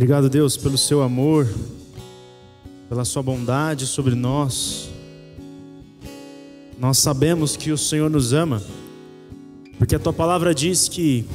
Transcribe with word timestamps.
Obrigado, 0.00 0.30
Deus, 0.30 0.56
pelo 0.56 0.78
seu 0.78 1.02
amor, 1.02 1.46
pela 2.88 3.04
sua 3.04 3.22
bondade 3.22 3.86
sobre 3.86 4.14
nós. 4.14 4.88
Nós 6.78 6.96
sabemos 6.96 7.54
que 7.54 7.70
o 7.70 7.76
Senhor 7.76 8.08
nos 8.08 8.32
ama, 8.32 8.62
porque 9.76 9.94
a 9.94 9.98
tua 9.98 10.14
palavra 10.14 10.54
diz 10.54 10.88
que 10.88 11.26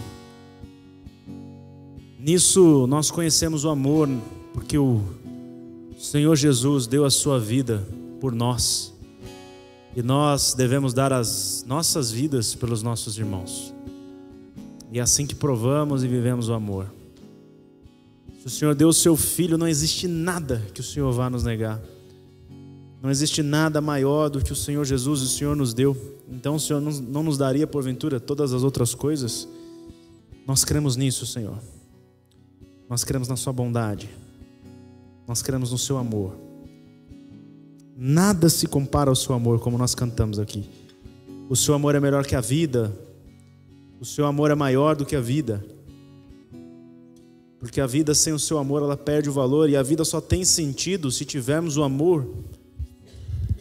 nisso 2.20 2.88
nós 2.88 3.12
conhecemos 3.12 3.66
o 3.66 3.70
amor, 3.70 4.10
porque 4.52 4.80
o 4.80 5.00
Senhor 6.00 6.36
Jesus 6.36 6.88
deu 6.88 7.06
a 7.06 7.12
sua 7.12 7.40
vida 7.40 7.88
por 8.20 8.34
nós. 8.34 8.92
E 9.96 10.02
nós 10.02 10.56
devemos 10.56 10.92
dar 10.92 11.14
as 11.14 11.64
nossas 11.68 12.10
vidas 12.10 12.56
pelos 12.56 12.82
nossos 12.82 13.16
irmãos. 13.20 13.72
E 14.92 14.98
é 14.98 15.04
assim 15.04 15.28
que 15.28 15.36
provamos 15.36 16.04
e 16.04 16.08
vivemos 16.08 16.50
o 16.50 16.54
amor. 16.56 17.05
Se 18.46 18.48
o 18.48 18.52
Senhor 18.52 18.76
deu 18.76 18.90
o 18.90 18.94
seu 18.94 19.18
filho, 19.18 19.58
não 19.58 19.68
existe 19.68 20.08
nada 20.08 20.62
que 20.72 20.80
o 20.80 20.84
Senhor 20.84 21.12
vá 21.12 21.32
nos 21.32 21.44
negar. 21.44 21.82
Não 23.02 23.10
existe 23.10 23.42
nada 23.42 23.82
maior 23.82 24.30
do 24.30 24.40
que 24.40 24.54
o 24.54 24.56
Senhor 24.56 24.86
Jesus 24.86 25.24
o 25.24 25.28
Senhor 25.28 25.56
nos 25.56 25.74
deu. 25.74 25.98
Então 26.30 26.54
o 26.54 26.60
Senhor 26.60 26.80
não 26.80 27.24
nos 27.24 27.40
daria, 27.40 27.66
porventura, 27.66 28.20
todas 28.20 28.54
as 28.54 28.62
outras 28.62 28.94
coisas? 28.94 29.48
Nós 30.46 30.64
cremos 30.64 30.96
nisso, 30.96 31.26
Senhor. 31.26 31.58
Nós 32.88 33.04
cremos 33.04 33.28
na 33.28 33.36
Sua 33.36 33.52
bondade. 33.52 34.12
Nós 35.28 35.42
cremos 35.42 35.72
no 35.72 35.78
Seu 35.80 35.98
amor. 35.98 36.38
Nada 37.98 38.48
se 38.48 38.68
compara 38.68 39.10
ao 39.10 39.16
Seu 39.16 39.34
amor, 39.34 39.60
como 39.60 39.76
nós 39.76 39.96
cantamos 39.96 40.38
aqui. 40.38 40.70
O 41.50 41.56
Seu 41.56 41.74
amor 41.74 41.96
é 41.96 42.00
melhor 42.00 42.24
que 42.24 42.36
a 42.36 42.42
vida. 42.42 42.96
O 44.00 44.06
Seu 44.06 44.28
amor 44.28 44.52
é 44.52 44.56
maior 44.56 44.96
do 44.96 45.04
que 45.04 45.16
a 45.16 45.22
vida. 45.22 45.66
Porque 47.60 47.82
a 47.82 47.88
vida 47.88 48.14
sem 48.14 48.34
o 48.34 48.40
seu 48.40 48.58
amor, 48.58 48.82
ela 48.82 48.98
perde 48.98 49.30
o 49.30 49.34
valor 49.34 49.70
e 49.70 49.76
a 49.76 49.84
vida 49.84 50.04
só 50.04 50.20
tem 50.20 50.44
sentido 50.44 51.12
se 51.12 51.26
tivermos 51.26 51.78
o 51.78 51.84
amor. 51.84 52.28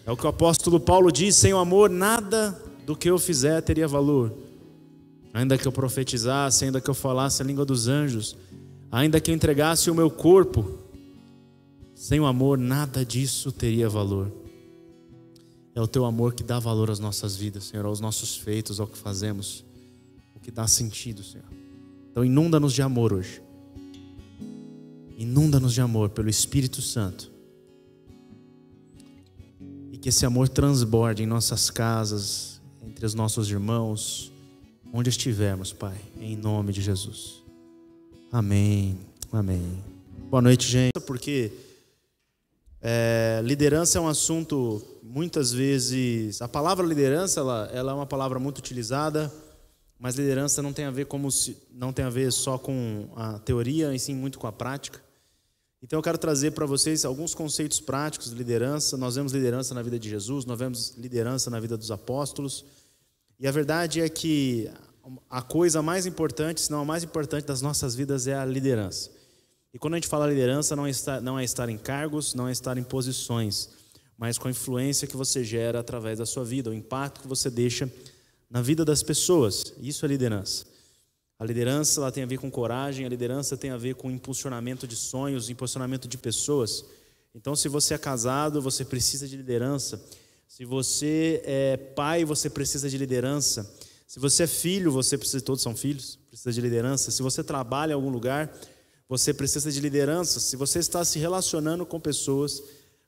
É 0.06 0.11
o 0.11 0.17
que 0.17 0.27
o 0.27 0.28
apóstolo 0.28 0.78
Paulo 0.78 1.11
diz: 1.11 1.36
sem 1.36 1.55
o 1.55 1.59
amor, 1.59 1.89
nada 1.89 2.61
do 2.84 2.95
que 2.95 3.09
eu 3.09 3.19
fizer 3.19 3.61
teria 3.62 3.89
valor. 3.89 4.33
Ainda 5.33 5.59
que 5.59 5.67
eu 5.67 5.73
profetizasse, 5.73 6.64
ainda 6.64 6.81
que 6.81 6.89
eu 6.89 6.95
falasse 6.95 7.42
a 7.42 7.45
língua 7.45 7.64
dos 7.64 7.89
anjos, 7.89 8.36
ainda 8.91 9.20
que 9.20 9.31
eu 9.31 9.34
entregasse 9.34 9.91
o 9.91 9.95
meu 9.95 10.11
corpo, 10.11 10.79
sem 11.95 12.20
o 12.20 12.27
amor, 12.27 12.58
nada 12.58 13.05
disso 13.05 13.51
teria 13.51 13.89
valor. 13.89 14.31
É 15.75 15.81
o 15.81 15.89
teu 15.89 16.05
amor 16.05 16.34
que 16.34 16.45
dá 16.45 16.61
valor 16.61 16.91
às 16.91 17.01
nossas 17.01 17.34
vidas, 17.34 17.64
Senhor, 17.64 17.84
aos 17.84 17.98
nossos 17.98 18.36
feitos, 18.36 18.79
ao 18.79 18.86
que 18.86 18.97
fazemos, 18.97 19.64
o 20.34 20.39
que 20.39 20.53
dá 20.53 20.69
sentido, 20.69 21.25
Senhor. 21.25 21.48
Então, 22.12 22.25
inunda-nos 22.25 22.73
de 22.73 22.83
amor 22.83 23.12
hoje. 23.12 23.42
Inunda-nos 25.17 25.73
de 25.73 25.81
amor 25.81 26.11
pelo 26.11 26.29
Espírito 26.29 26.83
Santo. 26.83 27.31
E 29.93 29.97
que 29.97 30.09
esse 30.09 30.27
amor 30.27 30.48
transborde 30.48 31.23
em 31.23 31.27
nossas 31.27 31.70
casas, 31.70 32.61
entre 32.83 33.07
os 33.07 33.15
nossos 33.15 33.48
irmãos, 33.51 34.33
onde 34.92 35.11
estivermos, 35.11 35.73
Pai, 35.73 35.97
em 36.20 36.37
nome 36.37 36.73
de 36.73 36.81
Jesus. 36.81 37.42
Amém. 38.31 38.98
Amém. 39.33 39.83
Boa 40.31 40.42
noite, 40.42 40.67
gente. 40.67 40.98
Porque 41.07 41.53
é, 42.83 43.41
liderança 43.45 43.98
é 43.98 44.01
um 44.01 44.09
assunto 44.09 44.83
muitas 45.02 45.52
vezes. 45.52 46.42
A 46.42 46.48
palavra 46.48 46.85
liderança 46.85 47.41
ela, 47.41 47.70
ela 47.73 47.92
é 47.92 47.95
uma 47.95 48.07
palavra 48.07 48.39
muito 48.39 48.58
utilizada, 48.58 49.33
mas 49.98 50.17
liderança 50.17 50.61
não 50.61 50.73
tem 50.73 50.85
a 50.85 50.91
ver 50.91 51.07
como 51.07 51.31
se, 51.31 51.57
não 51.73 51.92
tem 51.92 52.05
a 52.05 52.11
ver 52.11 52.33
só 52.33 52.58
com 52.58 53.08
a 53.14 53.39
teoria, 53.39 53.95
e 53.95 53.98
sim 53.98 54.14
muito 54.14 54.39
com 54.39 54.46
a 54.46 54.52
prática. 54.52 55.04
Então 55.84 55.98
eu 55.98 56.02
quero 56.02 56.17
trazer 56.17 56.52
para 56.52 56.64
vocês 56.64 57.05
alguns 57.05 57.34
conceitos 57.34 57.78
práticos 57.78 58.30
de 58.30 58.36
liderança. 58.36 58.96
Nós 58.96 59.17
vemos 59.17 59.34
liderança 59.34 59.74
na 59.74 59.83
vida 59.83 59.98
de 59.98 60.08
Jesus, 60.08 60.46
nós 60.46 60.58
vemos 60.58 60.95
liderança 60.96 61.50
na 61.50 61.61
vida 61.61 61.77
dos 61.77 61.90
apóstolos. 61.90 62.64
E 63.39 63.46
a 63.46 63.50
verdade 63.50 64.00
é 64.00 64.08
que 64.08 64.70
a 65.28 65.42
coisa 65.42 65.83
mais 65.83 66.06
importante, 66.06 66.62
se 66.62 66.70
não 66.70 66.80
a 66.80 66.84
mais 66.86 67.05
importante 67.05 67.45
das 67.45 67.61
nossas 67.61 67.95
vidas 67.95 68.27
é 68.27 68.34
a 68.34 68.46
liderança. 68.46 69.11
E 69.74 69.78
quando 69.78 69.92
a 69.92 69.96
gente 69.98 70.08
fala 70.08 70.27
liderança, 70.27 70.74
não 70.74 70.86
é 70.86 70.90
estar, 70.90 71.20
não 71.20 71.39
é 71.39 71.45
estar 71.45 71.68
em 71.68 71.77
cargos, 71.77 72.33
não 72.33 72.48
é 72.48 72.52
estar 72.52 72.78
em 72.78 72.83
posições, 72.83 73.68
mas 74.16 74.39
com 74.39 74.48
a 74.48 74.52
influência 74.52 75.06
que 75.06 75.18
você 75.18 75.45
gera 75.45 75.80
através 75.80 76.18
da 76.18 76.24
sua 76.24 76.46
vida, 76.46 76.70
o 76.70 76.74
impacto 76.74 77.20
que 77.20 77.28
você 77.28 77.51
deixa 77.51 77.92
na 78.48 78.62
vida 78.62 78.86
das 78.86 79.02
pessoas. 79.02 79.74
Isso 79.83 80.06
é 80.06 80.08
liderança. 80.08 80.64
A 81.39 81.45
liderança 81.45 82.00
ela 82.00 82.12
tem 82.12 82.22
a 82.22 82.27
ver 82.27 82.39
com 82.39 82.50
coragem, 82.50 83.05
a 83.05 83.08
liderança 83.08 83.56
tem 83.56 83.70
a 83.70 83.77
ver 83.77 83.95
com 83.96 84.11
impulsionamento 84.11 84.86
de 84.86 84.95
sonhos, 84.95 85.50
impulsionamento 85.50 86.06
de 86.06 86.17
pessoas. 86.17 86.84
Então, 87.34 87.56
se 87.56 87.68
você 87.68 87.95
é 87.95 87.98
casado, 87.98 88.62
você 88.62 88.84
precisa 88.84 89.27
de 89.27 89.36
liderança. 89.36 90.00
Se 90.46 90.64
você 90.64 91.42
é 91.45 91.77
pai, 91.77 92.24
você 92.24 92.48
precisa 92.48 92.89
de 92.89 92.96
liderança. 92.96 93.68
Se 94.06 94.20
você 94.20 94.45
é 94.45 94.46
filho, 94.46 94.92
você 94.92 95.18
precisa, 95.18 95.40
todos 95.40 95.61
são 95.61 95.74
filhos, 95.74 96.17
precisa 96.28 96.52
de 96.52 96.61
liderança. 96.61 97.11
Se 97.11 97.22
você 97.22 97.42
trabalha 97.42 97.90
em 97.90 97.95
algum 97.95 98.11
lugar, 98.11 98.56
você 99.08 99.34
precisa 99.34 99.72
de 99.72 99.80
liderança. 99.80 100.39
Se 100.39 100.56
você 100.56 100.78
está 100.78 101.05
se 101.05 101.18
relacionando 101.18 101.84
com 101.84 101.98
pessoas, 101.98 102.62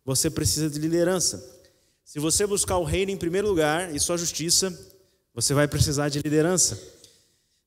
você 0.05 0.29
precisa 0.29 0.69
de 0.69 0.81
liderança. 0.81 1.55
Se 2.05 2.19
você 2.19 2.45
buscar 2.47 2.79
o 2.79 2.85
reino 2.85 3.13
em 3.13 3.17
primeiro 3.17 3.47
lugar 3.47 3.95
e 3.95 4.01
sua 4.01 4.17
justiça, 4.17 4.77
você 5.33 5.55
vai 5.55 5.69
precisar 5.69 6.09
de 6.09 6.19
liderança. 6.19 6.96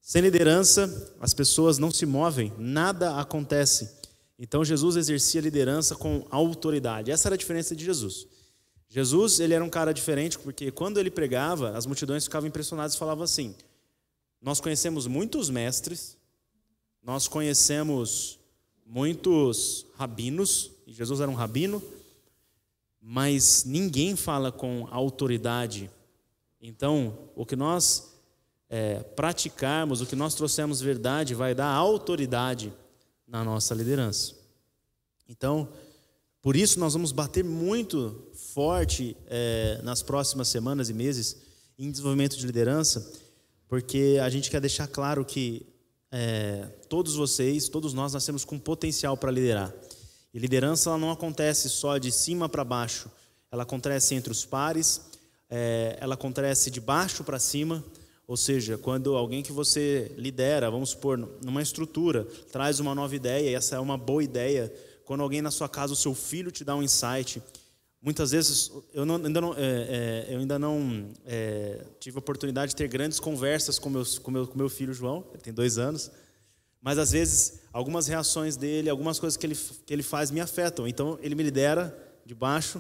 Sem 0.02 0.22
liderança, 0.22 1.14
as 1.20 1.34
pessoas 1.34 1.78
não 1.78 1.92
se 1.92 2.06
movem, 2.06 2.54
nada 2.58 3.18
acontece. 3.18 3.90
Então 4.38 4.64
Jesus 4.64 4.96
exercia 4.96 5.42
liderança 5.42 5.96
com 5.96 6.26
autoridade. 6.32 7.12
Essa 7.12 7.28
era 7.28 7.36
a 7.36 7.38
diferença 7.38 7.76
de 7.76 7.84
Jesus. 7.84 8.26
Jesus, 8.88 9.40
ele 9.40 9.54
era 9.54 9.64
um 9.64 9.70
cara 9.70 9.94
diferente 9.94 10.40
porque 10.40 10.72
quando 10.72 11.00
ele 11.00 11.12
pregava, 11.12 11.78
as 11.78 11.86
multidões 11.86 12.24
ficavam 12.24 12.48
impressionadas 12.48 12.96
e 12.96 12.98
falavam 12.98 13.24
assim: 13.24 13.54
Nós 14.42 14.60
conhecemos 14.60 15.06
muitos 15.06 15.50
mestres, 15.50 16.18
nós 17.04 17.28
conhecemos 17.28 18.40
muitos 18.86 19.86
rabinos, 19.96 20.72
e 20.88 20.94
Jesus 20.94 21.22
era 21.22 21.30
um 21.30 21.36
rabino, 21.36 21.84
mas 23.00 23.64
ninguém 23.64 24.16
fala 24.16 24.52
com 24.52 24.88
autoridade. 24.90 25.90
Então, 26.60 27.18
o 27.36 27.46
que 27.46 27.56
nós 27.56 28.09
é, 28.70 29.00
praticarmos, 29.00 30.02
o 30.02 30.06
que 30.06 30.16
nós 30.16 30.36
trouxemos 30.36 30.80
verdade, 30.80 31.34
vai 31.34 31.56
dar 31.56 31.68
autoridade 31.68 32.72
na 33.28 33.44
nossa 33.44 33.74
liderança. 33.74 34.36
Então, 35.28 35.70
por 36.42 36.56
isso 36.56 36.80
nós 36.80 36.94
vamos 36.94 37.12
bater 37.12 37.44
muito 37.44 38.30
forte 38.54 39.18
é, 39.28 39.80
nas 39.84 40.02
próximas 40.02 40.48
semanas 40.48 40.90
e 40.90 40.94
meses 40.94 41.38
em 41.78 41.90
desenvolvimento 41.90 42.38
de 42.38 42.46
liderança, 42.46 43.12
porque 43.68 44.20
a 44.22 44.30
gente 44.30 44.50
quer 44.50 44.62
deixar 44.62 44.88
claro 44.88 45.26
que 45.26 45.66
é, 46.12 46.66
todos 46.88 47.16
vocês, 47.16 47.70
todos 47.70 47.94
nós 47.94 48.14
nascemos 48.14 48.44
com 48.44 48.58
potencial 48.58 49.16
para 49.16 49.32
liderar. 49.32 49.74
E 50.34 50.40
liderança 50.40 50.90
ela 50.90 50.98
não 50.98 51.12
acontece 51.12 51.70
só 51.70 51.98
de 51.98 52.12
cima 52.12 52.48
para 52.48 52.64
baixo, 52.64 53.10
ela 53.52 53.64
acontece 53.64 54.16
entre 54.16 54.32
os 54.32 54.46
pares, 54.46 55.02
é, 55.50 55.98
ela 56.00 56.14
acontece 56.14 56.70
de 56.70 56.80
baixo 56.80 57.24
para 57.24 57.40
cima, 57.40 57.84
ou 58.30 58.38
seja, 58.38 58.78
quando 58.78 59.16
alguém 59.16 59.42
que 59.42 59.52
você 59.52 60.12
lidera, 60.16 60.70
vamos 60.70 60.92
supor, 60.92 61.18
numa 61.44 61.64
estrutura, 61.64 62.28
traz 62.52 62.80
uma 62.80 62.94
nova 62.94 63.16
ideia, 63.16 63.50
e 63.50 63.56
essa 63.56 63.76
é 63.76 63.80
uma 63.80 63.98
boa 63.98 64.24
ideia, 64.24 64.72
quando 65.04 65.22
alguém 65.22 65.42
na 65.42 65.50
sua 65.50 65.68
casa, 65.68 65.94
o 65.94 65.96
seu 65.96 66.14
filho 66.14 66.52
te 66.52 66.64
dá 66.64 66.76
um 66.76 66.84
insight, 66.84 67.42
muitas 68.00 68.30
vezes 68.30 68.72
eu 68.94 69.04
não, 69.04 69.16
ainda 69.16 69.42
não, 69.42 69.54
é, 69.54 69.58
é, 69.58 70.28
eu 70.30 70.42
ainda 70.42 70.60
não 70.60 71.10
é, 71.26 71.84
tive 72.00 72.18
a 72.18 72.20
oportunidade 72.20 72.70
de 72.70 72.76
ter 72.76 72.88
grandes 72.88 73.20
conversas 73.20 73.80
com, 73.80 73.90
meus, 73.90 74.20
com, 74.20 74.30
meu, 74.30 74.46
com 74.46 74.56
meu 74.56 74.70
filho 74.70 74.94
João, 74.94 75.26
ele 75.34 75.42
tem 75.42 75.52
dois 75.52 75.80
anos, 75.80 76.12
mas 76.80 77.00
às 77.00 77.14
vezes 77.14 77.62
algumas 77.74 78.06
reações 78.06 78.56
dele, 78.56 78.92
algumas 78.92 79.18
coisas 79.18 79.36
que 79.38 79.48
ele, 79.48 79.56
que 79.56 79.92
ele 79.92 80.04
faz 80.04 80.30
me 80.30 80.40
afetam, 80.40 80.88
então 80.88 81.18
ele 81.24 81.34
me 81.34 81.42
lidera 81.42 81.98
de 82.24 82.36
baixo 82.36 82.80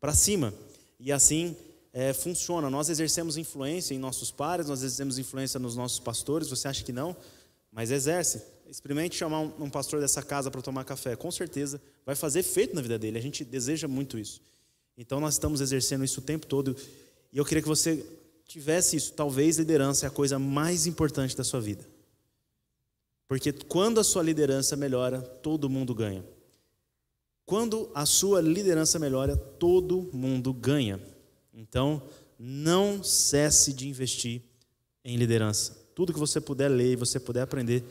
para 0.00 0.14
cima, 0.14 0.54
e 1.00 1.10
assim 1.10 1.56
é, 1.98 2.12
funciona. 2.12 2.70
Nós 2.70 2.88
exercemos 2.88 3.36
influência 3.36 3.92
em 3.92 3.98
nossos 3.98 4.30
pares, 4.30 4.68
nós 4.68 4.84
exercemos 4.84 5.18
influência 5.18 5.58
nos 5.58 5.74
nossos 5.74 5.98
pastores. 5.98 6.48
Você 6.48 6.68
acha 6.68 6.84
que 6.84 6.92
não? 6.92 7.16
Mas 7.72 7.90
exerce. 7.90 8.40
Experimente 8.68 9.16
chamar 9.16 9.40
um, 9.40 9.64
um 9.64 9.68
pastor 9.68 10.00
dessa 10.00 10.22
casa 10.22 10.48
para 10.48 10.62
tomar 10.62 10.84
café. 10.84 11.16
Com 11.16 11.32
certeza 11.32 11.82
vai 12.06 12.14
fazer 12.14 12.38
efeito 12.38 12.72
na 12.72 12.80
vida 12.80 12.96
dele. 12.96 13.18
A 13.18 13.20
gente 13.20 13.44
deseja 13.44 13.88
muito 13.88 14.16
isso. 14.16 14.40
Então 14.96 15.18
nós 15.18 15.34
estamos 15.34 15.60
exercendo 15.60 16.04
isso 16.04 16.20
o 16.20 16.22
tempo 16.22 16.46
todo. 16.46 16.76
E 17.32 17.38
eu 17.38 17.44
queria 17.44 17.62
que 17.62 17.68
você 17.68 18.06
tivesse 18.46 18.94
isso. 18.94 19.12
Talvez 19.14 19.58
liderança 19.58 20.06
é 20.06 20.08
a 20.08 20.12
coisa 20.12 20.38
mais 20.38 20.86
importante 20.86 21.36
da 21.36 21.42
sua 21.42 21.60
vida. 21.60 21.84
Porque 23.26 23.50
quando 23.50 23.98
a 23.98 24.04
sua 24.04 24.22
liderança 24.22 24.76
melhora, 24.76 25.20
todo 25.20 25.68
mundo 25.68 25.92
ganha. 25.96 26.24
Quando 27.44 27.90
a 27.92 28.06
sua 28.06 28.40
liderança 28.40 29.00
melhora, 29.00 29.36
todo 29.36 30.08
mundo 30.12 30.52
ganha. 30.52 31.00
Então, 31.58 32.00
não 32.38 33.02
cesse 33.02 33.72
de 33.72 33.88
investir 33.88 34.40
em 35.04 35.16
liderança. 35.16 35.76
Tudo 35.92 36.12
que 36.12 36.18
você 36.18 36.40
puder 36.40 36.68
ler 36.68 36.92
e 36.92 36.96
você 36.96 37.18
puder 37.18 37.42
aprender, 37.42 37.82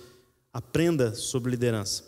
aprenda 0.54 1.14
sobre 1.14 1.52
liderança. 1.52 2.06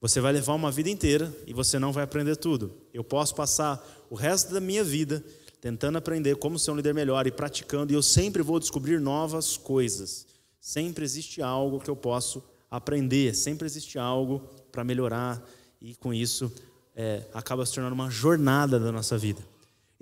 Você 0.00 0.22
vai 0.22 0.32
levar 0.32 0.54
uma 0.54 0.72
vida 0.72 0.88
inteira 0.88 1.30
e 1.46 1.52
você 1.52 1.78
não 1.78 1.92
vai 1.92 2.02
aprender 2.02 2.36
tudo. 2.36 2.74
Eu 2.94 3.04
posso 3.04 3.34
passar 3.34 3.86
o 4.08 4.14
resto 4.14 4.54
da 4.54 4.60
minha 4.60 4.82
vida 4.82 5.22
tentando 5.60 5.98
aprender 5.98 6.36
como 6.36 6.58
ser 6.58 6.70
um 6.70 6.76
líder 6.76 6.94
melhor 6.94 7.26
e 7.26 7.30
praticando, 7.30 7.92
e 7.92 7.94
eu 7.94 8.02
sempre 8.02 8.42
vou 8.42 8.58
descobrir 8.58 8.98
novas 8.98 9.58
coisas. 9.58 10.26
Sempre 10.58 11.04
existe 11.04 11.42
algo 11.42 11.78
que 11.78 11.90
eu 11.90 11.94
posso 11.94 12.42
aprender, 12.70 13.34
sempre 13.34 13.66
existe 13.66 13.98
algo 13.98 14.40
para 14.72 14.82
melhorar, 14.82 15.40
e 15.80 15.94
com 15.94 16.12
isso 16.12 16.50
é, 16.96 17.22
acaba 17.34 17.64
se 17.66 17.74
tornando 17.74 17.94
uma 17.94 18.10
jornada 18.10 18.80
da 18.80 18.90
nossa 18.90 19.16
vida. 19.18 19.51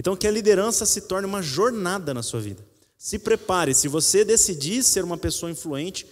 Então, 0.00 0.17
que 0.17 0.26
a 0.26 0.31
liderança 0.31 0.87
se 0.87 1.02
torne 1.02 1.26
uma 1.26 1.43
jornada 1.43 2.14
na 2.14 2.23
sua 2.23 2.41
vida. 2.41 2.64
Se 2.97 3.19
prepare, 3.19 3.75
se 3.75 3.87
você 3.87 4.25
decidir 4.25 4.82
ser 4.82 5.05
uma 5.05 5.19
pessoa 5.19 5.52
influente, 5.52 6.06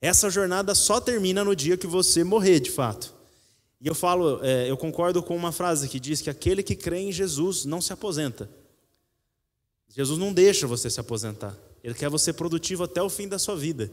essa 0.00 0.28
jornada 0.28 0.74
só 0.74 1.00
termina 1.00 1.44
no 1.44 1.54
dia 1.54 1.76
que 1.76 1.86
você 1.86 2.24
morrer, 2.24 2.58
de 2.58 2.72
fato. 2.72 3.14
E 3.80 3.86
eu 3.86 3.94
falo, 3.94 4.40
é, 4.42 4.68
eu 4.68 4.76
concordo 4.76 5.22
com 5.22 5.36
uma 5.36 5.52
frase 5.52 5.88
que 5.88 6.00
diz 6.00 6.20
que 6.20 6.28
aquele 6.28 6.60
que 6.60 6.74
crê 6.74 6.98
em 6.98 7.12
Jesus 7.12 7.64
não 7.64 7.80
se 7.80 7.92
aposenta. 7.92 8.50
Jesus 9.88 10.18
não 10.18 10.32
deixa 10.32 10.66
você 10.66 10.90
se 10.90 10.98
aposentar. 10.98 11.56
Ele 11.84 11.94
quer 11.94 12.10
você 12.10 12.32
produtivo 12.32 12.82
até 12.82 13.00
o 13.00 13.08
fim 13.08 13.28
da 13.28 13.38
sua 13.38 13.54
vida. 13.54 13.92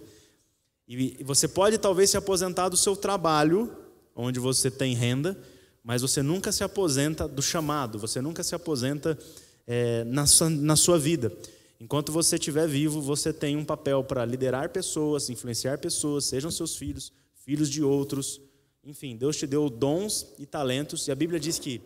E 0.87 1.23
você 1.23 1.47
pode 1.47 1.77
talvez 1.77 2.09
se 2.09 2.17
aposentar 2.17 2.69
do 2.69 2.77
seu 2.77 2.95
trabalho, 2.95 3.71
onde 4.15 4.39
você 4.39 4.71
tem 4.71 4.95
renda, 4.95 5.39
mas 5.87 6.01
você 6.01 6.21
nunca 6.21 6.51
se 6.51 6.65
aposenta 6.65 7.29
do 7.29 7.41
chamado, 7.41 7.97
você 7.97 8.19
nunca 8.19 8.43
se 8.43 8.53
aposenta 8.53 9.17
é, 9.65 10.03
na, 10.03 10.25
sua, 10.25 10.49
na 10.49 10.75
sua 10.75 10.99
vida. 10.99 11.31
Enquanto 11.79 12.11
você 12.11 12.35
estiver 12.35 12.67
vivo, 12.67 13.01
você 13.01 13.31
tem 13.31 13.55
um 13.55 13.63
papel 13.63 14.03
para 14.03 14.25
liderar 14.25 14.67
pessoas, 14.67 15.29
influenciar 15.29 15.77
pessoas, 15.77 16.25
sejam 16.25 16.51
seus 16.51 16.75
filhos, 16.75 17.13
filhos 17.35 17.69
de 17.69 17.81
outros. 17.81 18.41
Enfim, 18.83 19.15
Deus 19.15 19.37
te 19.37 19.47
deu 19.47 19.69
dons 19.69 20.27
e 20.37 20.45
talentos, 20.45 21.07
e 21.07 21.11
a 21.11 21.15
Bíblia 21.15 21.39
diz 21.39 21.57
que 21.57 21.79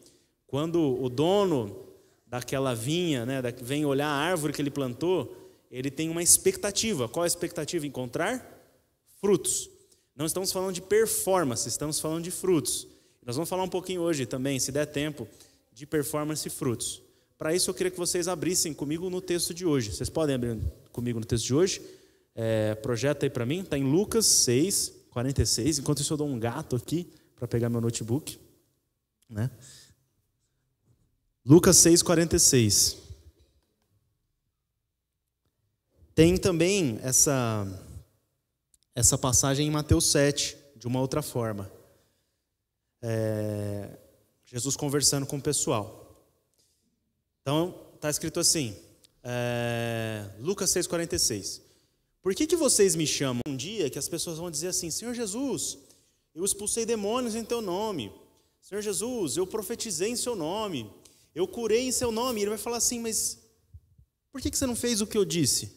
quando 0.47 0.81
o 0.99 1.07
dono 1.07 1.85
daquela 2.25 2.73
vinha, 2.73 3.23
né, 3.23 3.39
vem 3.61 3.85
olhar 3.85 4.07
a 4.07 4.17
árvore 4.17 4.51
que 4.51 4.63
ele 4.63 4.71
plantou, 4.71 5.37
ele 5.69 5.91
tem 5.91 6.09
uma 6.09 6.23
expectativa. 6.23 7.07
Qual 7.07 7.23
a 7.23 7.27
expectativa? 7.27 7.85
Encontrar 7.85 8.65
frutos. 9.21 9.69
Não 10.15 10.25
estamos 10.25 10.51
falando 10.51 10.73
de 10.73 10.81
performance, 10.81 11.69
estamos 11.69 11.99
falando 11.99 12.23
de 12.23 12.31
frutos. 12.31 12.87
Nós 13.23 13.35
vamos 13.35 13.49
falar 13.49 13.63
um 13.63 13.69
pouquinho 13.69 14.01
hoje 14.01 14.25
também, 14.25 14.59
se 14.59 14.71
der 14.71 14.85
tempo, 14.85 15.27
de 15.71 15.85
performance 15.85 16.47
e 16.47 16.51
frutos. 16.51 17.01
Para 17.37 17.53
isso, 17.55 17.69
eu 17.69 17.73
queria 17.73 17.91
que 17.91 17.97
vocês 17.97 18.27
abrissem 18.27 18.73
comigo 18.73 19.09
no 19.09 19.21
texto 19.21 19.53
de 19.53 19.65
hoje. 19.65 19.93
Vocês 19.93 20.09
podem 20.09 20.35
abrir 20.35 20.57
comigo 20.91 21.19
no 21.19 21.25
texto 21.25 21.45
de 21.45 21.53
hoje? 21.53 21.81
É, 22.35 22.75
projeta 22.75 23.25
aí 23.25 23.29
para 23.29 23.45
mim, 23.45 23.61
está 23.61 23.77
em 23.77 23.83
Lucas 23.83 24.25
6, 24.25 24.93
46. 25.11 25.79
Enquanto 25.79 26.01
isso, 26.01 26.13
eu 26.13 26.17
dou 26.17 26.27
um 26.27 26.39
gato 26.39 26.75
aqui 26.75 27.07
para 27.35 27.47
pegar 27.47 27.69
meu 27.69 27.81
notebook. 27.81 28.39
Né? 29.29 29.49
Lucas 31.45 31.77
6,46. 31.77 32.97
Tem 36.13 36.37
também 36.37 36.99
essa, 37.01 37.67
essa 38.93 39.17
passagem 39.17 39.67
em 39.67 39.71
Mateus 39.71 40.05
7, 40.11 40.57
de 40.75 40.85
uma 40.87 40.99
outra 40.99 41.21
forma. 41.21 41.80
É, 43.01 43.97
Jesus 44.45 44.75
conversando 44.75 45.25
com 45.25 45.37
o 45.37 45.41
pessoal. 45.41 46.25
Então, 47.41 47.75
está 47.95 48.09
escrito 48.09 48.39
assim, 48.39 48.75
é, 49.23 50.29
Lucas 50.39 50.71
6,46. 50.71 51.61
Por 52.21 52.35
que, 52.35 52.45
que 52.45 52.55
vocês 52.55 52.95
me 52.95 53.07
chamam 53.07 53.41
um 53.47 53.55
dia 53.55 53.89
que 53.89 53.97
as 53.97 54.07
pessoas 54.07 54.37
vão 54.37 54.51
dizer 54.51 54.67
assim, 54.67 54.91
Senhor 54.91 55.13
Jesus, 55.13 55.77
eu 56.35 56.45
expulsei 56.45 56.85
demônios 56.85 57.33
em 57.33 57.43
teu 57.43 57.61
nome. 57.61 58.11
Senhor 58.61 58.81
Jesus, 58.81 59.37
eu 59.37 59.47
profetizei 59.47 60.09
em 60.09 60.15
seu 60.15 60.35
nome 60.35 60.91
eu 61.33 61.47
curei 61.47 61.87
em 61.87 61.91
seu 61.91 62.11
nome. 62.11 62.39
E 62.39 62.43
ele 62.43 62.49
vai 62.49 62.59
falar 62.59 62.77
assim, 62.77 62.99
mas 62.99 63.39
por 64.31 64.41
que 64.41 64.55
você 64.55 64.65
não 64.65 64.75
fez 64.75 65.01
o 65.01 65.07
que 65.07 65.17
eu 65.17 65.25
disse? 65.25 65.71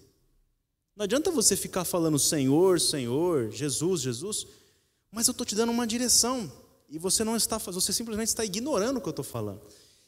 Não 0.96 1.04
adianta 1.04 1.30
você 1.30 1.56
ficar 1.56 1.84
falando 1.84 2.18
Senhor, 2.18 2.80
Senhor, 2.80 3.50
Jesus, 3.50 4.00
Jesus, 4.00 4.46
mas 5.10 5.26
eu 5.26 5.32
estou 5.32 5.44
te 5.44 5.54
dando 5.54 5.72
uma 5.72 5.86
direção 5.86 6.50
e 6.88 6.98
você 6.98 7.24
não 7.24 7.36
está, 7.36 7.58
você 7.58 7.92
simplesmente 7.92 8.28
está 8.28 8.44
ignorando 8.44 8.98
o 8.98 9.00
que 9.00 9.08
eu 9.08 9.10
estou 9.10 9.24
falando. 9.24 9.60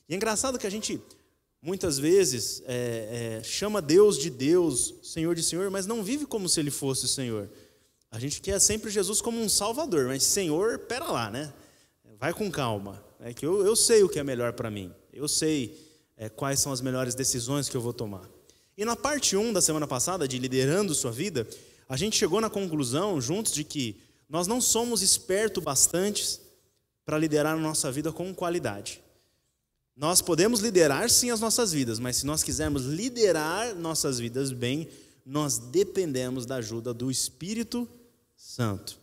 E 0.09 0.15
é 0.15 0.17
engraçado 0.17 0.59
que 0.59 0.67
a 0.67 0.71
gente 0.71 1.01
muitas 1.61 1.99
vezes 1.99 2.63
é, 2.67 3.39
é, 3.41 3.43
chama 3.43 3.83
Deus 3.83 4.19
de 4.19 4.31
Deus, 4.31 4.95
Senhor 5.03 5.35
de 5.35 5.43
Senhor, 5.43 5.71
mas 5.71 5.87
não 5.87 6.03
vive 6.03 6.27
como 6.27 6.49
se 6.49 6.61
Ele 6.61 6.71
fosse 6.71 7.09
Senhor. 7.09 7.51
A 8.11 8.19
gente 8.19 8.41
quer 8.41 8.61
sempre 8.61 8.91
Jesus 8.91 9.21
como 9.21 9.41
um 9.41 9.49
Salvador, 9.49 10.07
mas 10.07 10.23
Senhor, 10.23 10.79
pera 10.81 11.11
lá, 11.11 11.31
né? 11.31 11.53
Vai 12.19 12.33
com 12.33 12.51
calma, 12.51 13.05
é 13.21 13.35
que 13.35 13.45
eu, 13.45 13.67
eu 13.67 13.75
sei 13.75 14.03
o 14.03 14.09
que 14.09 14.19
é 14.19 14.25
melhor 14.25 14.53
para 14.53 14.71
mim. 14.71 14.93
Eu 15.13 15.29
sei 15.29 15.77
é, 16.17 16.29
quais 16.29 16.61
são 16.61 16.73
as 16.73 16.81
melhores 16.81 17.15
decisões 17.15 17.69
que 17.69 17.77
eu 17.77 17.81
vou 17.81 17.93
tomar. 17.93 18.29
E 18.77 18.85
na 18.85 18.95
parte 18.95 19.37
1 19.37 19.53
da 19.53 19.61
semana 19.61 19.87
passada, 19.87 20.29
de 20.29 20.39
liderando 20.39 20.95
sua 20.95 21.11
vida, 21.11 21.47
a 21.89 21.97
gente 21.97 22.17
chegou 22.17 22.41
na 22.41 22.49
conclusão 22.49 23.21
juntos 23.21 23.53
de 23.53 23.65
que 23.65 24.01
nós 24.29 24.47
não 24.47 24.61
somos 24.61 25.03
espertos 25.03 25.63
bastantes 25.63 26.41
para 27.07 27.17
liderar 27.17 27.57
a 27.57 27.61
nossa 27.61 27.91
vida 27.91 28.13
com 28.13 28.35
qualidade. 28.35 29.01
Nós 29.97 30.21
podemos 30.21 30.61
liderar 30.61 31.09
sim 31.09 31.31
as 31.31 31.41
nossas 31.41 31.73
vidas, 31.73 31.99
mas 31.99 32.17
se 32.17 32.27
nós 32.27 32.43
quisermos 32.43 32.85
liderar 32.85 33.75
nossas 33.77 34.19
vidas 34.19 34.53
bem, 34.53 34.89
nós 35.25 35.57
dependemos 35.57 36.45
da 36.45 36.57
ajuda 36.57 36.93
do 36.93 37.11
Espírito 37.11 37.89
Santo. 38.37 38.99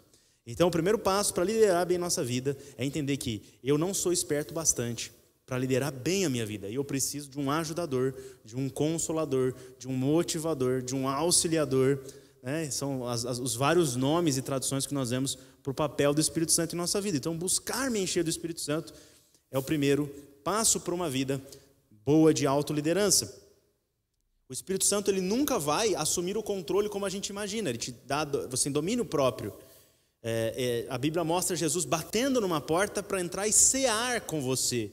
Então, 0.45 0.67
o 0.67 0.71
primeiro 0.71 1.00
passo 1.00 1.33
para 1.33 1.45
liderar 1.45 1.85
bem 1.85 1.97
nossa 1.97 2.23
vida 2.23 2.57
é 2.77 2.85
entender 2.85 3.17
que 3.17 3.41
eu 3.63 3.77
não 3.77 3.94
sou 3.94 4.11
esperto 4.11 4.53
bastante 4.53 5.11
para 5.45 5.57
liderar 5.57 5.91
bem 5.91 6.25
a 6.25 6.29
minha 6.29 6.45
vida. 6.45 6.69
E 6.69 6.75
eu 6.75 6.83
preciso 6.83 7.29
de 7.29 7.39
um 7.39 7.50
ajudador, 7.50 8.13
de 8.44 8.55
um 8.55 8.69
consolador, 8.69 9.53
de 9.79 9.88
um 9.88 9.94
motivador, 9.94 10.81
de 10.81 10.94
um 10.94 11.07
auxiliador. 11.07 12.00
Né? 12.41 12.69
São 12.69 13.07
as, 13.07 13.25
as, 13.25 13.39
os 13.39 13.55
vários 13.55 13.95
nomes 13.95 14.38
e 14.38 14.41
traduções 14.41 14.85
que 14.85 14.94
nós 14.94 15.09
vemos 15.09 15.38
para 15.63 15.71
o 15.71 15.74
papel 15.74 16.13
do 16.13 16.19
Espírito 16.19 16.51
Santo 16.51 16.75
em 16.75 16.77
nossa 16.77 17.00
vida. 17.00 17.17
Então, 17.17 17.36
buscar 17.36 17.89
me 17.89 18.00
encher 18.00 18.24
do 18.24 18.29
Espírito 18.29 18.60
Santo 18.60 18.93
é 19.50 19.58
o 19.58 19.63
primeiro 19.63 20.08
passo 20.43 20.82
para 20.82 20.93
uma 20.93 21.10
vida 21.10 21.41
boa 22.05 22.34
de 22.34 22.46
autoliderança. 22.46 23.41
O 24.50 24.53
Espírito 24.53 24.86
Santo 24.86 25.10
ele 25.10 25.22
nunca 25.22 25.58
vai 25.58 25.96
assumir 25.96 26.38
o 26.38 26.43
controle 26.43 26.89
como 26.89 27.05
a 27.05 27.10
gente 27.10 27.29
imagina. 27.29 27.70
Ele 27.70 27.77
te 27.77 27.91
dá 27.91 28.25
você 28.25 28.65
tem 28.65 28.72
domínio 28.74 29.05
próprio. 29.05 29.53
É, 30.22 30.86
é, 30.88 30.93
a 30.93 30.98
Bíblia 30.98 31.24
mostra 31.24 31.55
Jesus 31.55 31.86
batendo 31.86 32.39
numa 32.41 32.62
porta 32.62 33.01
para 33.01 33.22
entrar 33.22 33.48
e 33.48 33.53
cear 33.53 34.22
com 34.22 34.41
você. 34.41 34.91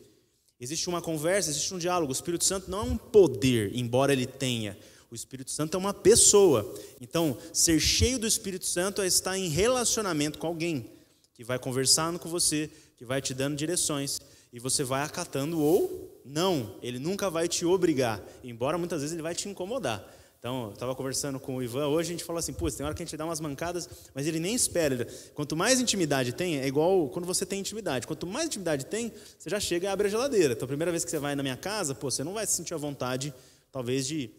Existe 0.59 0.89
uma 0.89 1.03
conversa, 1.03 1.50
existe 1.50 1.75
um 1.75 1.79
diálogo. 1.79 2.12
O 2.12 2.15
Espírito 2.15 2.45
Santo 2.45 2.71
não 2.71 2.79
é 2.79 2.83
um 2.83 2.97
poder, 2.97 3.75
embora 3.75 4.12
ele 4.12 4.27
tenha. 4.27 4.79
O 5.11 5.14
Espírito 5.14 5.50
Santo 5.50 5.76
é 5.76 5.79
uma 5.79 5.93
pessoa. 5.93 6.73
Então, 7.00 7.37
ser 7.52 7.81
cheio 7.81 8.17
do 8.17 8.29
Espírito 8.29 8.64
Santo 8.64 9.02
é 9.02 9.07
estar 9.09 9.37
em 9.37 9.49
relacionamento 9.49 10.38
com 10.38 10.47
alguém 10.47 10.88
que 11.35 11.43
vai 11.43 11.59
conversando 11.59 12.19
com 12.19 12.29
você, 12.29 12.71
que 12.97 13.05
vai 13.05 13.21
te 13.21 13.35
dando 13.35 13.57
direções 13.57 14.21
e 14.52 14.61
você 14.61 14.85
vai 14.85 15.02
acatando 15.02 15.61
ou 15.61 16.21
não. 16.25 16.76
Ele 16.81 17.00
nunca 17.00 17.29
vai 17.29 17.49
te 17.49 17.64
obrigar, 17.64 18.23
embora 18.45 18.79
muitas 18.79 19.00
vezes 19.00 19.12
ele 19.12 19.23
vai 19.23 19.35
te 19.35 19.49
incomodar. 19.49 20.07
Então, 20.38 20.67
eu 20.67 20.73
estava 20.73 20.95
conversando 20.95 21.40
com 21.40 21.57
o 21.57 21.62
Ivan 21.62 21.88
hoje, 21.88 22.11
a 22.11 22.12
gente 22.12 22.25
falou 22.25 22.38
assim, 22.38 22.52
pô, 22.52 22.71
tem 22.71 22.87
hora 22.87 22.95
que 22.95 23.02
a 23.02 23.05
gente 23.05 23.14
dá 23.17 23.26
umas 23.26 23.40
mancadas, 23.40 23.90
mas 24.14 24.26
ele 24.26 24.38
nem 24.38 24.55
espera. 24.55 25.07
Quanto 25.35 25.57
mais 25.57 25.81
intimidade 25.81 26.33
tem, 26.33 26.61
é 26.61 26.67
igual 26.67 27.09
quando 27.09 27.26
você 27.26 27.45
tem 27.45 27.61
intimidade. 27.61 28.07
Quanto 28.07 28.26
mais 28.26 28.47
intimidade 28.47 28.87
tem, 28.87 29.12
você 29.38 29.50
já 29.50 29.59
chega 29.61 29.87
e 29.87 29.88
abre 29.88 30.07
a 30.07 30.11
geladeira. 30.11 30.55
Então, 30.55 30.64
a 30.64 30.69
primeira 30.69 30.90
vez 30.93 31.05
que 31.05 31.11
você 31.11 31.19
vai 31.19 31.35
na 31.35 31.43
minha 31.43 31.57
casa, 31.57 31.95
pô, 31.95 32.11
você 32.11 32.23
não 32.23 32.33
vai 32.33 32.47
se 32.47 32.55
sentir 32.55 32.73
à 32.73 32.79
vontade, 32.79 33.35
talvez, 33.71 34.07
de 34.07 34.31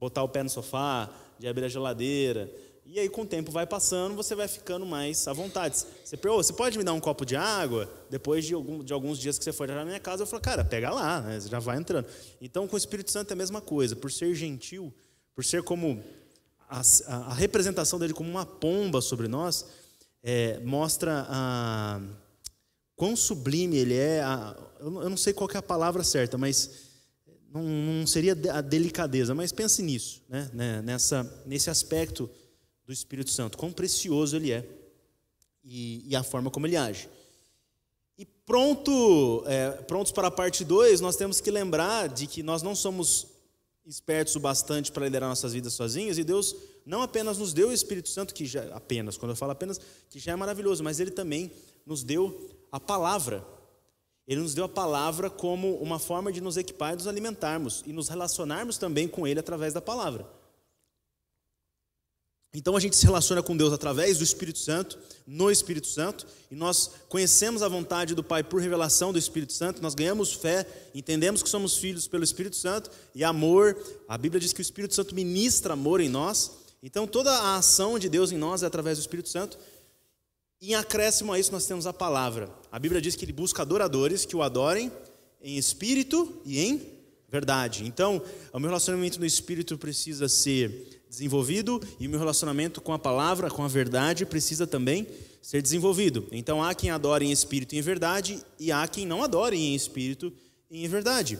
botar 0.00 0.22
o 0.22 0.28
pé 0.28 0.42
no 0.42 0.50
sofá, 0.50 1.10
de 1.38 1.46
abrir 1.46 1.64
a 1.64 1.68
geladeira. 1.68 2.50
E 2.90 2.98
aí, 2.98 3.08
com 3.08 3.20
o 3.20 3.26
tempo 3.26 3.52
vai 3.52 3.66
passando, 3.66 4.14
você 4.14 4.34
vai 4.34 4.48
ficando 4.48 4.86
mais 4.86 5.28
à 5.28 5.32
vontade. 5.34 5.84
Você, 6.02 6.18
oh, 6.26 6.36
você 6.36 6.54
pode 6.54 6.78
me 6.78 6.84
dar 6.84 6.94
um 6.94 7.00
copo 7.00 7.26
de 7.26 7.36
água? 7.36 7.86
Depois 8.08 8.46
de, 8.46 8.54
algum, 8.54 8.82
de 8.82 8.94
alguns 8.94 9.18
dias 9.18 9.36
que 9.36 9.44
você 9.44 9.52
for 9.52 9.68
na 9.68 9.84
minha 9.84 10.00
casa, 10.00 10.22
eu 10.22 10.26
falo, 10.26 10.40
cara, 10.40 10.64
pega 10.64 10.90
lá, 10.90 11.20
né? 11.20 11.38
já 11.38 11.58
vai 11.58 11.76
entrando. 11.76 12.06
Então, 12.40 12.66
com 12.66 12.74
o 12.74 12.78
Espírito 12.78 13.10
Santo 13.10 13.30
é 13.30 13.34
a 13.34 13.36
mesma 13.36 13.60
coisa. 13.60 13.94
Por 13.94 14.10
ser 14.10 14.34
gentil, 14.34 14.90
por 15.34 15.44
ser 15.44 15.62
como 15.62 16.02
a, 16.66 16.80
a 17.08 17.34
representação 17.34 17.98
dele 17.98 18.14
como 18.14 18.30
uma 18.30 18.46
pomba 18.46 19.02
sobre 19.02 19.28
nós, 19.28 19.66
é, 20.22 20.58
mostra 20.60 21.26
a, 21.28 22.00
quão 22.96 23.14
sublime 23.14 23.76
ele 23.76 23.96
é. 23.96 24.22
A, 24.22 24.56
eu 24.80 25.10
não 25.10 25.16
sei 25.18 25.34
qual 25.34 25.50
é 25.52 25.58
a 25.58 25.62
palavra 25.62 26.02
certa, 26.02 26.38
mas 26.38 26.87
não, 27.52 27.62
não, 27.62 28.06
seria 28.06 28.36
a 28.52 28.60
delicadeza, 28.60 29.34
mas 29.34 29.52
pense 29.52 29.82
nisso, 29.82 30.22
né, 30.28 30.50
né, 30.52 30.82
nessa, 30.82 31.42
nesse 31.46 31.70
aspecto 31.70 32.28
do 32.86 32.92
Espírito 32.92 33.30
Santo, 33.30 33.56
quão 33.56 33.72
precioso 33.72 34.36
ele 34.36 34.52
é 34.52 34.66
e, 35.64 36.04
e 36.06 36.16
a 36.16 36.22
forma 36.22 36.50
como 36.50 36.66
ele 36.66 36.76
age. 36.76 37.08
E 38.16 38.24
pronto, 38.24 39.44
é, 39.46 39.70
prontos 39.70 40.12
para 40.12 40.28
a 40.28 40.30
parte 40.30 40.64
2, 40.64 41.00
nós 41.00 41.16
temos 41.16 41.40
que 41.40 41.50
lembrar 41.50 42.08
de 42.08 42.26
que 42.26 42.42
nós 42.42 42.62
não 42.62 42.74
somos 42.74 43.26
espertos 43.86 44.36
o 44.36 44.40
bastante 44.40 44.92
para 44.92 45.06
liderar 45.06 45.28
nossas 45.28 45.52
vidas 45.52 45.72
sozinhos, 45.72 46.18
e 46.18 46.24
Deus 46.24 46.54
não 46.84 47.02
apenas 47.02 47.38
nos 47.38 47.52
deu 47.52 47.68
o 47.68 47.72
Espírito 47.72 48.08
Santo, 48.08 48.34
que 48.34 48.44
já 48.44 48.74
apenas, 48.74 49.16
quando 49.16 49.30
eu 49.30 49.36
falo 49.36 49.52
apenas, 49.52 49.80
que 50.10 50.18
já 50.18 50.32
é 50.32 50.36
maravilhoso, 50.36 50.82
mas 50.82 51.00
ele 51.00 51.10
também 51.10 51.50
nos 51.86 52.02
deu 52.02 52.50
a 52.70 52.78
palavra. 52.78 53.44
Ele 54.28 54.42
nos 54.42 54.52
deu 54.52 54.66
a 54.66 54.68
palavra 54.68 55.30
como 55.30 55.76
uma 55.76 55.98
forma 55.98 56.30
de 56.30 56.42
nos 56.42 56.58
equipar 56.58 56.92
e 56.92 56.96
nos 56.96 57.06
alimentarmos 57.06 57.82
e 57.86 57.94
nos 57.94 58.10
relacionarmos 58.10 58.76
também 58.76 59.08
com 59.08 59.26
ele 59.26 59.40
através 59.40 59.72
da 59.72 59.80
palavra. 59.80 60.28
Então 62.52 62.76
a 62.76 62.80
gente 62.80 62.96
se 62.96 63.06
relaciona 63.06 63.42
com 63.42 63.56
Deus 63.56 63.72
através 63.72 64.18
do 64.18 64.24
Espírito 64.24 64.58
Santo, 64.58 64.98
no 65.26 65.50
Espírito 65.50 65.86
Santo, 65.86 66.26
e 66.50 66.54
nós 66.54 66.90
conhecemos 67.08 67.62
a 67.62 67.68
vontade 67.68 68.14
do 68.14 68.22
Pai 68.22 68.42
por 68.42 68.60
revelação 68.60 69.12
do 69.12 69.18
Espírito 69.18 69.52
Santo, 69.52 69.82
nós 69.82 69.94
ganhamos 69.94 70.32
fé, 70.32 70.66
entendemos 70.94 71.42
que 71.42 71.48
somos 71.48 71.78
filhos 71.78 72.06
pelo 72.06 72.24
Espírito 72.24 72.56
Santo 72.56 72.90
e 73.14 73.24
amor. 73.24 73.76
A 74.06 74.18
Bíblia 74.18 74.40
diz 74.40 74.52
que 74.52 74.60
o 74.60 74.62
Espírito 74.62 74.94
Santo 74.94 75.14
ministra 75.14 75.72
amor 75.72 76.00
em 76.00 76.08
nós. 76.08 76.52
Então 76.82 77.06
toda 77.06 77.30
a 77.30 77.56
ação 77.56 77.98
de 77.98 78.08
Deus 78.08 78.30
em 78.30 78.38
nós 78.38 78.62
é 78.62 78.66
através 78.66 78.98
do 78.98 79.02
Espírito 79.02 79.28
Santo. 79.28 79.58
Em 80.60 80.74
acréscimo 80.74 81.32
a 81.32 81.38
isso 81.38 81.52
nós 81.52 81.66
temos 81.66 81.86
a 81.86 81.92
palavra. 81.92 82.50
A 82.70 82.78
Bíblia 82.78 83.00
diz 83.00 83.14
que 83.14 83.24
ele 83.24 83.32
busca 83.32 83.62
adoradores 83.62 84.24
que 84.24 84.34
o 84.34 84.42
adorem 84.42 84.90
em 85.40 85.56
espírito 85.56 86.40
e 86.44 86.58
em 86.58 86.98
verdade. 87.28 87.84
Então, 87.84 88.20
o 88.52 88.58
meu 88.58 88.68
relacionamento 88.68 89.20
no 89.20 89.26
espírito 89.26 89.78
precisa 89.78 90.28
ser 90.28 90.98
desenvolvido 91.08 91.80
e 92.00 92.06
o 92.06 92.10
meu 92.10 92.18
relacionamento 92.18 92.80
com 92.80 92.92
a 92.92 92.98
palavra, 92.98 93.50
com 93.50 93.62
a 93.62 93.68
verdade, 93.68 94.26
precisa 94.26 94.66
também 94.66 95.06
ser 95.40 95.62
desenvolvido. 95.62 96.26
Então 96.30 96.62
há 96.62 96.74
quem 96.74 96.90
adore 96.90 97.24
em 97.24 97.32
espírito 97.32 97.74
e 97.74 97.78
em 97.78 97.82
verdade 97.82 98.42
e 98.58 98.70
há 98.70 98.86
quem 98.86 99.06
não 99.06 99.22
adore 99.22 99.56
em 99.56 99.74
espírito 99.74 100.32
e 100.70 100.84
em 100.84 100.88
verdade. 100.88 101.38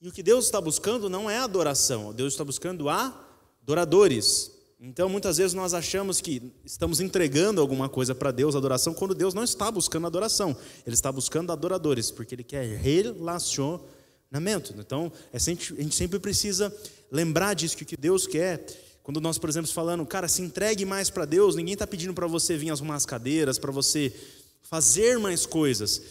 E 0.00 0.08
o 0.08 0.12
que 0.12 0.22
Deus 0.22 0.44
está 0.44 0.60
buscando 0.60 1.08
não 1.08 1.30
é 1.30 1.38
adoração, 1.38 2.12
Deus 2.12 2.34
está 2.34 2.44
buscando 2.44 2.88
adoradores. 2.88 4.57
Então 4.80 5.08
muitas 5.08 5.38
vezes 5.38 5.54
nós 5.54 5.74
achamos 5.74 6.20
que 6.20 6.52
estamos 6.64 7.00
entregando 7.00 7.60
alguma 7.60 7.88
coisa 7.88 8.14
para 8.14 8.30
Deus, 8.30 8.54
adoração, 8.54 8.94
quando 8.94 9.12
Deus 9.14 9.34
não 9.34 9.42
está 9.42 9.70
buscando 9.70 10.06
adoração, 10.06 10.56
Ele 10.86 10.94
está 10.94 11.10
buscando 11.10 11.50
adoradores, 11.50 12.12
porque 12.12 12.34
Ele 12.34 12.44
quer 12.44 12.64
relacionamento. 12.78 14.74
Então 14.78 15.10
a 15.32 15.38
gente 15.38 15.74
sempre 15.92 16.20
precisa 16.20 16.72
lembrar 17.10 17.54
disso, 17.54 17.76
que 17.76 17.82
o 17.82 17.86
que 17.86 17.96
Deus 17.96 18.26
quer 18.26 18.64
quando 19.02 19.22
nós, 19.22 19.38
por 19.38 19.48
exemplo, 19.48 19.72
falando, 19.72 20.04
cara, 20.04 20.28
se 20.28 20.42
entregue 20.42 20.84
mais 20.84 21.08
para 21.08 21.24
Deus, 21.24 21.56
ninguém 21.56 21.72
está 21.72 21.86
pedindo 21.86 22.12
para 22.12 22.26
você 22.26 22.58
vir 22.58 22.68
arrumar 22.68 22.94
as 22.94 23.06
cadeiras, 23.06 23.58
para 23.58 23.72
você 23.72 24.12
fazer 24.60 25.18
mais 25.18 25.46
coisas. 25.46 26.02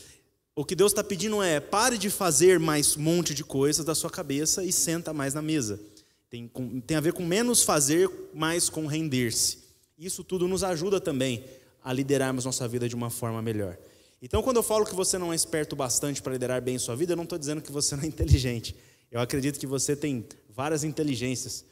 O 0.55 0.65
que 0.65 0.75
Deus 0.75 0.91
está 0.91 1.03
pedindo 1.03 1.43
é 1.43 1.59
pare 1.59 1.95
de 1.95 2.09
fazer 2.09 2.59
mais 2.59 2.97
um 2.97 3.01
monte 3.01 3.36
de 3.36 3.43
coisas 3.43 3.86
da 3.86 3.93
sua 3.93 4.09
cabeça 4.09 4.65
e 4.65 4.74
senta 4.74 5.13
mais 5.13 5.36
na 5.36 5.43
mesa. 5.43 5.79
Tem, 6.29 6.51
tem 6.86 6.98
a 6.98 7.01
ver 7.01 7.13
com 7.13 7.25
menos 7.25 7.63
fazer, 7.63 8.10
mais 8.34 8.69
com 8.69 8.86
render-se. 8.86 9.60
Isso 9.98 10.24
tudo 10.24 10.48
nos 10.48 10.63
ajuda 10.63 11.00
também 11.00 11.43
a 11.84 11.93
liderarmos 11.93 12.46
nossa 12.46 12.67
vida 12.67 12.88
de 12.88 12.96
uma 12.96 13.10
forma 13.10 13.41
melhor. 13.41 13.77
Então, 14.22 14.41
quando 14.41 14.57
eu 14.57 14.63
falo 14.63 14.86
que 14.86 14.96
você 14.96 15.17
não 15.17 15.31
é 15.31 15.36
esperto 15.36 15.75
bastante 15.75 16.22
para 16.22 16.34
liderar 16.34 16.62
bem 16.62 16.77
sua 16.77 16.96
vida, 16.96 17.13
eu 17.13 17.17
não 17.17 17.24
estou 17.24 17.38
dizendo 17.38 17.62
que 17.62 17.72
você 17.72 17.96
não 17.98 18.03
é 18.03 18.07
inteligente. 18.07 18.75
Eu 19.12 19.22
acredito 19.22 19.60
que 19.60 19.67
você 19.67 19.96
tem 19.96 20.25
várias 20.50 20.84
inteligências. 20.84 21.63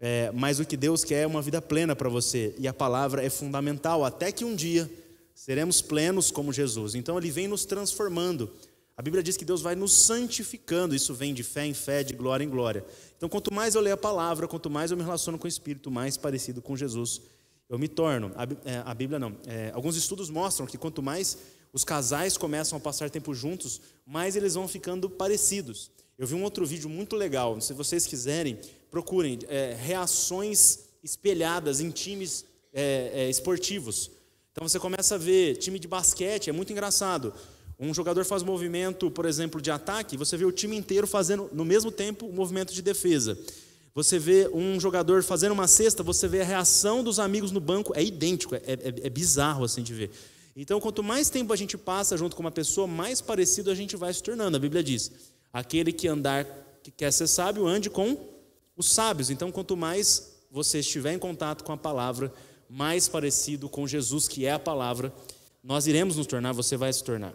É, 0.00 0.32
mas 0.32 0.58
o 0.58 0.64
que 0.64 0.76
Deus 0.76 1.04
quer 1.04 1.22
é 1.22 1.26
uma 1.26 1.42
vida 1.42 1.60
plena 1.60 1.94
para 1.94 2.08
você, 2.08 2.54
e 2.58 2.66
a 2.66 2.72
palavra 2.72 3.22
é 3.22 3.28
fundamental, 3.28 4.02
até 4.02 4.32
que 4.32 4.46
um 4.46 4.56
dia 4.56 4.90
seremos 5.34 5.82
plenos 5.82 6.30
como 6.30 6.52
Jesus. 6.52 6.94
Então 6.94 7.18
ele 7.18 7.30
vem 7.30 7.46
nos 7.46 7.66
transformando. 7.66 8.50
A 9.00 9.02
Bíblia 9.02 9.22
diz 9.22 9.34
que 9.34 9.46
Deus 9.46 9.62
vai 9.62 9.74
nos 9.74 9.94
santificando, 9.94 10.94
isso 10.94 11.14
vem 11.14 11.32
de 11.32 11.42
fé 11.42 11.64
em 11.64 11.72
fé, 11.72 12.04
de 12.04 12.12
glória 12.12 12.44
em 12.44 12.50
glória. 12.50 12.84
Então, 13.16 13.30
quanto 13.30 13.50
mais 13.50 13.74
eu 13.74 13.80
leio 13.80 13.94
a 13.94 13.96
palavra, 13.96 14.46
quanto 14.46 14.68
mais 14.68 14.90
eu 14.90 14.96
me 14.98 15.02
relaciono 15.02 15.38
com 15.38 15.46
o 15.46 15.48
Espírito, 15.48 15.90
mais 15.90 16.18
parecido 16.18 16.60
com 16.60 16.76
Jesus 16.76 17.22
eu 17.66 17.78
me 17.78 17.88
torno. 17.88 18.30
A, 18.36 18.90
é, 18.90 18.94
Bíblia 18.94 19.18
não. 19.18 19.34
É, 19.46 19.70
alguns 19.72 19.96
estudos 19.96 20.28
mostram 20.28 20.66
que 20.66 20.76
quanto 20.76 21.02
mais 21.02 21.38
os 21.72 21.82
casais 21.82 22.36
começam 22.36 22.76
a 22.76 22.80
passar 22.80 23.08
tempo 23.08 23.34
juntos, 23.34 23.80
mais 24.04 24.36
eles 24.36 24.52
vão 24.52 24.68
ficando 24.68 25.08
parecidos. 25.08 25.90
Eu 26.18 26.26
vi 26.26 26.34
um 26.34 26.42
outro 26.42 26.66
vídeo 26.66 26.90
muito 26.90 27.16
legal, 27.16 27.58
se 27.58 27.72
vocês 27.72 28.06
quiserem, 28.06 28.58
procurem 28.90 29.38
é, 29.48 29.74
reações 29.80 30.80
espelhadas 31.02 31.80
em 31.80 31.88
times 31.88 32.44
é, 32.70 33.12
é, 33.14 33.30
esportivos. 33.30 34.10
Então 34.52 34.68
você 34.68 34.78
começa 34.78 35.14
a 35.14 35.18
ver 35.18 35.56
time 35.56 35.78
de 35.78 35.88
basquete, 35.88 36.50
é 36.50 36.52
muito 36.52 36.70
engraçado. 36.70 37.32
Um 37.82 37.94
jogador 37.94 38.26
faz 38.26 38.42
um 38.42 38.46
movimento, 38.46 39.10
por 39.10 39.24
exemplo, 39.24 39.58
de 39.58 39.70
ataque, 39.70 40.14
você 40.14 40.36
vê 40.36 40.44
o 40.44 40.52
time 40.52 40.76
inteiro 40.76 41.06
fazendo 41.06 41.48
no 41.50 41.64
mesmo 41.64 41.90
tempo 41.90 42.26
o 42.26 42.28
um 42.28 42.32
movimento 42.32 42.74
de 42.74 42.82
defesa. 42.82 43.38
Você 43.94 44.18
vê 44.18 44.50
um 44.52 44.78
jogador 44.78 45.22
fazendo 45.22 45.52
uma 45.52 45.66
cesta, 45.66 46.02
você 46.02 46.28
vê 46.28 46.42
a 46.42 46.44
reação 46.44 47.02
dos 47.02 47.18
amigos 47.18 47.50
no 47.50 47.58
banco, 47.58 47.94
é 47.96 48.04
idêntico, 48.04 48.54
é, 48.54 48.58
é, 48.66 49.06
é 49.06 49.08
bizarro 49.08 49.64
assim 49.64 49.82
de 49.82 49.94
ver. 49.94 50.10
Então, 50.54 50.78
quanto 50.78 51.02
mais 51.02 51.30
tempo 51.30 51.54
a 51.54 51.56
gente 51.56 51.78
passa 51.78 52.18
junto 52.18 52.36
com 52.36 52.42
uma 52.42 52.50
pessoa, 52.50 52.86
mais 52.86 53.22
parecido 53.22 53.70
a 53.70 53.74
gente 53.74 53.96
vai 53.96 54.12
se 54.12 54.22
tornando. 54.22 54.58
A 54.58 54.60
Bíblia 54.60 54.82
diz: 54.82 55.10
aquele 55.50 55.90
que 55.90 56.06
andar, 56.06 56.44
que 56.82 56.90
quer 56.90 57.10
ser 57.10 57.28
sábio, 57.28 57.66
ande 57.66 57.88
com 57.88 58.14
os 58.76 58.90
sábios. 58.90 59.30
Então, 59.30 59.50
quanto 59.50 59.74
mais 59.74 60.36
você 60.50 60.80
estiver 60.80 61.14
em 61.14 61.18
contato 61.18 61.64
com 61.64 61.72
a 61.72 61.78
palavra, 61.78 62.30
mais 62.68 63.08
parecido 63.08 63.70
com 63.70 63.86
Jesus, 63.86 64.28
que 64.28 64.44
é 64.44 64.52
a 64.52 64.58
palavra, 64.58 65.10
nós 65.64 65.86
iremos 65.86 66.16
nos 66.16 66.26
tornar, 66.26 66.52
você 66.52 66.76
vai 66.76 66.92
se 66.92 67.02
tornar. 67.02 67.34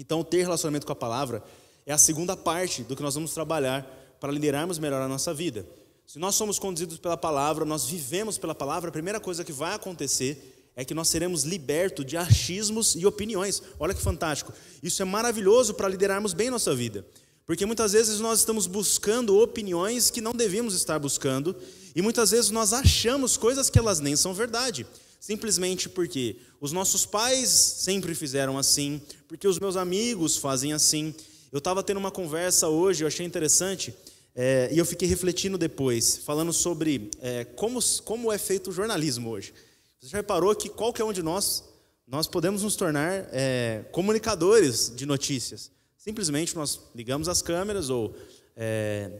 Então, 0.00 0.22
ter 0.22 0.42
relacionamento 0.42 0.86
com 0.86 0.92
a 0.92 0.96
palavra 0.96 1.42
é 1.84 1.92
a 1.92 1.98
segunda 1.98 2.36
parte 2.36 2.84
do 2.84 2.94
que 2.94 3.02
nós 3.02 3.16
vamos 3.16 3.34
trabalhar 3.34 3.84
para 4.20 4.30
liderarmos 4.30 4.78
melhor 4.78 5.02
a 5.02 5.08
nossa 5.08 5.34
vida. 5.34 5.66
Se 6.06 6.20
nós 6.20 6.36
somos 6.36 6.56
conduzidos 6.56 6.98
pela 6.98 7.16
palavra, 7.16 7.64
nós 7.64 7.84
vivemos 7.84 8.38
pela 8.38 8.54
palavra, 8.54 8.90
a 8.90 8.92
primeira 8.92 9.18
coisa 9.18 9.42
que 9.42 9.52
vai 9.52 9.74
acontecer 9.74 10.70
é 10.76 10.84
que 10.84 10.94
nós 10.94 11.08
seremos 11.08 11.42
libertos 11.42 12.06
de 12.06 12.16
achismos 12.16 12.94
e 12.94 13.04
opiniões. 13.04 13.60
Olha 13.80 13.92
que 13.92 14.00
fantástico. 14.00 14.52
Isso 14.80 15.02
é 15.02 15.04
maravilhoso 15.04 15.74
para 15.74 15.88
liderarmos 15.88 16.32
bem 16.32 16.48
nossa 16.48 16.72
vida. 16.76 17.04
Porque 17.44 17.66
muitas 17.66 17.90
vezes 17.92 18.20
nós 18.20 18.38
estamos 18.38 18.68
buscando 18.68 19.36
opiniões 19.40 20.10
que 20.10 20.20
não 20.20 20.32
devíamos 20.32 20.74
estar 20.74 20.98
buscando, 21.00 21.56
e 21.96 22.00
muitas 22.00 22.30
vezes 22.30 22.52
nós 22.52 22.72
achamos 22.72 23.36
coisas 23.36 23.68
que 23.68 23.78
elas 23.78 23.98
nem 23.98 24.14
são 24.14 24.32
verdade, 24.32 24.86
simplesmente 25.20 25.88
porque 25.88 26.36
os 26.60 26.72
nossos 26.72 27.04
pais 27.06 27.48
sempre 27.48 28.14
fizeram 28.14 28.58
assim, 28.58 29.00
porque 29.26 29.46
os 29.46 29.58
meus 29.58 29.76
amigos 29.76 30.36
fazem 30.36 30.72
assim. 30.72 31.14
Eu 31.52 31.58
estava 31.58 31.82
tendo 31.82 31.98
uma 31.98 32.10
conversa 32.10 32.68
hoje, 32.68 33.04
eu 33.04 33.08
achei 33.08 33.24
interessante, 33.24 33.94
é, 34.34 34.68
e 34.72 34.78
eu 34.78 34.84
fiquei 34.84 35.08
refletindo 35.08 35.58
depois, 35.58 36.18
falando 36.18 36.52
sobre 36.52 37.10
é, 37.20 37.44
como, 37.44 37.80
como 38.04 38.32
é 38.32 38.38
feito 38.38 38.70
o 38.70 38.72
jornalismo 38.72 39.30
hoje. 39.30 39.52
Você 40.00 40.08
já 40.08 40.18
reparou 40.18 40.54
que 40.54 40.68
qualquer 40.68 41.04
um 41.04 41.12
de 41.12 41.22
nós, 41.22 41.64
nós 42.06 42.26
podemos 42.26 42.62
nos 42.62 42.76
tornar 42.76 43.28
é, 43.32 43.84
comunicadores 43.90 44.92
de 44.94 45.04
notícias. 45.06 45.70
Simplesmente 45.96 46.54
nós 46.54 46.80
ligamos 46.94 47.28
as 47.28 47.42
câmeras 47.42 47.90
ou 47.90 48.14
é, 48.56 49.10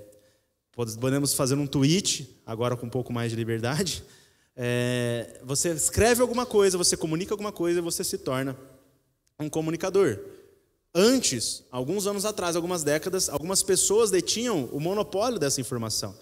podemos 1.00 1.34
fazer 1.34 1.56
um 1.56 1.66
tweet, 1.66 2.40
agora 2.46 2.76
com 2.76 2.86
um 2.86 2.90
pouco 2.90 3.12
mais 3.12 3.30
de 3.30 3.36
liberdade. 3.36 4.04
É, 4.58 5.40
você 5.44 5.70
escreve 5.70 6.20
alguma 6.20 6.44
coisa, 6.44 6.76
você 6.76 6.96
comunica 6.96 7.32
alguma 7.32 7.52
coisa 7.52 7.78
e 7.78 7.82
você 7.82 8.02
se 8.02 8.18
torna 8.18 8.58
um 9.38 9.48
comunicador. 9.48 10.18
Antes, 10.94 11.62
alguns 11.70 12.06
anos 12.06 12.24
atrás, 12.24 12.56
algumas 12.56 12.82
décadas, 12.82 13.28
algumas 13.28 13.62
pessoas 13.62 14.10
detinham 14.10 14.68
o 14.72 14.80
monopólio 14.80 15.38
dessa 15.38 15.60
informação. 15.60 16.14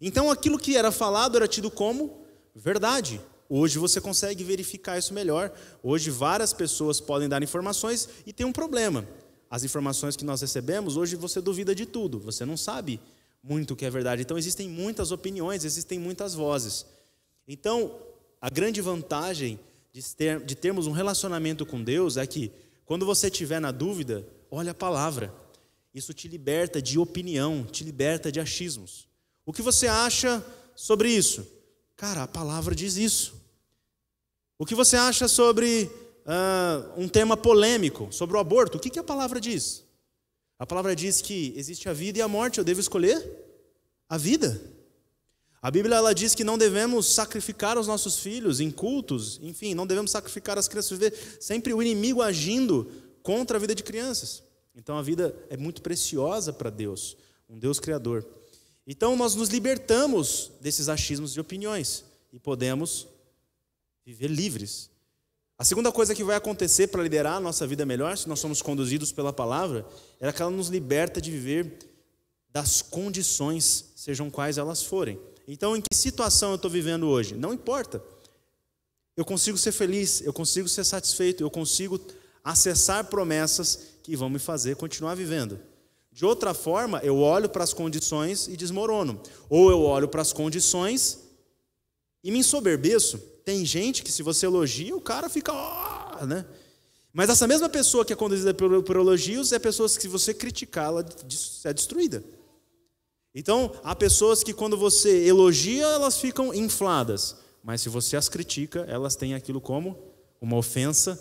Então 0.00 0.30
aquilo 0.30 0.58
que 0.58 0.76
era 0.76 0.90
falado 0.90 1.36
era 1.36 1.46
tido 1.46 1.70
como 1.70 2.24
verdade. 2.54 3.20
Hoje 3.48 3.78
você 3.78 4.00
consegue 4.00 4.42
verificar 4.42 4.98
isso 4.98 5.12
melhor. 5.12 5.52
Hoje 5.82 6.10
várias 6.10 6.54
pessoas 6.54 6.98
podem 6.98 7.28
dar 7.28 7.42
informações 7.42 8.08
e 8.26 8.32
tem 8.32 8.46
um 8.46 8.52
problema 8.52 9.06
as 9.52 9.62
informações 9.64 10.16
que 10.16 10.24
nós 10.24 10.40
recebemos, 10.40 10.96
hoje 10.96 11.14
você 11.14 11.38
duvida 11.38 11.74
de 11.74 11.84
tudo, 11.84 12.18
você 12.18 12.42
não 12.42 12.56
sabe 12.56 12.98
muito 13.42 13.74
o 13.74 13.76
que 13.76 13.84
é 13.84 13.90
verdade. 13.90 14.22
Então 14.22 14.38
existem 14.38 14.66
muitas 14.66 15.12
opiniões, 15.12 15.66
existem 15.66 15.98
muitas 15.98 16.32
vozes. 16.32 16.86
Então, 17.46 17.98
a 18.40 18.48
grande 18.48 18.80
vantagem 18.80 19.58
de, 19.92 20.02
ter, 20.14 20.40
de 20.40 20.54
termos 20.54 20.86
um 20.86 20.92
relacionamento 20.92 21.66
com 21.66 21.82
Deus 21.82 22.16
é 22.16 22.26
que, 22.26 22.50
quando 22.84 23.06
você 23.06 23.26
estiver 23.26 23.60
na 23.60 23.70
dúvida, 23.70 24.26
olha 24.50 24.72
a 24.72 24.74
palavra. 24.74 25.34
Isso 25.94 26.14
te 26.14 26.28
liberta 26.28 26.80
de 26.80 26.98
opinião, 26.98 27.64
te 27.64 27.84
liberta 27.84 28.32
de 28.32 28.40
achismos. 28.40 29.06
O 29.44 29.52
que 29.52 29.62
você 29.62 29.86
acha 29.86 30.44
sobre 30.74 31.10
isso? 31.10 31.46
Cara, 31.96 32.22
a 32.22 32.28
palavra 32.28 32.74
diz 32.74 32.96
isso. 32.96 33.34
O 34.58 34.64
que 34.64 34.74
você 34.74 34.96
acha 34.96 35.28
sobre 35.28 35.90
uh, 36.26 37.00
um 37.00 37.08
tema 37.08 37.36
polêmico 37.36 38.08
sobre 38.10 38.36
o 38.36 38.40
aborto, 38.40 38.78
o 38.78 38.80
que, 38.80 38.90
que 38.90 38.98
a 38.98 39.04
palavra 39.04 39.40
diz? 39.40 39.84
A 40.58 40.66
palavra 40.66 40.94
diz 40.94 41.20
que 41.20 41.52
existe 41.56 41.88
a 41.88 41.92
vida 41.92 42.18
e 42.18 42.22
a 42.22 42.28
morte, 42.28 42.58
eu 42.58 42.64
devo 42.64 42.80
escolher 42.80 43.28
a 44.08 44.16
vida. 44.16 44.60
A 45.62 45.70
Bíblia 45.70 45.94
ela 45.94 46.12
diz 46.12 46.34
que 46.34 46.42
não 46.42 46.58
devemos 46.58 47.06
sacrificar 47.06 47.78
os 47.78 47.86
nossos 47.86 48.18
filhos 48.18 48.58
em 48.58 48.68
cultos, 48.68 49.38
enfim, 49.40 49.74
não 49.74 49.86
devemos 49.86 50.10
sacrificar 50.10 50.58
as 50.58 50.66
crianças, 50.66 50.98
ver 50.98 51.14
sempre 51.40 51.72
o 51.72 51.80
inimigo 51.80 52.20
agindo 52.20 52.90
contra 53.22 53.56
a 53.58 53.60
vida 53.60 53.72
de 53.72 53.84
crianças. 53.84 54.42
Então 54.74 54.98
a 54.98 55.02
vida 55.02 55.32
é 55.48 55.56
muito 55.56 55.80
preciosa 55.80 56.52
para 56.52 56.68
Deus, 56.68 57.16
um 57.48 57.60
Deus 57.60 57.78
criador. 57.78 58.26
Então 58.84 59.14
nós 59.14 59.36
nos 59.36 59.50
libertamos 59.50 60.50
desses 60.60 60.88
achismos 60.88 61.32
de 61.32 61.40
opiniões. 61.40 62.04
e 62.32 62.40
podemos 62.40 63.06
viver 64.06 64.28
livres. 64.28 64.90
A 65.58 65.64
segunda 65.64 65.92
coisa 65.92 66.14
que 66.14 66.24
vai 66.24 66.34
acontecer 66.34 66.86
para 66.88 67.02
liderar 67.02 67.36
a 67.36 67.40
nossa 67.40 67.66
vida 67.66 67.84
melhor, 67.84 68.16
se 68.16 68.26
nós 68.26 68.40
somos 68.40 68.62
conduzidos 68.62 69.12
pela 69.12 69.34
palavra, 69.34 69.86
é 70.18 70.32
que 70.32 70.40
ela 70.40 70.50
nos 70.50 70.68
liberta 70.68 71.20
de 71.20 71.30
viver 71.30 71.78
das 72.48 72.80
condições, 72.80 73.92
sejam 73.94 74.30
quais 74.30 74.56
elas 74.56 74.82
forem. 74.82 75.20
Então, 75.46 75.76
em 75.76 75.80
que 75.80 75.94
situação 75.94 76.50
eu 76.50 76.56
estou 76.56 76.70
vivendo 76.70 77.08
hoje? 77.08 77.34
Não 77.34 77.52
importa. 77.52 78.02
Eu 79.16 79.24
consigo 79.24 79.58
ser 79.58 79.72
feliz, 79.72 80.20
eu 80.22 80.32
consigo 80.32 80.68
ser 80.68 80.84
satisfeito, 80.84 81.42
eu 81.42 81.50
consigo 81.50 82.00
acessar 82.42 83.04
promessas 83.04 83.78
que 84.02 84.16
vão 84.16 84.30
me 84.30 84.38
fazer 84.38 84.76
continuar 84.76 85.14
vivendo. 85.14 85.58
De 86.10 86.24
outra 86.24 86.52
forma, 86.52 87.00
eu 87.02 87.18
olho 87.18 87.48
para 87.48 87.64
as 87.64 87.72
condições 87.72 88.46
e 88.46 88.56
desmorono. 88.56 89.20
Ou 89.48 89.70
eu 89.70 89.80
olho 89.80 90.08
para 90.08 90.20
as 90.20 90.32
condições 90.32 91.20
e 92.22 92.30
me 92.30 92.38
ensoberbeço. 92.38 93.18
Tem 93.44 93.64
gente 93.64 94.02
que, 94.02 94.12
se 94.12 94.22
você 94.22 94.46
elogia, 94.46 94.94
o 94.94 95.00
cara 95.00 95.28
fica. 95.28 95.52
Oh, 95.52 96.26
né? 96.26 96.44
Mas 97.12 97.28
essa 97.28 97.46
mesma 97.46 97.68
pessoa 97.68 98.04
que 98.04 98.12
é 98.12 98.16
conduzida 98.16 98.54
por, 98.54 98.96
elogios 98.96 99.52
é 99.52 99.58
pessoa 99.58 99.88
que, 99.88 100.00
se 100.02 100.08
você 100.08 100.32
criticar, 100.32 100.86
ela 100.86 101.06
é 101.64 101.72
destruída. 101.72 102.22
Então, 103.34 103.72
há 103.82 103.94
pessoas 103.94 104.42
que, 104.44 104.52
quando 104.52 104.76
você 104.76 105.26
elogia, 105.26 105.86
elas 105.86 106.18
ficam 106.18 106.52
infladas. 106.52 107.36
Mas 107.64 107.80
se 107.80 107.88
você 107.88 108.16
as 108.16 108.28
critica, 108.28 108.84
elas 108.88 109.16
têm 109.16 109.34
aquilo 109.34 109.60
como 109.60 109.96
uma 110.40 110.56
ofensa 110.56 111.18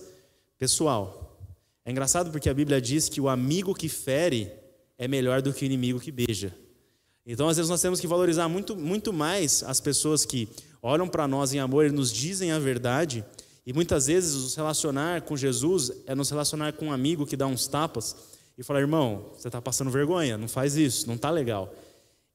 pessoal. 0.57 1.39
É 1.85 1.91
engraçado 1.91 2.31
porque 2.31 2.49
a 2.49 2.53
Bíblia 2.53 2.81
diz 2.81 3.07
que 3.07 3.21
o 3.21 3.29
amigo 3.29 3.73
que 3.73 3.87
fere 3.87 4.51
é 4.97 5.07
melhor 5.07 5.41
do 5.41 5.53
que 5.53 5.63
o 5.63 5.65
inimigo 5.65 5.99
que 5.99 6.11
beija. 6.11 6.53
Então, 7.25 7.47
às 7.47 7.57
vezes, 7.57 7.69
nós 7.69 7.81
temos 7.81 7.99
que 7.99 8.07
valorizar 8.07 8.49
muito, 8.49 8.75
muito 8.75 9.13
mais 9.13 9.63
as 9.63 9.79
pessoas 9.79 10.25
que 10.25 10.49
olham 10.81 11.07
para 11.07 11.27
nós 11.27 11.53
em 11.53 11.59
amor 11.59 11.85
e 11.85 11.91
nos 11.91 12.11
dizem 12.11 12.51
a 12.51 12.59
verdade. 12.59 13.23
E 13.65 13.71
muitas 13.71 14.07
vezes, 14.07 14.33
nos 14.33 14.55
relacionar 14.55 15.21
com 15.21 15.37
Jesus 15.37 15.91
é 16.05 16.15
nos 16.15 16.29
relacionar 16.29 16.73
com 16.73 16.87
um 16.87 16.91
amigo 16.91 17.25
que 17.25 17.37
dá 17.37 17.47
uns 17.47 17.67
tapas 17.67 18.15
e 18.57 18.63
fala: 18.63 18.79
irmão, 18.79 19.31
você 19.37 19.47
está 19.47 19.61
passando 19.61 19.91
vergonha, 19.91 20.37
não 20.37 20.47
faz 20.47 20.75
isso, 20.75 21.07
não 21.07 21.15
está 21.15 21.29
legal. 21.29 21.73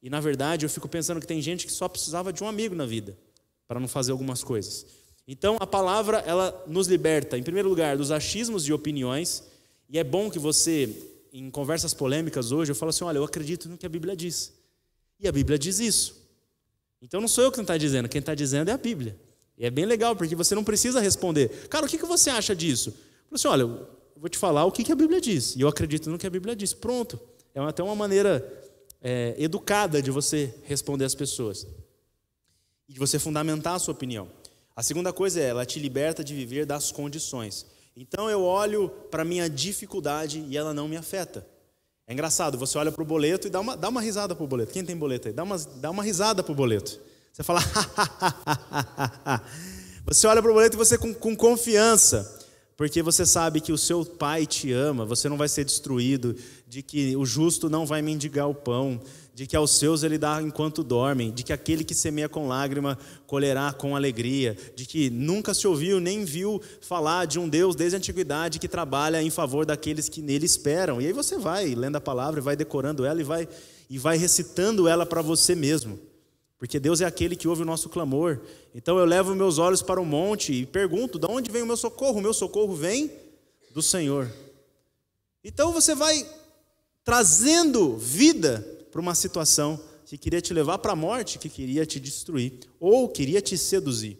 E 0.01 0.09
na 0.09 0.19
verdade, 0.19 0.65
eu 0.65 0.69
fico 0.69 0.87
pensando 0.87 1.19
que 1.19 1.27
tem 1.27 1.41
gente 1.41 1.65
que 1.65 1.71
só 1.71 1.87
precisava 1.87 2.31
de 2.31 2.43
um 2.43 2.47
amigo 2.47 2.75
na 2.75 2.85
vida 2.85 3.17
para 3.67 3.79
não 3.79 3.87
fazer 3.87 4.11
algumas 4.11 4.43
coisas. 4.43 4.85
Então, 5.27 5.57
a 5.59 5.67
palavra, 5.67 6.19
ela 6.19 6.63
nos 6.67 6.87
liberta, 6.87 7.37
em 7.37 7.43
primeiro 7.43 7.67
lugar, 7.67 7.97
dos 7.97 8.11
achismos 8.11 8.65
e 8.67 8.71
opiniões. 8.71 9.43
E 9.89 9.99
é 9.99 10.03
bom 10.03 10.29
que 10.29 10.39
você 10.39 10.89
em 11.33 11.51
conversas 11.51 11.93
polêmicas 11.93 12.51
hoje, 12.51 12.71
eu 12.71 12.75
falo 12.75 12.89
assim: 12.89 13.03
olha, 13.03 13.17
eu 13.17 13.23
acredito 13.23 13.69
no 13.69 13.77
que 13.77 13.85
a 13.85 13.89
Bíblia 13.89 14.15
diz. 14.15 14.53
E 15.19 15.27
a 15.27 15.31
Bíblia 15.31 15.57
diz 15.57 15.79
isso. 15.79 16.15
Então 17.01 17.21
não 17.21 17.27
sou 17.27 17.43
eu 17.43 17.51
que 17.51 17.59
está 17.59 17.77
dizendo, 17.77 18.09
quem 18.09 18.19
está 18.19 18.33
dizendo 18.33 18.69
é 18.69 18.73
a 18.73 18.77
Bíblia. 18.77 19.15
E 19.57 19.65
é 19.65 19.69
bem 19.69 19.85
legal, 19.85 20.15
porque 20.15 20.35
você 20.35 20.55
não 20.55 20.63
precisa 20.63 20.99
responder. 20.99 21.49
Cara, 21.69 21.85
o 21.85 21.89
que, 21.89 21.97
que 21.97 22.05
você 22.05 22.29
acha 22.29 22.55
disso? 22.55 22.93
Eu 23.29 23.35
assim, 23.35 23.47
olha, 23.47 23.63
eu 23.63 23.87
vou 24.15 24.29
te 24.29 24.37
falar 24.37 24.65
o 24.65 24.71
que, 24.71 24.83
que 24.83 24.91
a 24.91 24.95
Bíblia 24.95 25.19
diz. 25.19 25.55
E 25.55 25.61
eu 25.61 25.67
acredito 25.67 26.09
no 26.09 26.17
que 26.17 26.27
a 26.27 26.29
Bíblia 26.29 26.55
diz. 26.55 26.73
Pronto. 26.73 27.19
É 27.53 27.59
até 27.59 27.81
uma 27.81 27.95
maneira 27.95 28.45
é, 29.01 29.35
educada 29.37 30.01
de 30.01 30.11
você 30.11 30.53
responder 30.63 31.05
às 31.05 31.15
pessoas. 31.15 31.65
E 32.87 32.93
de 32.93 32.99
você 32.99 33.19
fundamentar 33.19 33.75
a 33.75 33.79
sua 33.79 33.93
opinião. 33.93 34.29
A 34.75 34.83
segunda 34.83 35.11
coisa 35.11 35.39
é, 35.39 35.45
ela 35.45 35.65
te 35.65 35.79
liberta 35.79 36.23
de 36.23 36.33
viver 36.33 36.65
das 36.65 36.91
condições. 36.91 37.65
Então 37.95 38.29
eu 38.29 38.43
olho 38.43 38.89
para 39.09 39.23
a 39.23 39.25
minha 39.25 39.49
dificuldade 39.49 40.45
e 40.47 40.55
ela 40.55 40.73
não 40.73 40.87
me 40.87 40.95
afeta. 40.95 41.45
É 42.05 42.13
engraçado, 42.13 42.57
você 42.57 42.77
olha 42.77 42.91
para 42.91 43.01
o 43.01 43.05
boleto 43.05 43.47
e 43.47 43.49
dá 43.49 43.59
uma, 43.59 43.75
dá 43.75 43.89
uma 43.89 43.99
risada 43.99 44.35
para 44.35 44.43
o 44.43 44.47
boleto. 44.47 44.71
Quem 44.71 44.85
tem 44.85 44.95
boleto 44.95 45.27
aí? 45.27 45.33
Dá 45.33 45.43
uma, 45.43 45.57
dá 45.57 45.89
uma 45.89 46.03
risada 46.03 46.43
para 46.43 46.51
o 46.51 46.55
boleto. 46.55 47.01
Você 47.33 47.43
fala, 47.43 47.59
você 50.05 50.25
olha 50.25 50.41
para 50.41 50.49
o 50.49 50.53
boleto 50.53 50.75
e 50.75 50.77
você 50.77 50.97
com, 50.97 51.13
com 51.13 51.35
confiança, 51.35 52.36
porque 52.77 53.01
você 53.01 53.25
sabe 53.25 53.59
que 53.59 53.71
o 53.73 53.77
seu 53.77 54.05
pai 54.05 54.45
te 54.45 54.71
ama, 54.71 55.03
você 55.03 55.27
não 55.27 55.35
vai 55.35 55.49
ser 55.49 55.65
destruído, 55.65 56.35
de 56.67 56.83
que 56.83 57.15
o 57.17 57.25
justo 57.25 57.71
não 57.71 57.87
vai 57.87 58.03
mendigar 58.03 58.47
o 58.47 58.53
pão, 58.53 59.01
de 59.33 59.47
que 59.47 59.55
aos 59.55 59.71
seus 59.77 60.03
ele 60.03 60.17
dá 60.17 60.39
enquanto 60.43 60.83
dormem, 60.83 61.31
de 61.31 61.43
que 61.43 61.51
aquele 61.51 61.83
que 61.83 61.95
semeia 61.95 62.29
com 62.29 62.47
lágrima 62.47 62.95
colherá 63.25 63.73
com 63.73 63.95
alegria, 63.95 64.55
de 64.75 64.85
que 64.85 65.09
nunca 65.09 65.55
se 65.55 65.67
ouviu 65.67 65.99
nem 65.99 66.23
viu 66.23 66.61
falar 66.79 67.25
de 67.25 67.39
um 67.39 67.49
Deus 67.49 67.75
desde 67.75 67.95
a 67.95 67.97
antiguidade 67.97 68.59
que 68.59 68.67
trabalha 68.67 69.23
em 69.23 69.29
favor 69.31 69.65
daqueles 69.65 70.07
que 70.07 70.21
nele 70.21 70.45
esperam. 70.45 71.01
E 71.01 71.07
aí 71.07 71.13
você 71.13 71.35
vai 71.35 71.73
lendo 71.73 71.95
a 71.95 72.01
palavra, 72.01 72.41
vai 72.41 72.55
decorando 72.55 73.05
ela 73.05 73.19
e 73.19 73.23
vai, 73.23 73.47
e 73.89 73.97
vai 73.97 74.17
recitando 74.17 74.87
ela 74.87 75.05
para 75.05 75.23
você 75.23 75.55
mesmo. 75.55 75.99
Porque 76.57 76.79
Deus 76.79 77.01
é 77.01 77.05
aquele 77.05 77.35
que 77.35 77.47
ouve 77.47 77.61
o 77.61 77.65
nosso 77.65 77.87
clamor. 77.87 78.39
Então 78.73 78.97
eu 78.97 79.05
levo 79.05 79.35
meus 79.35 79.57
olhos 79.57 79.81
para 79.81 80.01
o 80.01 80.05
monte 80.05 80.53
e 80.53 80.65
pergunto: 80.65 81.19
de 81.19 81.27
onde 81.27 81.51
vem 81.51 81.61
o 81.61 81.67
meu 81.67 81.77
socorro? 81.77 82.17
O 82.19 82.21
meu 82.21 82.33
socorro 82.33 82.75
vem 82.75 83.11
do 83.71 83.81
Senhor. 83.81 84.31
Então 85.43 85.71
você 85.71 85.93
vai 85.93 86.27
trazendo 87.03 87.95
vida 87.95 88.59
para 88.91 88.99
uma 88.99 89.13
situação 89.13 89.79
que 90.05 90.17
queria 90.17 90.41
te 90.41 90.53
levar 90.53 90.77
para 90.79 90.93
a 90.93 90.95
morte, 90.95 91.37
que 91.37 91.49
queria 91.49 91.85
te 91.85 91.99
destruir, 91.99 92.53
ou 92.79 93.07
queria 93.09 93.41
te 93.41 93.57
seduzir. 93.57 94.17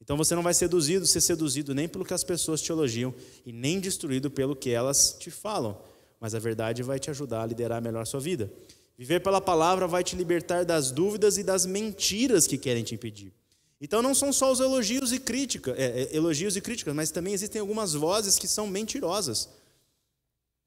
Então 0.00 0.16
você 0.18 0.34
não 0.34 0.42
vai 0.42 0.52
seduzido, 0.52 1.06
ser 1.06 1.22
seduzido 1.22 1.74
nem 1.74 1.88
pelo 1.88 2.04
que 2.04 2.12
as 2.12 2.22
pessoas 2.22 2.60
te 2.60 2.70
elogiam 2.70 3.12
e 3.44 3.52
nem 3.52 3.80
destruído 3.80 4.30
pelo 4.30 4.54
que 4.54 4.70
elas 4.70 5.16
te 5.18 5.30
falam, 5.30 5.80
mas 6.20 6.34
a 6.34 6.38
verdade 6.38 6.82
vai 6.82 6.98
te 6.98 7.10
ajudar 7.10 7.42
a 7.42 7.46
liderar 7.46 7.80
melhor 7.80 8.02
a 8.02 8.04
sua 8.04 8.20
vida. 8.20 8.52
Viver 8.96 9.20
pela 9.20 9.40
palavra 9.40 9.86
vai 9.86 10.04
te 10.04 10.14
libertar 10.14 10.64
das 10.64 10.90
dúvidas 10.90 11.36
e 11.36 11.42
das 11.42 11.66
mentiras 11.66 12.46
que 12.46 12.56
querem 12.56 12.84
te 12.84 12.94
impedir. 12.94 13.32
Então 13.80 14.00
não 14.00 14.14
são 14.14 14.32
só 14.32 14.52
os 14.52 14.60
elogios 14.60 15.12
e 15.12 15.18
críticas, 15.18 15.76
é, 15.78 16.02
é, 16.02 16.16
elogios 16.16 16.56
e 16.56 16.60
críticas, 16.60 16.94
mas 16.94 17.10
também 17.10 17.34
existem 17.34 17.60
algumas 17.60 17.92
vozes 17.92 18.38
que 18.38 18.46
são 18.46 18.66
mentirosas, 18.66 19.48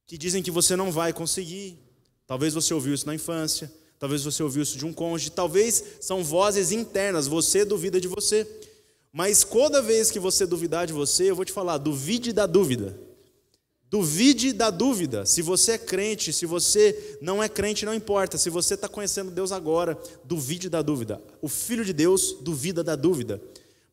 que 0.05 0.17
dizem 0.17 0.43
que 0.43 0.51
você 0.51 0.75
não 0.75 0.91
vai 0.91 1.13
conseguir, 1.13 1.79
Talvez 2.27 2.53
você 2.53 2.73
ouviu 2.73 2.93
isso 2.93 3.07
na 3.07 3.15
infância, 3.15 3.71
talvez 3.97 4.21
você 4.21 4.43
ouviu 4.43 4.61
isso 4.61 4.77
de 4.77 4.85
um 4.85 4.91
cônjuge, 4.91 5.31
talvez 5.31 5.81
são 6.01 6.21
vozes 6.21 6.73
internas, 6.73 7.25
você 7.25 7.63
duvida 7.63 8.01
de 8.01 8.07
você. 8.09 8.45
Mas 9.13 9.45
toda 9.45 9.81
vez 9.81 10.11
que 10.11 10.19
você 10.19 10.45
duvidar 10.45 10.85
de 10.85 10.91
você, 10.91 11.31
eu 11.31 11.35
vou 11.35 11.45
te 11.45 11.53
falar, 11.53 11.77
duvide 11.77 12.33
da 12.33 12.45
dúvida. 12.45 12.99
Duvide 13.89 14.51
da 14.51 14.69
dúvida. 14.69 15.25
Se 15.25 15.41
você 15.41 15.73
é 15.73 15.77
crente, 15.77 16.33
se 16.33 16.45
você 16.45 17.17
não 17.21 17.41
é 17.41 17.47
crente, 17.47 17.85
não 17.85 17.93
importa. 17.93 18.37
Se 18.37 18.49
você 18.49 18.73
está 18.73 18.89
conhecendo 18.89 19.31
Deus 19.31 19.51
agora, 19.51 19.97
duvide 20.25 20.69
da 20.69 20.81
dúvida. 20.81 21.21
O 21.41 21.47
Filho 21.47 21.85
de 21.85 21.93
Deus 21.93 22.37
duvida 22.41 22.83
da 22.83 22.95
dúvida. 22.95 23.41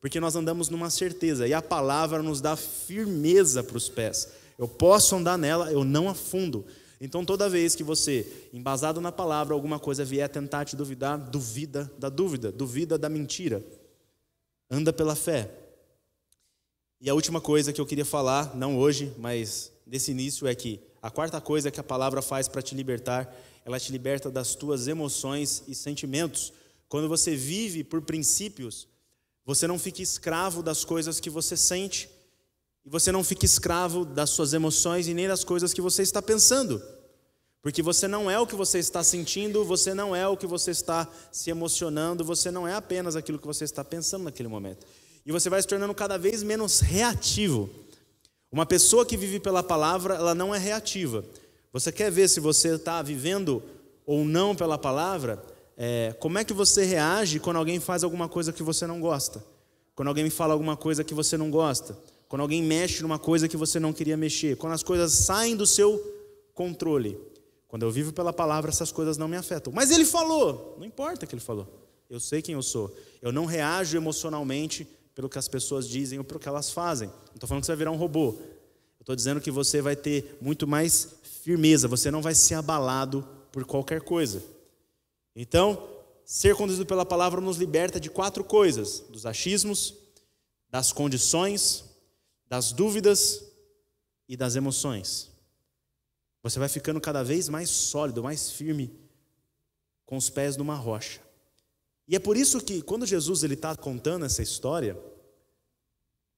Porque 0.00 0.18
nós 0.18 0.34
andamos 0.34 0.68
numa 0.68 0.90
certeza 0.90 1.46
e 1.46 1.54
a 1.54 1.62
palavra 1.62 2.22
nos 2.22 2.40
dá 2.40 2.56
firmeza 2.56 3.62
para 3.62 3.76
os 3.76 3.88
pés. 3.88 4.28
Eu 4.58 4.66
posso 4.66 5.14
andar 5.14 5.38
nela, 5.38 5.72
eu 5.72 5.84
não 5.84 6.08
afundo. 6.08 6.64
Então, 7.00 7.24
toda 7.24 7.48
vez 7.48 7.74
que 7.74 7.84
você, 7.84 8.26
embasado 8.52 9.00
na 9.00 9.12
palavra, 9.12 9.54
alguma 9.54 9.78
coisa 9.78 10.04
vier 10.04 10.28
tentar 10.28 10.64
te 10.64 10.74
duvidar, 10.74 11.18
duvida 11.18 11.90
da 11.98 12.08
dúvida, 12.08 12.50
duvida 12.50 12.98
da 12.98 13.08
mentira. 13.08 13.64
Anda 14.70 14.92
pela 14.92 15.14
fé. 15.14 15.50
E 17.00 17.08
a 17.08 17.14
última 17.14 17.40
coisa 17.40 17.72
que 17.72 17.80
eu 17.80 17.86
queria 17.86 18.04
falar, 18.04 18.56
não 18.56 18.78
hoje, 18.78 19.12
mas 19.18 19.73
nesse 19.86 20.10
início, 20.10 20.46
é 20.46 20.54
que 20.54 20.80
a 21.02 21.10
quarta 21.10 21.40
coisa 21.40 21.70
que 21.70 21.80
a 21.80 21.84
palavra 21.84 22.22
faz 22.22 22.48
para 22.48 22.62
te 22.62 22.74
libertar, 22.74 23.34
ela 23.64 23.78
te 23.78 23.92
liberta 23.92 24.30
das 24.30 24.54
tuas 24.54 24.88
emoções 24.88 25.62
e 25.66 25.74
sentimentos. 25.74 26.52
Quando 26.88 27.08
você 27.08 27.36
vive 27.36 27.84
por 27.84 28.02
princípios, 28.02 28.88
você 29.44 29.66
não 29.66 29.78
fica 29.78 30.02
escravo 30.02 30.62
das 30.62 30.84
coisas 30.84 31.20
que 31.20 31.30
você 31.30 31.56
sente, 31.56 32.08
e 32.84 32.90
você 32.90 33.10
não 33.10 33.24
fica 33.24 33.46
escravo 33.46 34.04
das 34.04 34.30
suas 34.30 34.52
emoções 34.52 35.08
e 35.08 35.14
nem 35.14 35.26
das 35.26 35.42
coisas 35.42 35.72
que 35.72 35.80
você 35.80 36.02
está 36.02 36.20
pensando. 36.20 36.82
Porque 37.62 37.82
você 37.82 38.06
não 38.06 38.30
é 38.30 38.38
o 38.38 38.46
que 38.46 38.54
você 38.54 38.78
está 38.78 39.02
sentindo, 39.02 39.64
você 39.64 39.94
não 39.94 40.14
é 40.14 40.28
o 40.28 40.36
que 40.36 40.46
você 40.46 40.70
está 40.70 41.10
se 41.32 41.48
emocionando, 41.48 42.22
você 42.22 42.50
não 42.50 42.68
é 42.68 42.74
apenas 42.74 43.16
aquilo 43.16 43.38
que 43.38 43.46
você 43.46 43.64
está 43.64 43.82
pensando 43.82 44.24
naquele 44.24 44.50
momento. 44.50 44.86
E 45.24 45.32
você 45.32 45.48
vai 45.48 45.62
se 45.62 45.66
tornando 45.66 45.94
cada 45.94 46.18
vez 46.18 46.42
menos 46.42 46.80
reativo. 46.80 47.70
Uma 48.54 48.64
pessoa 48.64 49.04
que 49.04 49.16
vive 49.16 49.40
pela 49.40 49.64
palavra, 49.64 50.14
ela 50.14 50.32
não 50.32 50.54
é 50.54 50.58
reativa. 50.58 51.24
Você 51.72 51.90
quer 51.90 52.08
ver 52.08 52.28
se 52.28 52.38
você 52.38 52.76
está 52.76 53.02
vivendo 53.02 53.60
ou 54.06 54.24
não 54.24 54.54
pela 54.54 54.78
palavra? 54.78 55.44
É, 55.76 56.14
como 56.20 56.38
é 56.38 56.44
que 56.44 56.52
você 56.52 56.84
reage 56.84 57.40
quando 57.40 57.56
alguém 57.56 57.80
faz 57.80 58.04
alguma 58.04 58.28
coisa 58.28 58.52
que 58.52 58.62
você 58.62 58.86
não 58.86 59.00
gosta? 59.00 59.44
Quando 59.96 60.06
alguém 60.06 60.30
fala 60.30 60.52
alguma 60.52 60.76
coisa 60.76 61.02
que 61.02 61.12
você 61.12 61.36
não 61.36 61.50
gosta? 61.50 61.98
Quando 62.28 62.42
alguém 62.42 62.62
mexe 62.62 63.02
numa 63.02 63.18
coisa 63.18 63.48
que 63.48 63.56
você 63.56 63.80
não 63.80 63.92
queria 63.92 64.16
mexer? 64.16 64.56
Quando 64.56 64.74
as 64.74 64.84
coisas 64.84 65.10
saem 65.10 65.56
do 65.56 65.66
seu 65.66 66.00
controle? 66.54 67.18
Quando 67.66 67.82
eu 67.82 67.90
vivo 67.90 68.12
pela 68.12 68.32
palavra, 68.32 68.70
essas 68.70 68.92
coisas 68.92 69.18
não 69.18 69.26
me 69.26 69.36
afetam. 69.36 69.72
Mas 69.72 69.90
ele 69.90 70.04
falou, 70.04 70.76
não 70.78 70.86
importa 70.86 71.24
o 71.24 71.28
que 71.28 71.34
ele 71.34 71.42
falou. 71.42 71.66
Eu 72.08 72.20
sei 72.20 72.40
quem 72.40 72.54
eu 72.54 72.62
sou. 72.62 72.96
Eu 73.20 73.32
não 73.32 73.46
reajo 73.46 73.96
emocionalmente 73.96 74.86
pelo 75.14 75.28
que 75.28 75.38
as 75.38 75.48
pessoas 75.48 75.88
dizem 75.88 76.18
ou 76.18 76.24
pelo 76.24 76.40
que 76.40 76.48
elas 76.48 76.70
fazem. 76.70 77.08
Não 77.08 77.34
estou 77.34 77.48
falando 77.48 77.62
que 77.62 77.66
você 77.66 77.72
vai 77.72 77.78
virar 77.78 77.90
um 77.90 77.96
robô. 77.96 78.36
Estou 79.00 79.14
dizendo 79.14 79.40
que 79.40 79.50
você 79.50 79.82
vai 79.82 79.94
ter 79.94 80.38
muito 80.40 80.66
mais 80.66 81.16
firmeza. 81.42 81.86
Você 81.86 82.10
não 82.10 82.22
vai 82.22 82.34
ser 82.34 82.54
abalado 82.54 83.26
por 83.52 83.64
qualquer 83.64 84.00
coisa. 84.00 84.42
Então, 85.36 85.88
ser 86.24 86.56
conduzido 86.56 86.86
pela 86.86 87.04
palavra 87.04 87.40
nos 87.40 87.58
liberta 87.58 88.00
de 88.00 88.08
quatro 88.08 88.42
coisas: 88.42 89.00
dos 89.10 89.26
achismos, 89.26 89.94
das 90.70 90.90
condições, 90.90 91.84
das 92.48 92.72
dúvidas 92.72 93.44
e 94.28 94.36
das 94.36 94.56
emoções. 94.56 95.30
Você 96.42 96.58
vai 96.58 96.68
ficando 96.68 97.00
cada 97.00 97.22
vez 97.22 97.48
mais 97.48 97.70
sólido, 97.70 98.22
mais 98.22 98.50
firme, 98.50 98.90
com 100.04 100.16
os 100.16 100.28
pés 100.28 100.56
numa 100.56 100.74
rocha. 100.74 101.23
E 102.06 102.14
é 102.14 102.18
por 102.18 102.36
isso 102.36 102.60
que, 102.60 102.82
quando 102.82 103.06
Jesus 103.06 103.42
ele 103.42 103.54
está 103.54 103.74
contando 103.74 104.24
essa 104.24 104.42
história, 104.42 104.98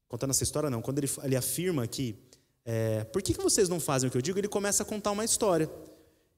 contando 0.09 0.31
essa 0.31 0.45
história 0.45 0.71
não, 0.71 0.81
quando 0.81 0.99
ele, 0.99 1.11
ele 1.23 1.37
afirma 1.37 1.87
que, 1.87 2.17
é, 2.65 3.05
por 3.05 3.21
que, 3.23 3.35
que 3.35 3.43
vocês 3.43 3.69
não 3.69 3.81
fazem 3.81 4.09
o 4.09 4.11
que 4.11 4.17
eu 4.17 4.23
digo, 4.23 4.39
ele 4.39 4.49
começa 4.49 4.83
a 4.83 4.87
contar 4.87 5.11
uma 5.11 5.25
história. 5.25 5.71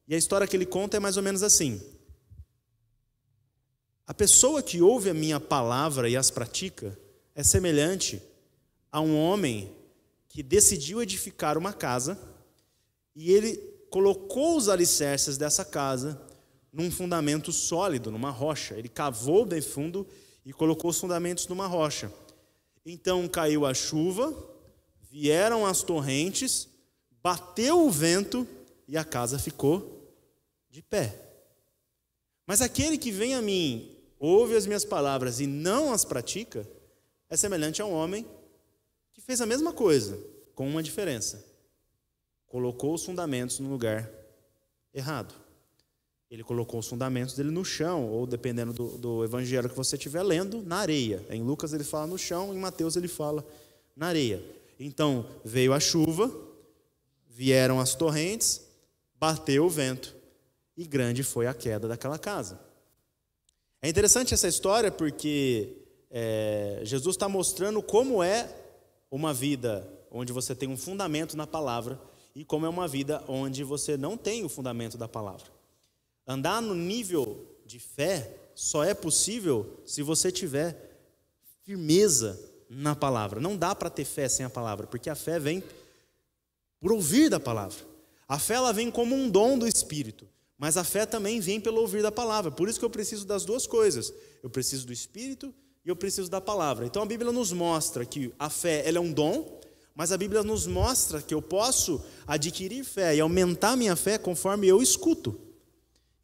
E 0.07 0.15
a 0.15 0.17
história 0.17 0.47
que 0.47 0.55
ele 0.55 0.65
conta 0.65 0.97
é 0.97 0.99
mais 0.99 1.17
ou 1.17 1.23
menos 1.23 1.43
assim: 1.43 1.79
a 4.07 4.13
pessoa 4.13 4.63
que 4.63 4.81
ouve 4.81 5.11
a 5.11 5.13
minha 5.13 5.39
palavra 5.39 6.09
e 6.09 6.17
as 6.17 6.31
pratica 6.31 6.97
é 7.35 7.43
semelhante 7.43 8.19
a 8.91 8.99
um 8.99 9.15
homem 9.15 9.71
que 10.27 10.41
decidiu 10.41 11.01
edificar 11.01 11.57
uma 11.57 11.71
casa 11.71 12.17
e 13.15 13.31
ele 13.31 13.57
colocou 13.91 14.57
os 14.57 14.67
alicerces 14.67 15.37
dessa 15.37 15.63
casa 15.63 16.19
num 16.71 16.91
fundamento 16.91 17.51
sólido, 17.51 18.11
numa 18.11 18.29
rocha. 18.29 18.75
Ele 18.75 18.89
cavou 18.89 19.45
bem 19.45 19.61
fundo 19.61 20.07
e 20.45 20.53
colocou 20.53 20.91
os 20.91 20.99
fundamentos 20.99 21.47
numa 21.47 21.67
rocha. 21.67 22.11
Então 22.85 23.27
caiu 23.27 23.65
a 23.65 23.73
chuva, 23.73 24.33
vieram 25.09 25.65
as 25.65 25.81
torrentes, 25.81 26.67
bateu 27.21 27.85
o 27.85 27.89
vento 27.89 28.47
e 28.87 28.97
a 28.97 29.03
casa 29.03 29.37
ficou 29.37 30.15
de 30.69 30.81
pé. 30.81 31.19
Mas 32.45 32.61
aquele 32.61 32.97
que 32.97 33.11
vem 33.11 33.35
a 33.35 33.41
mim, 33.41 33.95
ouve 34.19 34.55
as 34.55 34.65
minhas 34.65 34.85
palavras 34.85 35.39
e 35.39 35.47
não 35.47 35.93
as 35.93 36.03
pratica, 36.03 36.67
é 37.29 37.37
semelhante 37.37 37.81
a 37.81 37.85
um 37.85 37.93
homem 37.93 38.25
que 39.13 39.21
fez 39.21 39.41
a 39.41 39.45
mesma 39.45 39.71
coisa, 39.71 40.19
com 40.55 40.67
uma 40.67 40.81
diferença. 40.81 41.45
Colocou 42.47 42.95
os 42.95 43.05
fundamentos 43.05 43.59
no 43.59 43.69
lugar 43.69 44.09
errado. 44.93 45.33
Ele 46.29 46.43
colocou 46.43 46.79
os 46.79 46.87
fundamentos 46.87 47.33
dele 47.35 47.49
no 47.49 47.65
chão, 47.65 48.07
ou 48.07 48.27
dependendo 48.27 48.71
do, 48.71 48.97
do 48.97 49.23
evangelho 49.23 49.69
que 49.69 49.75
você 49.75 49.95
estiver 49.95 50.21
lendo, 50.21 50.61
na 50.61 50.77
areia. 50.77 51.25
Em 51.29 51.41
Lucas 51.41 51.73
ele 51.73 51.83
fala 51.83 52.05
no 52.05 52.17
chão, 52.17 52.53
em 52.53 52.59
Mateus 52.59 52.95
ele 52.95 53.07
fala 53.07 53.43
na 53.95 54.07
areia. 54.07 54.43
Então 54.79 55.25
veio 55.43 55.73
a 55.73 55.79
chuva, 55.79 56.31
vieram 57.27 57.79
as 57.79 57.95
torrentes, 57.95 58.61
bateu 59.19 59.65
o 59.65 59.69
vento, 59.69 60.15
e 60.77 60.85
grande 60.85 61.23
foi 61.23 61.47
a 61.47 61.53
queda 61.53 61.87
daquela 61.87 62.19
casa. 62.19 62.59
É 63.81 63.89
interessante 63.89 64.33
essa 64.33 64.47
história 64.47 64.91
porque 64.91 65.77
é, 66.11 66.81
Jesus 66.83 67.15
está 67.15 67.27
mostrando 67.27 67.81
como 67.81 68.21
é 68.21 68.49
uma 69.09 69.33
vida 69.33 69.87
onde 70.11 70.31
você 70.31 70.53
tem 70.53 70.69
um 70.69 70.77
fundamento 70.77 71.35
na 71.35 71.47
palavra 71.47 71.99
e 72.35 72.45
como 72.45 72.65
é 72.65 72.69
uma 72.69 72.87
vida 72.87 73.23
onde 73.27 73.63
você 73.63 73.97
não 73.97 74.15
tem 74.15 74.43
o 74.43 74.49
fundamento 74.49 74.97
da 74.97 75.07
palavra. 75.07 75.58
Andar 76.31 76.61
no 76.61 76.75
nível 76.75 77.43
de 77.65 77.79
fé 77.79 78.37
só 78.53 78.83
é 78.83 78.93
possível 78.93 79.81
se 79.83 80.03
você 80.03 80.31
tiver 80.31 81.01
firmeza 81.65 82.39
na 82.69 82.95
palavra. 82.95 83.39
Não 83.39 83.57
dá 83.57 83.73
para 83.73 83.89
ter 83.89 84.05
fé 84.05 84.29
sem 84.29 84.45
a 84.45 84.49
palavra, 84.49 84.85
porque 84.85 85.09
a 85.09 85.15
fé 85.15 85.39
vem 85.39 85.63
por 86.79 86.91
ouvir 86.91 87.31
da 87.31 87.39
palavra. 87.39 87.79
A 88.27 88.37
fé 88.37 88.53
ela 88.53 88.71
vem 88.71 88.91
como 88.91 89.15
um 89.15 89.27
dom 89.27 89.57
do 89.57 89.67
Espírito, 89.67 90.27
mas 90.55 90.77
a 90.77 90.83
fé 90.83 91.03
também 91.03 91.39
vem 91.39 91.59
pelo 91.59 91.81
ouvir 91.81 92.03
da 92.03 92.11
palavra. 92.11 92.51
Por 92.51 92.69
isso 92.69 92.77
que 92.77 92.85
eu 92.85 92.91
preciso 92.91 93.25
das 93.25 93.43
duas 93.43 93.65
coisas. 93.65 94.13
Eu 94.43 94.51
preciso 94.51 94.85
do 94.85 94.93
Espírito 94.93 95.51
e 95.83 95.89
eu 95.89 95.95
preciso 95.95 96.29
da 96.29 96.39
palavra. 96.39 96.85
Então 96.85 97.01
a 97.01 97.07
Bíblia 97.07 97.31
nos 97.31 97.51
mostra 97.51 98.05
que 98.05 98.31
a 98.37 98.51
fé 98.51 98.87
ela 98.87 98.99
é 98.99 99.01
um 99.01 99.11
dom, 99.11 99.59
mas 99.95 100.11
a 100.11 100.17
Bíblia 100.17 100.43
nos 100.43 100.67
mostra 100.67 101.23
que 101.23 101.33
eu 101.33 101.41
posso 101.41 101.99
adquirir 102.27 102.83
fé 102.83 103.15
e 103.15 103.19
aumentar 103.19 103.75
minha 103.75 103.95
fé 103.95 104.19
conforme 104.19 104.67
eu 104.67 104.79
escuto. 104.79 105.48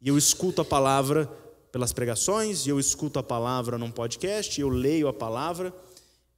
E 0.00 0.08
eu 0.08 0.18
escuto 0.18 0.60
a 0.60 0.64
palavra 0.64 1.26
pelas 1.72 1.92
pregações, 1.92 2.66
e 2.66 2.70
eu 2.70 2.78
escuto 2.78 3.18
a 3.18 3.22
palavra 3.22 3.78
num 3.78 3.90
podcast, 3.90 4.58
e 4.58 4.62
eu 4.62 4.68
leio 4.68 5.08
a 5.08 5.12
palavra, 5.12 5.74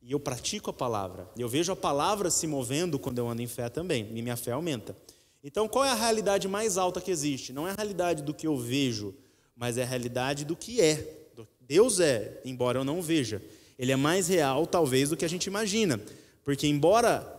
e 0.02 0.12
eu 0.12 0.20
pratico 0.20 0.70
a 0.70 0.72
palavra. 0.72 1.28
E 1.36 1.40
eu 1.40 1.48
vejo 1.48 1.72
a 1.72 1.76
palavra 1.76 2.30
se 2.30 2.46
movendo 2.46 2.98
quando 2.98 3.18
eu 3.18 3.28
ando 3.28 3.42
em 3.42 3.46
fé 3.46 3.68
também, 3.68 4.08
e 4.14 4.22
minha 4.22 4.36
fé 4.36 4.52
aumenta. 4.52 4.96
Então, 5.42 5.68
qual 5.68 5.84
é 5.84 5.90
a 5.90 5.94
realidade 5.94 6.48
mais 6.48 6.76
alta 6.76 7.00
que 7.00 7.10
existe? 7.10 7.52
Não 7.52 7.66
é 7.66 7.72
a 7.72 7.74
realidade 7.74 8.22
do 8.22 8.34
que 8.34 8.46
eu 8.46 8.56
vejo, 8.56 9.14
mas 9.54 9.78
é 9.78 9.82
a 9.82 9.86
realidade 9.86 10.44
do 10.44 10.56
que 10.56 10.80
é. 10.80 11.14
Deus 11.60 12.00
é, 12.00 12.40
embora 12.44 12.78
eu 12.78 12.84
não 12.84 13.02
veja. 13.02 13.42
Ele 13.78 13.92
é 13.92 13.96
mais 13.96 14.26
real, 14.26 14.66
talvez, 14.66 15.10
do 15.10 15.16
que 15.16 15.24
a 15.24 15.28
gente 15.28 15.46
imagina. 15.46 16.00
Porque, 16.42 16.66
embora 16.66 17.34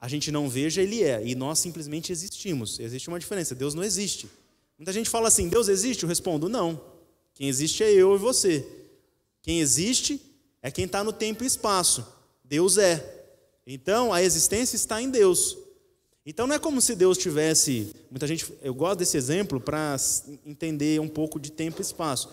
a 0.00 0.08
gente 0.08 0.32
não 0.32 0.48
veja, 0.48 0.82
ele 0.82 1.02
é. 1.02 1.24
E 1.24 1.34
nós 1.34 1.58
simplesmente 1.58 2.10
existimos. 2.10 2.80
Existe 2.80 3.08
uma 3.08 3.20
diferença. 3.20 3.54
Deus 3.54 3.74
não 3.74 3.84
existe. 3.84 4.28
Muita 4.78 4.92
gente 4.92 5.08
fala 5.08 5.28
assim: 5.28 5.48
Deus 5.48 5.68
existe? 5.68 6.02
Eu 6.02 6.08
respondo: 6.08 6.48
não. 6.48 6.80
Quem 7.34 7.48
existe 7.48 7.82
é 7.82 7.92
eu 7.92 8.14
e 8.14 8.18
você. 8.18 8.66
Quem 9.42 9.60
existe 9.60 10.20
é 10.62 10.70
quem 10.70 10.84
está 10.84 11.04
no 11.04 11.12
tempo 11.12 11.44
e 11.44 11.46
espaço. 11.46 12.06
Deus 12.44 12.78
é. 12.78 13.28
Então 13.66 14.12
a 14.12 14.22
existência 14.22 14.76
está 14.76 15.00
em 15.00 15.10
Deus. 15.10 15.56
Então 16.24 16.46
não 16.46 16.56
é 16.56 16.58
como 16.58 16.80
se 16.80 16.94
Deus 16.94 17.16
tivesse. 17.18 17.94
Muita 18.10 18.26
gente. 18.26 18.52
Eu 18.62 18.74
gosto 18.74 18.98
desse 18.98 19.16
exemplo 19.16 19.60
para 19.60 19.96
entender 20.44 21.00
um 21.00 21.08
pouco 21.08 21.38
de 21.38 21.50
tempo 21.52 21.80
e 21.80 21.82
espaço. 21.82 22.30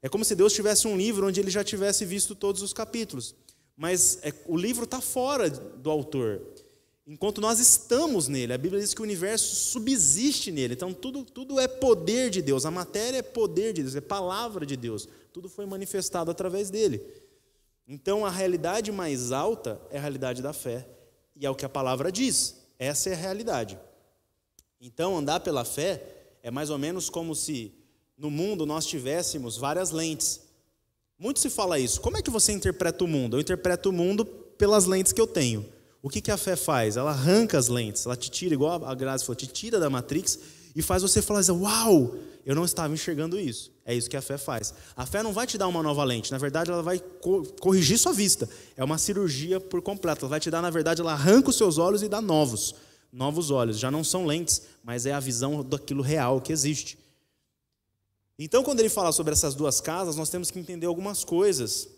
É 0.00 0.08
como 0.08 0.24
se 0.24 0.34
Deus 0.34 0.52
tivesse 0.52 0.86
um 0.86 0.96
livro 0.96 1.26
onde 1.26 1.40
ele 1.40 1.50
já 1.50 1.64
tivesse 1.64 2.04
visto 2.04 2.34
todos 2.34 2.62
os 2.62 2.72
capítulos. 2.72 3.34
Mas 3.76 4.18
é, 4.22 4.32
o 4.46 4.56
livro 4.56 4.84
está 4.84 5.00
fora 5.00 5.48
do 5.48 5.90
autor 5.90 6.40
enquanto 7.08 7.40
nós 7.40 7.58
estamos 7.58 8.28
nele. 8.28 8.52
A 8.52 8.58
Bíblia 8.58 8.82
diz 8.82 8.92
que 8.92 9.00
o 9.00 9.04
universo 9.04 9.56
subsiste 9.56 10.52
nele. 10.52 10.74
Então 10.74 10.92
tudo, 10.92 11.24
tudo 11.24 11.58
é 11.58 11.66
poder 11.66 12.28
de 12.28 12.42
Deus, 12.42 12.66
a 12.66 12.70
matéria 12.70 13.18
é 13.18 13.22
poder 13.22 13.72
de 13.72 13.82
Deus, 13.82 13.96
é 13.96 14.00
palavra 14.02 14.66
de 14.66 14.76
Deus. 14.76 15.08
Tudo 15.32 15.48
foi 15.48 15.64
manifestado 15.64 16.30
através 16.30 16.68
dele. 16.68 17.02
Então 17.88 18.26
a 18.26 18.30
realidade 18.30 18.92
mais 18.92 19.32
alta 19.32 19.80
é 19.90 19.96
a 19.96 20.00
realidade 20.00 20.42
da 20.42 20.52
fé, 20.52 20.86
e 21.34 21.46
é 21.46 21.50
o 21.50 21.54
que 21.54 21.64
a 21.64 21.68
palavra 21.70 22.12
diz. 22.12 22.56
Essa 22.78 23.08
é 23.08 23.14
a 23.14 23.16
realidade. 23.16 23.78
Então 24.78 25.16
andar 25.16 25.40
pela 25.40 25.64
fé 25.64 26.02
é 26.42 26.50
mais 26.50 26.68
ou 26.68 26.76
menos 26.76 27.08
como 27.08 27.34
se 27.34 27.72
no 28.18 28.30
mundo 28.30 28.66
nós 28.66 28.84
tivéssemos 28.84 29.56
várias 29.56 29.90
lentes. 29.90 30.42
Muito 31.18 31.40
se 31.40 31.48
fala 31.48 31.78
isso. 31.78 32.00
Como 32.02 32.18
é 32.18 32.22
que 32.22 32.30
você 32.30 32.52
interpreta 32.52 33.02
o 33.02 33.08
mundo? 33.08 33.36
Eu 33.36 33.40
interpreto 33.40 33.88
o 33.88 33.92
mundo 33.92 34.26
pelas 34.26 34.84
lentes 34.84 35.12
que 35.12 35.20
eu 35.20 35.26
tenho. 35.26 35.77
O 36.02 36.08
que, 36.08 36.20
que 36.20 36.30
a 36.30 36.36
fé 36.36 36.54
faz? 36.54 36.96
Ela 36.96 37.10
arranca 37.10 37.58
as 37.58 37.68
lentes, 37.68 38.06
ela 38.06 38.16
te 38.16 38.30
tira, 38.30 38.54
igual 38.54 38.84
a 38.84 38.94
Graça 38.94 39.24
falou, 39.24 39.36
te 39.36 39.46
tira 39.46 39.80
da 39.80 39.90
Matrix 39.90 40.38
e 40.74 40.82
faz 40.82 41.02
você 41.02 41.20
falar 41.20 41.40
assim: 41.40 41.52
Uau, 41.52 42.14
eu 42.46 42.54
não 42.54 42.64
estava 42.64 42.94
enxergando 42.94 43.38
isso. 43.38 43.72
É 43.84 43.94
isso 43.94 44.08
que 44.08 44.16
a 44.16 44.22
fé 44.22 44.38
faz. 44.38 44.72
A 44.96 45.04
fé 45.04 45.22
não 45.22 45.32
vai 45.32 45.46
te 45.46 45.58
dar 45.58 45.66
uma 45.66 45.82
nova 45.82 46.04
lente, 46.04 46.30
na 46.30 46.38
verdade, 46.38 46.70
ela 46.70 46.82
vai 46.82 47.02
corrigir 47.60 47.98
sua 47.98 48.12
vista. 48.12 48.48
É 48.76 48.84
uma 48.84 48.96
cirurgia 48.96 49.58
por 49.58 49.82
completo. 49.82 50.24
Ela 50.24 50.30
vai 50.30 50.40
te 50.40 50.50
dar, 50.50 50.62
na 50.62 50.70
verdade, 50.70 51.00
ela 51.00 51.12
arranca 51.12 51.50
os 51.50 51.56
seus 51.56 51.78
olhos 51.78 52.02
e 52.02 52.08
dá 52.08 52.20
novos. 52.20 52.74
Novos 53.12 53.50
olhos. 53.50 53.78
Já 53.78 53.90
não 53.90 54.04
são 54.04 54.24
lentes, 54.24 54.62
mas 54.84 55.04
é 55.04 55.12
a 55.12 55.20
visão 55.20 55.64
daquilo 55.64 56.02
real 56.02 56.40
que 56.40 56.52
existe. 56.52 56.96
Então, 58.38 58.62
quando 58.62 58.78
ele 58.78 58.88
fala 58.88 59.10
sobre 59.10 59.32
essas 59.32 59.54
duas 59.54 59.80
casas, 59.80 60.14
nós 60.14 60.30
temos 60.30 60.48
que 60.48 60.60
entender 60.60 60.86
algumas 60.86 61.24
coisas. 61.24 61.88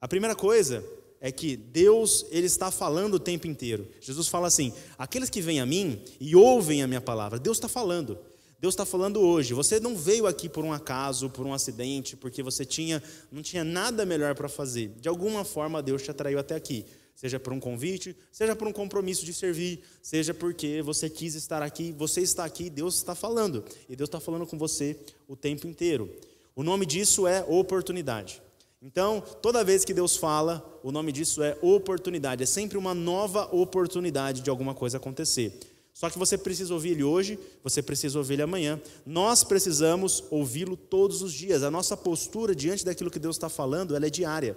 A 0.00 0.06
primeira 0.06 0.36
coisa 0.36 0.84
é 1.20 1.30
que 1.30 1.56
Deus 1.56 2.24
ele 2.30 2.46
está 2.46 2.70
falando 2.70 3.14
o 3.14 3.20
tempo 3.20 3.46
inteiro. 3.46 3.86
Jesus 4.00 4.26
fala 4.28 4.46
assim: 4.48 4.72
aqueles 4.96 5.28
que 5.28 5.42
vêm 5.42 5.60
a 5.60 5.66
mim 5.66 6.02
e 6.18 6.34
ouvem 6.34 6.82
a 6.82 6.86
minha 6.86 7.00
palavra, 7.00 7.38
Deus 7.38 7.58
está 7.58 7.68
falando. 7.68 8.18
Deus 8.58 8.74
está 8.74 8.84
falando 8.84 9.20
hoje. 9.20 9.54
Você 9.54 9.80
não 9.80 9.96
veio 9.96 10.26
aqui 10.26 10.46
por 10.46 10.64
um 10.64 10.72
acaso, 10.72 11.30
por 11.30 11.46
um 11.46 11.54
acidente, 11.54 12.14
porque 12.14 12.42
você 12.42 12.64
tinha, 12.64 13.02
não 13.32 13.42
tinha 13.42 13.64
nada 13.64 14.04
melhor 14.04 14.34
para 14.34 14.50
fazer. 14.50 14.88
De 15.00 15.08
alguma 15.08 15.44
forma 15.44 15.82
Deus 15.82 16.02
te 16.02 16.10
atraiu 16.10 16.38
até 16.38 16.54
aqui. 16.54 16.84
Seja 17.14 17.38
por 17.38 17.52
um 17.52 17.60
convite, 17.60 18.16
seja 18.32 18.56
por 18.56 18.66
um 18.66 18.72
compromisso 18.72 19.26
de 19.26 19.34
servir, 19.34 19.82
seja 20.02 20.32
porque 20.32 20.80
você 20.80 21.08
quis 21.10 21.34
estar 21.34 21.62
aqui, 21.62 21.92
você 21.92 22.22
está 22.22 22.46
aqui, 22.46 22.70
Deus 22.70 22.96
está 22.96 23.14
falando. 23.14 23.62
E 23.88 23.96
Deus 23.96 24.08
está 24.08 24.20
falando 24.20 24.46
com 24.46 24.56
você 24.56 24.96
o 25.28 25.36
tempo 25.36 25.66
inteiro. 25.66 26.10
O 26.56 26.62
nome 26.62 26.86
disso 26.86 27.26
é 27.26 27.44
oportunidade. 27.46 28.42
Então, 28.82 29.22
toda 29.42 29.62
vez 29.62 29.84
que 29.84 29.92
Deus 29.92 30.16
fala, 30.16 30.80
o 30.82 30.90
nome 30.90 31.12
disso 31.12 31.42
é 31.42 31.56
oportunidade. 31.60 32.42
É 32.42 32.46
sempre 32.46 32.78
uma 32.78 32.94
nova 32.94 33.46
oportunidade 33.54 34.40
de 34.40 34.48
alguma 34.48 34.74
coisa 34.74 34.96
acontecer. 34.96 35.58
Só 35.92 36.08
que 36.08 36.18
você 36.18 36.38
precisa 36.38 36.72
ouvir 36.72 36.92
ele 36.92 37.04
hoje, 37.04 37.38
você 37.62 37.82
precisa 37.82 38.16
ouvir 38.16 38.34
ele 38.34 38.42
amanhã. 38.42 38.80
Nós 39.04 39.44
precisamos 39.44 40.24
ouvi-lo 40.30 40.78
todos 40.78 41.20
os 41.20 41.30
dias. 41.30 41.62
A 41.62 41.70
nossa 41.70 41.94
postura 41.94 42.54
diante 42.54 42.82
daquilo 42.82 43.10
que 43.10 43.18
Deus 43.18 43.36
está 43.36 43.50
falando, 43.50 43.94
ela 43.94 44.06
é 44.06 44.10
diária. 44.10 44.56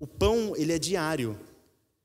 O 0.00 0.06
pão, 0.06 0.54
ele 0.56 0.72
é 0.72 0.78
diário. 0.78 1.38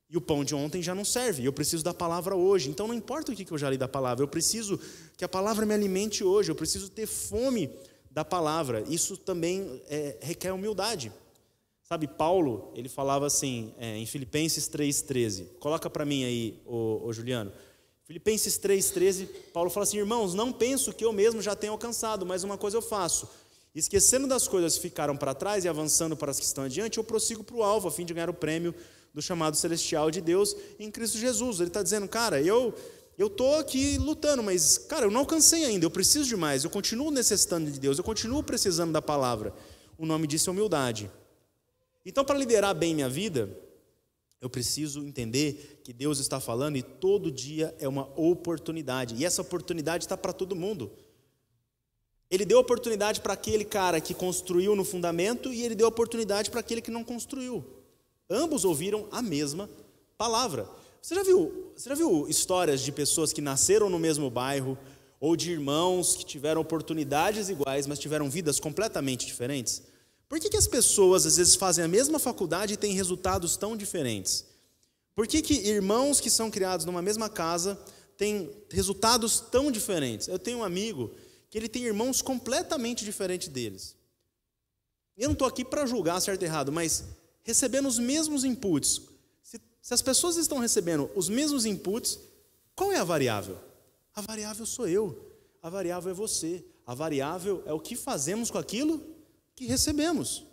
E 0.10 0.18
o 0.18 0.22
pão 0.22 0.44
de 0.44 0.54
ontem 0.54 0.82
já 0.82 0.94
não 0.94 1.06
serve. 1.06 1.46
Eu 1.46 1.54
preciso 1.54 1.86
da 1.86 1.94
palavra 1.94 2.36
hoje. 2.36 2.70
Então 2.70 2.86
não 2.86 2.94
importa 2.94 3.32
o 3.32 3.36
que 3.36 3.50
eu 3.50 3.58
já 3.58 3.70
li 3.70 3.78
da 3.78 3.88
palavra, 3.88 4.26
eu 4.26 4.28
preciso 4.28 4.78
que 5.16 5.24
a 5.24 5.30
palavra 5.30 5.66
me 5.66 5.74
alimente 5.74 6.22
hoje. 6.22 6.52
Eu 6.52 6.56
preciso 6.56 6.90
ter 6.90 7.06
fome 7.06 7.70
da 8.12 8.26
palavra. 8.26 8.84
Isso 8.90 9.16
também 9.16 9.82
é, 9.88 10.18
requer 10.20 10.52
humildade. 10.52 11.14
Sabe, 11.92 12.08
Paulo, 12.08 12.72
ele 12.76 12.88
falava 12.88 13.26
assim, 13.26 13.74
é, 13.80 13.98
em 13.98 14.06
Filipenses 14.06 14.70
3,13. 14.70 15.58
Coloca 15.60 15.90
para 15.90 16.06
mim 16.06 16.24
aí, 16.24 16.62
ô, 16.64 17.02
ô 17.04 17.12
Juliano. 17.12 17.52
Filipenses 18.04 18.60
3,13, 18.60 19.28
Paulo 19.52 19.72
fala 19.72 19.86
assim: 19.86 19.98
Irmãos, 19.98 20.36
não 20.36 20.54
penso 20.54 20.94
que 20.94 21.04
eu 21.04 21.12
mesmo 21.12 21.42
já 21.42 21.56
tenha 21.56 21.72
alcançado, 21.72 22.28
mas 22.28 22.44
uma 22.44 22.60
coisa 22.60 22.78
eu 22.78 22.82
faço. 22.84 23.28
Esquecendo 23.74 24.28
das 24.28 24.48
coisas 24.48 24.76
que 24.76 24.82
ficaram 24.82 25.18
para 25.18 25.34
trás 25.34 25.66
e 25.66 25.68
avançando 25.68 26.16
para 26.16 26.30
as 26.30 26.40
que 26.40 26.46
estão 26.46 26.66
adiante, 26.66 27.00
eu 27.00 27.04
prossigo 27.04 27.44
para 27.44 27.56
o 27.56 27.64
alvo, 27.64 27.88
a 27.88 27.92
fim 27.92 28.06
de 28.06 28.14
ganhar 28.14 28.30
o 28.30 28.36
prêmio 28.36 28.76
do 29.12 29.20
chamado 29.20 29.58
celestial 29.58 30.12
de 30.12 30.22
Deus 30.22 30.56
em 30.80 30.92
Cristo 30.92 31.18
Jesus. 31.18 31.60
Ele 31.60 31.70
está 31.70 31.82
dizendo, 31.82 32.08
cara, 32.08 32.40
eu 32.40 32.72
eu 33.18 33.26
estou 33.26 33.58
aqui 33.58 33.98
lutando, 33.98 34.44
mas, 34.44 34.78
cara, 34.78 35.08
eu 35.08 35.12
não 35.12 35.22
alcancei 35.22 35.66
ainda, 35.66 35.88
eu 35.88 35.90
preciso 35.90 36.30
de 36.30 36.36
mais, 36.36 36.64
eu 36.64 36.70
continuo 36.70 37.10
necessitando 37.10 37.72
de 37.72 37.80
Deus, 37.80 37.98
eu 37.98 38.04
continuo 38.04 38.44
precisando 38.44 38.92
da 38.92 39.02
palavra. 39.02 39.56
O 39.98 40.06
nome 40.06 40.28
disso 40.28 40.52
é 40.52 40.54
humildade. 40.54 41.10
Então, 42.06 42.24
para 42.24 42.38
liderar 42.38 42.74
bem 42.74 42.96
minha 42.96 43.10
vida, 43.10 43.50
eu 44.42 44.50
preciso 44.50 45.06
entender 45.06 45.82
que 45.84 45.92
Deus 45.92 46.20
está 46.20 46.40
falando 46.40 46.78
e 46.78 46.82
todo 46.82 47.32
dia 47.32 47.76
é 47.80 47.88
uma 47.88 48.10
oportunidade. 48.16 49.16
E 49.16 49.26
essa 49.26 49.42
oportunidade 49.42 50.06
está 50.06 50.16
para 50.16 50.32
todo 50.32 50.56
mundo. 50.56 50.92
Ele 52.32 52.46
deu 52.46 52.60
oportunidade 52.60 53.22
para 53.22 53.34
aquele 53.34 53.66
cara 53.66 54.00
que 54.00 54.14
construiu 54.14 54.76
no 54.76 54.86
fundamento 54.86 55.52
e 55.52 55.64
ele 55.64 55.76
deu 55.76 55.88
oportunidade 55.88 56.50
para 56.50 56.60
aquele 56.60 56.82
que 56.82 56.92
não 56.92 57.04
construiu. 57.04 57.66
Ambos 58.30 58.64
ouviram 58.64 59.08
a 59.12 59.22
mesma 59.22 59.70
palavra. 60.18 60.70
Você 61.02 61.16
já 61.16 61.24
viu, 61.24 61.72
você 61.76 61.90
já 61.90 61.96
viu 61.96 62.28
histórias 62.30 62.82
de 62.82 62.92
pessoas 62.92 63.34
que 63.34 63.42
nasceram 63.42 63.90
no 63.90 63.98
mesmo 63.98 64.30
bairro 64.30 64.78
ou 65.20 65.36
de 65.36 65.52
irmãos 65.52 66.16
que 66.16 66.26
tiveram 66.26 66.62
oportunidades 66.62 67.50
iguais, 67.50 67.88
mas 67.88 68.00
tiveram 68.00 68.30
vidas 68.30 68.60
completamente 68.60 69.26
diferentes? 69.26 69.82
Por 70.30 70.40
que, 70.40 70.48
que 70.48 70.58
as 70.58 70.68
pessoas 70.68 71.26
às 71.26 71.38
vezes 71.38 71.56
fazem 71.56 71.84
a 71.84 71.88
mesma 71.88 72.20
faculdade 72.20 72.76
e 72.76 72.78
têm 72.78 72.94
resultados 72.94 73.58
tão 73.58 73.76
diferentes? 73.76 74.46
Por 75.16 75.28
que, 75.28 75.42
que 75.42 75.56
irmãos 75.56 76.22
que 76.22 76.30
são 76.30 76.52
criados 76.52 76.86
numa 76.86 77.02
mesma 77.02 77.28
casa 77.28 77.78
têm 78.16 78.52
resultados 78.70 79.40
tão 79.40 79.72
diferentes? 79.72 80.28
Eu 80.28 80.38
tenho 80.38 80.60
um 80.60 80.64
amigo 80.64 81.12
que 81.50 81.58
ele 81.58 81.68
tem 81.68 81.84
irmãos 81.84 82.22
completamente 82.22 83.04
diferentes 83.04 83.48
deles. 83.48 83.96
Eu 85.18 85.30
não 85.30 85.34
estou 85.34 85.48
aqui 85.48 85.66
para 85.66 85.88
julgar 85.88 86.22
certo 86.22 86.44
e 86.44 86.46
errado, 86.46 86.72
mas 86.72 87.06
recebendo 87.42 87.88
os 87.88 87.98
mesmos 87.98 88.44
inputs, 88.44 89.02
se, 89.42 89.60
se 89.82 89.94
as 89.96 90.02
pessoas 90.04 90.38
estão 90.38 90.60
recebendo 90.60 91.10
os 91.16 91.28
mesmos 91.28 91.66
inputs, 91.66 92.20
qual 92.76 92.92
é 92.94 92.98
a 92.98 93.04
variável? 93.04 93.58
A 94.16 94.22
variável 94.22 94.66
sou 94.68 94.88
eu, 94.88 95.34
a 95.62 95.72
variável 95.72 96.12
é 96.12 96.14
você, 96.14 96.64
a 96.86 96.94
variável 96.94 97.64
é 97.66 97.74
o 97.74 97.80
que 97.80 97.96
fazemos 97.96 98.52
com 98.52 98.60
aquilo 98.60 99.19
que 99.60 99.66
recebemos. 99.66 100.46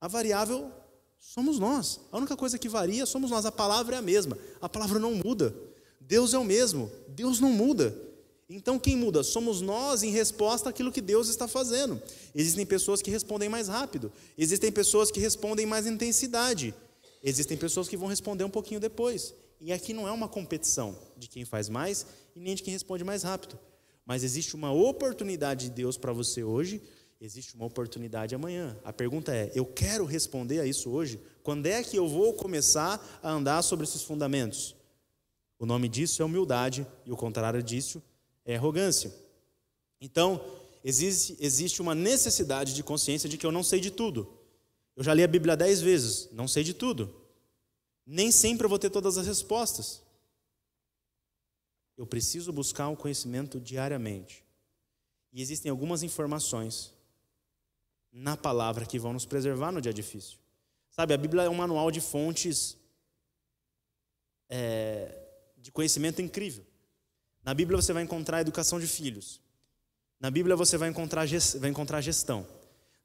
A 0.00 0.06
variável 0.06 0.70
somos 1.18 1.58
nós. 1.58 1.98
A 2.12 2.18
única 2.18 2.36
coisa 2.36 2.56
que 2.56 2.68
varia 2.68 3.04
somos 3.04 3.32
nós. 3.32 3.44
A 3.44 3.50
palavra 3.50 3.96
é 3.96 3.98
a 3.98 4.02
mesma. 4.02 4.38
A 4.60 4.68
palavra 4.68 5.00
não 5.00 5.16
muda. 5.16 5.52
Deus 6.00 6.32
é 6.32 6.38
o 6.38 6.44
mesmo. 6.44 6.88
Deus 7.08 7.40
não 7.40 7.52
muda. 7.52 7.92
Então 8.48 8.78
quem 8.78 8.96
muda? 8.96 9.24
Somos 9.24 9.60
nós 9.60 10.04
em 10.04 10.10
resposta 10.12 10.70
àquilo 10.70 10.92
que 10.92 11.00
Deus 11.00 11.28
está 11.28 11.48
fazendo. 11.48 12.00
Existem 12.32 12.64
pessoas 12.64 13.02
que 13.02 13.10
respondem 13.10 13.48
mais 13.48 13.66
rápido. 13.66 14.12
Existem 14.38 14.70
pessoas 14.70 15.10
que 15.10 15.18
respondem 15.18 15.66
mais 15.66 15.84
intensidade. 15.84 16.72
Existem 17.24 17.56
pessoas 17.58 17.88
que 17.88 17.96
vão 17.96 18.06
responder 18.06 18.44
um 18.44 18.50
pouquinho 18.50 18.78
depois. 18.78 19.34
E 19.60 19.72
aqui 19.72 19.92
não 19.92 20.06
é 20.06 20.12
uma 20.12 20.28
competição 20.28 20.96
de 21.16 21.28
quem 21.28 21.44
faz 21.44 21.68
mais 21.68 22.06
e 22.36 22.40
nem 22.40 22.54
de 22.54 22.62
quem 22.62 22.72
responde 22.72 23.02
mais 23.02 23.24
rápido. 23.24 23.58
Mas 24.06 24.22
existe 24.22 24.54
uma 24.54 24.72
oportunidade 24.72 25.66
de 25.66 25.70
Deus 25.72 25.96
para 25.96 26.12
você 26.12 26.44
hoje 26.44 26.80
existe 27.20 27.54
uma 27.54 27.66
oportunidade 27.66 28.34
amanhã. 28.34 28.78
A 28.82 28.92
pergunta 28.92 29.34
é: 29.34 29.52
eu 29.54 29.66
quero 29.66 30.04
responder 30.04 30.60
a 30.60 30.66
isso 30.66 30.90
hoje? 30.90 31.20
Quando 31.42 31.66
é 31.66 31.82
que 31.82 31.96
eu 31.96 32.08
vou 32.08 32.32
começar 32.32 33.20
a 33.22 33.30
andar 33.30 33.62
sobre 33.62 33.84
esses 33.84 34.02
fundamentos? 34.02 34.74
O 35.58 35.66
nome 35.66 35.88
disso 35.88 36.22
é 36.22 36.24
humildade 36.24 36.86
e 37.04 37.12
o 37.12 37.16
contrário 37.16 37.62
disso 37.62 38.02
é 38.44 38.56
arrogância. 38.56 39.14
Então, 40.00 40.42
existe, 40.82 41.36
existe 41.38 41.82
uma 41.82 41.94
necessidade 41.94 42.74
de 42.74 42.82
consciência 42.82 43.28
de 43.28 43.36
que 43.36 43.44
eu 43.44 43.52
não 43.52 43.62
sei 43.62 43.78
de 43.78 43.90
tudo. 43.90 44.32
Eu 44.96 45.04
já 45.04 45.12
li 45.12 45.22
a 45.22 45.28
Bíblia 45.28 45.56
dez 45.56 45.82
vezes, 45.82 46.30
não 46.32 46.48
sei 46.48 46.64
de 46.64 46.72
tudo. 46.72 47.14
Nem 48.06 48.32
sempre 48.32 48.64
eu 48.64 48.68
vou 48.68 48.78
ter 48.78 48.88
todas 48.88 49.18
as 49.18 49.26
respostas. 49.26 50.02
Eu 51.96 52.06
preciso 52.06 52.50
buscar 52.50 52.88
um 52.88 52.96
conhecimento 52.96 53.60
diariamente. 53.60 54.42
E 55.32 55.42
existem 55.42 55.70
algumas 55.70 56.02
informações 56.02 56.92
na 58.12 58.36
palavra 58.36 58.84
que 58.84 58.98
vão 58.98 59.12
nos 59.12 59.24
preservar 59.24 59.72
no 59.72 59.80
dia 59.80 59.92
difícil. 59.92 60.38
Sabe, 60.90 61.14
a 61.14 61.16
Bíblia 61.16 61.44
é 61.44 61.48
um 61.48 61.54
manual 61.54 61.90
de 61.90 62.00
fontes 62.00 62.76
é, 64.48 65.14
de 65.56 65.70
conhecimento 65.70 66.20
incrível. 66.20 66.64
Na 67.44 67.54
Bíblia 67.54 67.80
você 67.80 67.92
vai 67.92 68.02
encontrar 68.02 68.40
educação 68.40 68.80
de 68.80 68.86
filhos. 68.86 69.40
Na 70.18 70.30
Bíblia 70.30 70.56
você 70.56 70.76
vai 70.76 70.88
encontrar, 70.88 71.26
vai 71.58 71.70
encontrar 71.70 72.00
gestão. 72.00 72.46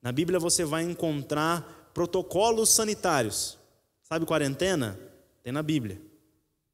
Na 0.01 0.11
Bíblia 0.11 0.39
você 0.39 0.65
vai 0.65 0.83
encontrar 0.83 1.91
protocolos 1.93 2.69
sanitários. 2.71 3.57
Sabe 4.01 4.25
quarentena? 4.25 4.99
Tem 5.41 5.53
na 5.53 5.63
Bíblia. 5.63 6.01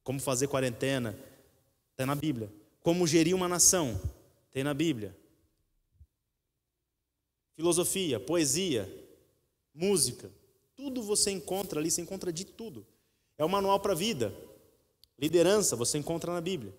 Como 0.03 0.19
fazer 0.19 0.47
quarentena? 0.47 1.17
Tem 1.95 2.05
na 2.05 2.15
Bíblia. 2.15 2.51
Como 2.81 3.05
gerir 3.05 3.35
uma 3.35 3.47
nação? 3.47 4.01
Tem 4.51 4.63
na 4.63 4.73
Bíblia 4.73 5.15
filosofia, 7.61 8.19
poesia, 8.19 8.91
música, 9.71 10.31
tudo 10.75 11.03
você 11.03 11.29
encontra 11.29 11.79
ali, 11.79 11.91
você 11.91 12.01
encontra 12.01 12.33
de 12.33 12.43
tudo. 12.43 12.83
É 13.37 13.45
um 13.45 13.47
manual 13.47 13.79
para 13.79 13.91
a 13.91 13.95
vida. 13.95 14.33
Liderança, 15.17 15.75
você 15.75 15.99
encontra 15.99 16.33
na 16.33 16.41
Bíblia. 16.41 16.75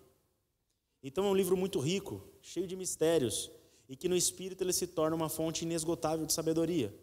Então 1.01 1.23
é 1.25 1.29
um 1.29 1.35
livro 1.35 1.55
muito 1.55 1.79
rico, 1.79 2.21
cheio 2.41 2.67
de 2.67 2.75
mistérios, 2.75 3.49
e 3.87 3.95
que 3.95 4.09
no 4.09 4.15
espírito 4.15 4.61
ele 4.61 4.73
se 4.73 4.85
torna 4.85 5.15
uma 5.15 5.29
fonte 5.29 5.63
inesgotável 5.63 6.25
de 6.25 6.33
sabedoria. 6.33 6.93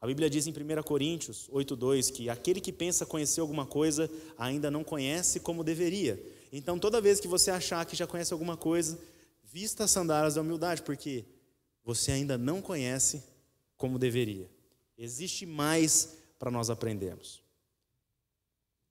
A 0.00 0.06
Bíblia 0.06 0.30
diz 0.30 0.46
em 0.46 0.52
1 0.52 0.82
Coríntios 0.82 1.50
8:2 1.52 2.10
que 2.10 2.30
aquele 2.30 2.62
que 2.62 2.72
pensa 2.72 3.04
conhecer 3.04 3.42
alguma 3.42 3.66
coisa 3.66 4.10
ainda 4.38 4.70
não 4.70 4.82
conhece 4.82 5.38
como 5.38 5.62
deveria. 5.62 6.18
Então 6.50 6.78
toda 6.78 6.98
vez 6.98 7.20
que 7.20 7.28
você 7.28 7.50
achar 7.50 7.84
que 7.84 7.94
já 7.94 8.06
conhece 8.06 8.32
alguma 8.32 8.56
coisa, 8.56 8.98
vista 9.44 9.84
as 9.84 9.90
sandálias 9.90 10.36
da 10.36 10.40
humildade, 10.40 10.80
porque 10.80 11.26
você 11.84 12.12
ainda 12.12 12.38
não 12.38 12.60
conhece 12.62 13.22
como 13.76 13.98
deveria. 13.98 14.50
Existe 14.96 15.44
mais 15.44 16.16
para 16.38 16.50
nós 16.50 16.70
aprendermos. 16.70 17.42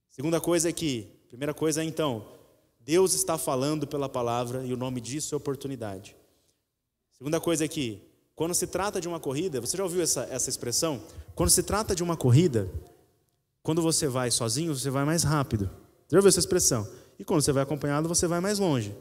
Segunda 0.09 0.41
coisa 0.41 0.69
é 0.69 0.73
que, 0.73 1.07
primeira 1.29 1.53
coisa 1.53 1.81
é 1.81 1.85
então, 1.85 2.27
Deus 2.79 3.13
está 3.13 3.37
falando 3.37 3.87
pela 3.87 4.09
palavra 4.09 4.65
e 4.65 4.73
o 4.73 4.77
nome 4.77 4.99
disso 4.99 5.33
é 5.33 5.37
oportunidade. 5.37 6.15
Segunda 7.11 7.39
coisa 7.39 7.65
é 7.65 7.67
que, 7.67 8.01
quando 8.35 8.53
se 8.53 8.67
trata 8.67 8.99
de 8.99 9.07
uma 9.07 9.19
corrida, 9.19 9.61
você 9.61 9.77
já 9.77 9.83
ouviu 9.83 10.01
essa, 10.01 10.23
essa 10.29 10.49
expressão? 10.49 11.01
Quando 11.35 11.49
se 11.49 11.63
trata 11.63 11.95
de 11.95 12.03
uma 12.03 12.17
corrida, 12.17 12.69
quando 13.63 13.81
você 13.81 14.07
vai 14.07 14.31
sozinho, 14.31 14.75
você 14.75 14.89
vai 14.89 15.05
mais 15.05 15.23
rápido. 15.23 15.69
Já 16.09 16.17
ouviu 16.17 16.29
essa 16.29 16.39
expressão? 16.39 16.87
E 17.17 17.23
quando 17.23 17.41
você 17.41 17.51
vai 17.51 17.63
acompanhado, 17.63 18.07
você 18.09 18.27
vai 18.27 18.39
mais 18.39 18.57
longe. 18.57 18.95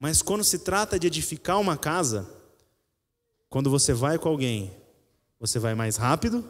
Mas 0.00 0.22
quando 0.22 0.42
se 0.42 0.58
trata 0.58 0.98
de 0.98 1.06
edificar 1.06 1.60
uma 1.60 1.76
casa, 1.76 2.28
quando 3.54 3.70
você 3.70 3.92
vai 3.92 4.18
com 4.18 4.28
alguém, 4.28 4.76
você 5.38 5.60
vai 5.60 5.76
mais 5.76 5.94
rápido 5.94 6.44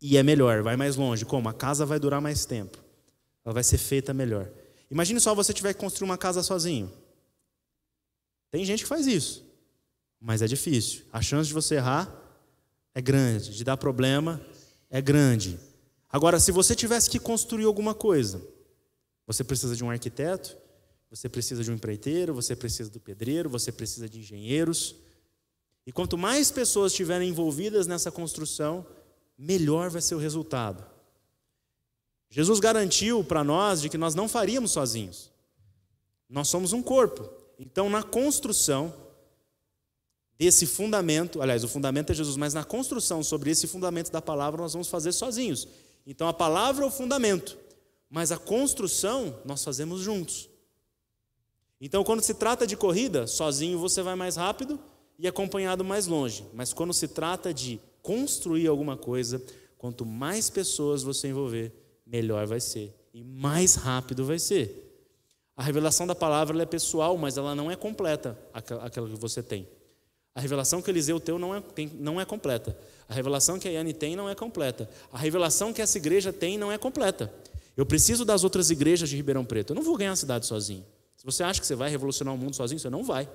e 0.00 0.16
é 0.16 0.22
melhor, 0.22 0.62
vai 0.62 0.76
mais 0.76 0.94
longe. 0.94 1.24
Como? 1.24 1.48
A 1.48 1.52
casa 1.52 1.84
vai 1.84 1.98
durar 1.98 2.20
mais 2.20 2.44
tempo. 2.46 2.78
Ela 3.44 3.52
vai 3.52 3.64
ser 3.64 3.76
feita 3.76 4.14
melhor. 4.14 4.48
Imagine 4.88 5.18
só 5.18 5.34
você 5.34 5.52
tiver 5.52 5.74
que 5.74 5.80
construir 5.80 6.08
uma 6.08 6.16
casa 6.16 6.44
sozinho. 6.44 6.92
Tem 8.52 8.64
gente 8.64 8.84
que 8.84 8.88
faz 8.88 9.08
isso, 9.08 9.44
mas 10.20 10.42
é 10.42 10.46
difícil. 10.46 11.02
A 11.12 11.20
chance 11.20 11.48
de 11.48 11.54
você 11.54 11.74
errar 11.74 12.08
é 12.94 13.02
grande, 13.02 13.52
de 13.52 13.64
dar 13.64 13.76
problema 13.76 14.40
é 14.88 15.02
grande. 15.02 15.58
Agora, 16.08 16.38
se 16.38 16.52
você 16.52 16.76
tivesse 16.76 17.10
que 17.10 17.18
construir 17.18 17.64
alguma 17.64 17.94
coisa, 17.94 18.40
você 19.26 19.42
precisa 19.42 19.74
de 19.74 19.82
um 19.82 19.90
arquiteto, 19.90 20.56
você 21.10 21.28
precisa 21.28 21.64
de 21.64 21.70
um 21.70 21.74
empreiteiro, 21.74 22.32
você 22.32 22.54
precisa 22.54 22.88
do 22.88 23.00
pedreiro, 23.00 23.50
você 23.50 23.72
precisa 23.72 24.08
de 24.08 24.20
engenheiros. 24.20 24.94
E 25.84 25.90
quanto 25.90 26.16
mais 26.16 26.52
pessoas 26.52 26.92
estiverem 26.92 27.28
envolvidas 27.28 27.88
nessa 27.88 28.12
construção, 28.12 28.86
melhor 29.36 29.90
vai 29.90 30.00
ser 30.00 30.14
o 30.14 30.18
resultado. 30.18 30.86
Jesus 32.30 32.60
garantiu 32.60 33.24
para 33.24 33.42
nós 33.42 33.80
de 33.80 33.88
que 33.88 33.98
nós 33.98 34.14
não 34.14 34.28
faríamos 34.28 34.70
sozinhos. 34.70 35.32
Nós 36.28 36.46
somos 36.46 36.72
um 36.72 36.80
corpo. 36.80 37.28
Então, 37.58 37.90
na 37.90 38.04
construção 38.04 38.94
desse 40.38 40.64
fundamento, 40.64 41.42
aliás, 41.42 41.64
o 41.64 41.68
fundamento 41.68 42.12
é 42.12 42.14
Jesus, 42.14 42.36
mas 42.36 42.54
na 42.54 42.62
construção 42.62 43.20
sobre 43.22 43.50
esse 43.50 43.66
fundamento 43.66 44.12
da 44.12 44.22
palavra 44.22 44.62
nós 44.62 44.74
vamos 44.74 44.88
fazer 44.88 45.10
sozinhos. 45.10 45.66
Então, 46.06 46.28
a 46.28 46.32
palavra 46.32 46.84
é 46.84 46.88
o 46.88 46.90
fundamento, 46.90 47.58
mas 48.08 48.30
a 48.30 48.38
construção 48.38 49.40
nós 49.44 49.64
fazemos 49.64 50.00
juntos. 50.00 50.49
Então, 51.80 52.04
quando 52.04 52.22
se 52.22 52.34
trata 52.34 52.66
de 52.66 52.76
corrida, 52.76 53.26
sozinho 53.26 53.78
você 53.78 54.02
vai 54.02 54.14
mais 54.14 54.36
rápido 54.36 54.78
e 55.18 55.26
acompanhado 55.26 55.84
mais 55.84 56.06
longe. 56.06 56.44
Mas 56.52 56.72
quando 56.72 56.92
se 56.92 57.08
trata 57.08 57.54
de 57.54 57.80
construir 58.02 58.66
alguma 58.66 58.96
coisa, 58.96 59.42
quanto 59.78 60.04
mais 60.04 60.50
pessoas 60.50 61.02
você 61.02 61.28
envolver, 61.28 61.72
melhor 62.06 62.46
vai 62.46 62.60
ser 62.60 62.94
e 63.12 63.24
mais 63.24 63.74
rápido 63.74 64.24
vai 64.24 64.38
ser. 64.38 64.86
A 65.56 65.62
revelação 65.62 66.06
da 66.06 66.14
palavra 66.14 66.60
é 66.62 66.66
pessoal, 66.66 67.16
mas 67.18 67.36
ela 67.36 67.54
não 67.54 67.70
é 67.70 67.76
completa, 67.76 68.38
aquela 68.52 69.08
que 69.08 69.16
você 69.16 69.42
tem. 69.42 69.68
A 70.34 70.40
revelação 70.40 70.80
que 70.80 70.90
Eliseu 70.90 71.18
teu 71.18 71.38
não 71.38 71.54
é, 71.54 71.60
tem, 71.60 71.90
não 71.98 72.20
é 72.20 72.24
completa. 72.24 72.78
A 73.08 73.14
revelação 73.14 73.58
que 73.58 73.68
a 73.68 73.70
Yane 73.70 73.92
tem 73.92 74.14
não 74.14 74.28
é 74.28 74.34
completa. 74.34 74.88
A 75.12 75.18
revelação 75.18 75.72
que 75.72 75.82
essa 75.82 75.98
igreja 75.98 76.32
tem 76.32 76.56
não 76.56 76.70
é 76.70 76.78
completa. 76.78 77.32
Eu 77.76 77.84
preciso 77.84 78.24
das 78.24 78.44
outras 78.44 78.70
igrejas 78.70 79.08
de 79.08 79.16
Ribeirão 79.16 79.44
Preto. 79.44 79.72
Eu 79.72 79.76
não 79.76 79.82
vou 79.82 79.96
ganhar 79.96 80.12
a 80.12 80.16
cidade 80.16 80.46
sozinho. 80.46 80.84
Se 81.20 81.26
você 81.26 81.42
acha 81.42 81.60
que 81.60 81.66
você 81.66 81.74
vai 81.74 81.90
revolucionar 81.90 82.34
o 82.34 82.38
mundo 82.38 82.56
sozinho, 82.56 82.80
você 82.80 82.88
não 82.88 83.04
vai. 83.04 83.28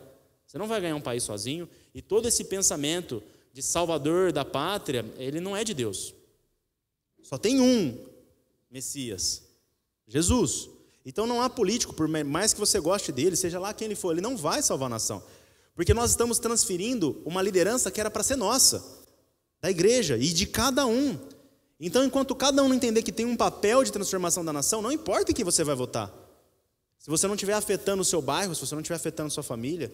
Você 0.47 0.57
não 0.57 0.67
vai 0.67 0.81
ganhar 0.81 0.95
um 0.95 1.01
país 1.01 1.21
sozinho. 1.21 1.69
E 1.93 2.01
todo 2.01 2.27
esse 2.27 2.43
pensamento 2.45 3.21
de 3.53 3.61
salvador 3.61 4.31
da 4.31 4.43
pátria, 4.43 5.05
ele 5.19 5.39
não 5.39 5.55
é 5.55 5.63
de 5.63 5.75
Deus. 5.75 6.11
Só 7.21 7.37
tem 7.37 7.61
um 7.61 7.95
Messias, 8.71 9.43
Jesus. 10.07 10.67
Então 11.05 11.27
não 11.27 11.43
há 11.43 11.47
político, 11.47 11.93
por 11.93 12.07
mais 12.07 12.53
que 12.53 12.59
você 12.59 12.79
goste 12.79 13.11
dele, 13.11 13.35
seja 13.35 13.59
lá 13.59 13.71
quem 13.71 13.85
ele 13.85 13.93
for, 13.93 14.13
ele 14.13 14.21
não 14.21 14.35
vai 14.35 14.63
salvar 14.63 14.87
a 14.87 14.89
nação. 14.89 15.21
Porque 15.75 15.93
nós 15.93 16.09
estamos 16.09 16.39
transferindo 16.39 17.21
uma 17.23 17.39
liderança 17.43 17.91
que 17.91 17.99
era 17.99 18.09
para 18.09 18.23
ser 18.23 18.35
nossa, 18.35 18.83
da 19.61 19.69
igreja 19.69 20.17
e 20.17 20.33
de 20.33 20.47
cada 20.47 20.87
um. 20.87 21.19
Então, 21.79 22.03
enquanto 22.03 22.33
cada 22.33 22.63
um 22.63 22.73
entender 22.73 23.03
que 23.03 23.11
tem 23.11 23.27
um 23.27 23.37
papel 23.37 23.83
de 23.83 23.91
transformação 23.91 24.43
da 24.43 24.51
nação, 24.51 24.81
não 24.81 24.91
importa 24.91 25.31
em 25.31 25.35
quem 25.35 25.45
você 25.45 25.63
vai 25.63 25.75
votar. 25.75 26.24
Se 27.05 27.11
você 27.11 27.27
não 27.27 27.35
estiver 27.35 27.53
afetando 27.53 28.01
o 28.01 28.03
seu 28.03 28.19
bairro, 28.19 28.55
se 28.55 28.61
você 28.61 28.73
não 28.73 28.81
estiver 28.81 28.95
afetando 28.95 29.27
a 29.27 29.29
sua 29.29 29.43
família, 29.43 29.93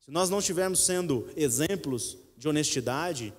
se 0.00 0.10
nós 0.10 0.28
não 0.28 0.40
estivermos 0.40 0.84
sendo 0.84 1.30
exemplos 1.36 2.18
de 2.36 2.48
honestidade, 2.48 3.32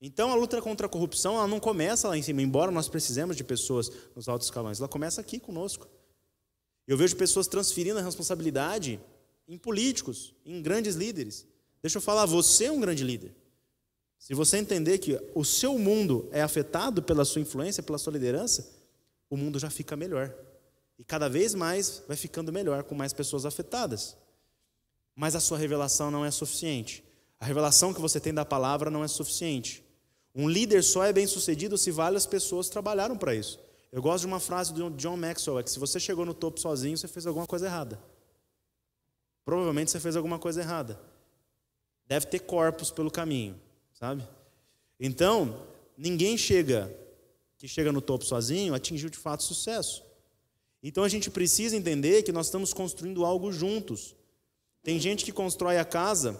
então 0.00 0.32
a 0.32 0.34
luta 0.34 0.60
contra 0.60 0.88
a 0.88 0.90
corrupção 0.90 1.36
ela 1.36 1.46
não 1.46 1.60
começa 1.60 2.08
lá 2.08 2.18
em 2.18 2.22
cima, 2.22 2.42
embora 2.42 2.72
nós 2.72 2.88
precisemos 2.88 3.36
de 3.36 3.44
pessoas 3.44 3.88
nos 4.16 4.28
altos 4.28 4.48
escalões, 4.48 4.80
ela 4.80 4.88
começa 4.88 5.20
aqui 5.20 5.38
conosco. 5.38 5.86
Eu 6.88 6.96
vejo 6.96 7.14
pessoas 7.14 7.46
transferindo 7.46 8.00
a 8.00 8.02
responsabilidade 8.02 9.00
em 9.46 9.56
políticos, 9.56 10.34
em 10.44 10.60
grandes 10.60 10.96
líderes. 10.96 11.46
Deixa 11.80 11.98
eu 11.98 12.02
falar, 12.02 12.26
você 12.26 12.64
é 12.64 12.72
um 12.72 12.80
grande 12.80 13.04
líder. 13.04 13.32
Se 14.18 14.34
você 14.34 14.56
entender 14.56 14.98
que 14.98 15.16
o 15.36 15.44
seu 15.44 15.78
mundo 15.78 16.28
é 16.32 16.42
afetado 16.42 17.00
pela 17.00 17.24
sua 17.24 17.40
influência, 17.40 17.80
pela 17.80 17.96
sua 17.96 18.12
liderança, 18.12 18.68
o 19.30 19.36
mundo 19.36 19.60
já 19.60 19.70
fica 19.70 19.94
melhor. 19.94 20.34
E 21.02 21.04
cada 21.04 21.28
vez 21.28 21.52
mais 21.52 22.00
vai 22.06 22.16
ficando 22.16 22.52
melhor 22.52 22.84
com 22.84 22.94
mais 22.94 23.12
pessoas 23.12 23.44
afetadas. 23.44 24.16
Mas 25.16 25.34
a 25.34 25.40
sua 25.40 25.58
revelação 25.58 26.12
não 26.12 26.24
é 26.24 26.30
suficiente. 26.30 27.02
A 27.40 27.44
revelação 27.44 27.92
que 27.92 28.00
você 28.00 28.20
tem 28.20 28.32
da 28.32 28.44
palavra 28.44 28.88
não 28.88 29.02
é 29.02 29.08
suficiente. 29.08 29.84
Um 30.32 30.48
líder 30.48 30.84
só 30.84 31.02
é 31.02 31.12
bem 31.12 31.26
sucedido 31.26 31.76
se 31.76 31.90
várias 31.90 32.24
pessoas 32.24 32.68
trabalharam 32.68 33.18
para 33.18 33.34
isso. 33.34 33.58
Eu 33.90 34.00
gosto 34.00 34.20
de 34.20 34.28
uma 34.28 34.38
frase 34.38 34.72
do 34.72 34.90
John 34.90 35.16
Maxwell: 35.16 35.58
é 35.58 35.64
que 35.64 35.72
se 35.72 35.80
você 35.80 35.98
chegou 35.98 36.24
no 36.24 36.34
topo 36.34 36.60
sozinho, 36.60 36.96
você 36.96 37.08
fez 37.08 37.26
alguma 37.26 37.48
coisa 37.48 37.66
errada. 37.66 38.00
Provavelmente 39.44 39.90
você 39.90 39.98
fez 39.98 40.14
alguma 40.14 40.38
coisa 40.38 40.60
errada. 40.60 41.00
Deve 42.06 42.26
ter 42.26 42.38
corpos 42.38 42.92
pelo 42.92 43.10
caminho, 43.10 43.60
sabe? 43.92 44.22
Então, 45.00 45.66
ninguém 45.98 46.38
chega 46.38 46.96
que 47.58 47.66
chega 47.66 47.90
no 47.90 48.00
topo 48.00 48.24
sozinho 48.24 48.72
atingiu 48.72 49.10
de 49.10 49.18
fato 49.18 49.42
sucesso. 49.42 50.11
Então 50.82 51.04
a 51.04 51.08
gente 51.08 51.30
precisa 51.30 51.76
entender 51.76 52.22
que 52.22 52.32
nós 52.32 52.46
estamos 52.46 52.72
construindo 52.72 53.24
algo 53.24 53.52
juntos. 53.52 54.16
Tem 54.82 54.98
gente 54.98 55.24
que 55.24 55.30
constrói 55.30 55.78
a 55.78 55.84
casa 55.84 56.38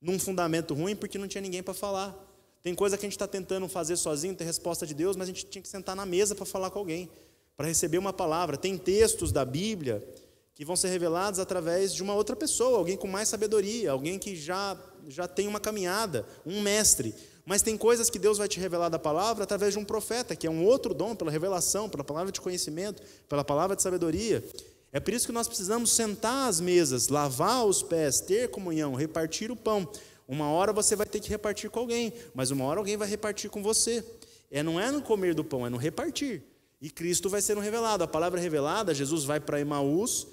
num 0.00 0.18
fundamento 0.18 0.72
ruim 0.72 0.94
porque 0.94 1.18
não 1.18 1.26
tinha 1.26 1.42
ninguém 1.42 1.62
para 1.62 1.74
falar. 1.74 2.16
Tem 2.62 2.74
coisa 2.74 2.96
que 2.96 3.04
a 3.04 3.08
gente 3.08 3.16
está 3.16 3.26
tentando 3.26 3.66
fazer 3.68 3.96
sozinho, 3.96 4.34
ter 4.34 4.44
resposta 4.44 4.86
de 4.86 4.94
Deus, 4.94 5.16
mas 5.16 5.28
a 5.28 5.32
gente 5.32 5.46
tinha 5.46 5.62
que 5.62 5.68
sentar 5.68 5.96
na 5.96 6.06
mesa 6.06 6.34
para 6.34 6.44
falar 6.44 6.70
com 6.70 6.78
alguém, 6.78 7.10
para 7.56 7.66
receber 7.66 7.98
uma 7.98 8.12
palavra. 8.12 8.56
Tem 8.56 8.76
textos 8.76 9.32
da 9.32 9.44
Bíblia 9.44 10.06
que 10.54 10.64
vão 10.64 10.76
ser 10.76 10.88
revelados 10.88 11.40
através 11.40 11.94
de 11.94 12.02
uma 12.02 12.14
outra 12.14 12.36
pessoa, 12.36 12.78
alguém 12.78 12.96
com 12.96 13.08
mais 13.08 13.28
sabedoria, 13.28 13.90
alguém 13.90 14.18
que 14.18 14.36
já, 14.36 14.78
já 15.08 15.26
tem 15.26 15.48
uma 15.48 15.58
caminhada, 15.58 16.26
um 16.44 16.60
mestre. 16.60 17.14
Mas 17.44 17.62
tem 17.62 17.76
coisas 17.76 18.10
que 18.10 18.18
Deus 18.18 18.38
vai 18.38 18.48
te 18.48 18.60
revelar 18.60 18.88
da 18.88 18.98
palavra 18.98 19.44
através 19.44 19.72
de 19.72 19.78
um 19.78 19.84
profeta, 19.84 20.36
que 20.36 20.46
é 20.46 20.50
um 20.50 20.64
outro 20.64 20.94
dom, 20.94 21.14
pela 21.14 21.30
revelação, 21.30 21.88
pela 21.88 22.04
palavra 22.04 22.30
de 22.30 22.40
conhecimento, 22.40 23.02
pela 23.28 23.44
palavra 23.44 23.74
de 23.74 23.82
sabedoria. 23.82 24.44
É 24.92 24.98
por 24.98 25.14
isso 25.14 25.26
que 25.26 25.32
nós 25.32 25.46
precisamos 25.46 25.92
sentar 25.92 26.48
às 26.48 26.60
mesas, 26.60 27.08
lavar 27.08 27.64
os 27.64 27.82
pés, 27.82 28.20
ter 28.20 28.50
comunhão, 28.50 28.94
repartir 28.94 29.50
o 29.50 29.56
pão. 29.56 29.88
Uma 30.26 30.50
hora 30.50 30.72
você 30.72 30.94
vai 30.94 31.06
ter 31.06 31.20
que 31.20 31.28
repartir 31.28 31.70
com 31.70 31.80
alguém, 31.80 32.12
mas 32.34 32.50
uma 32.50 32.64
hora 32.64 32.80
alguém 32.80 32.96
vai 32.96 33.08
repartir 33.08 33.50
com 33.50 33.62
você. 33.62 34.04
É, 34.50 34.62
não 34.62 34.80
é 34.80 34.90
no 34.90 35.00
comer 35.00 35.34
do 35.34 35.44
pão, 35.44 35.66
é 35.66 35.70
no 35.70 35.76
repartir. 35.76 36.42
E 36.80 36.90
Cristo 36.90 37.28
vai 37.28 37.42
sendo 37.42 37.60
revelado. 37.60 38.02
A 38.02 38.08
palavra 38.08 38.40
revelada, 38.40 38.94
Jesus 38.94 39.24
vai 39.24 39.38
para 39.38 39.60
Emaús, 39.60 40.26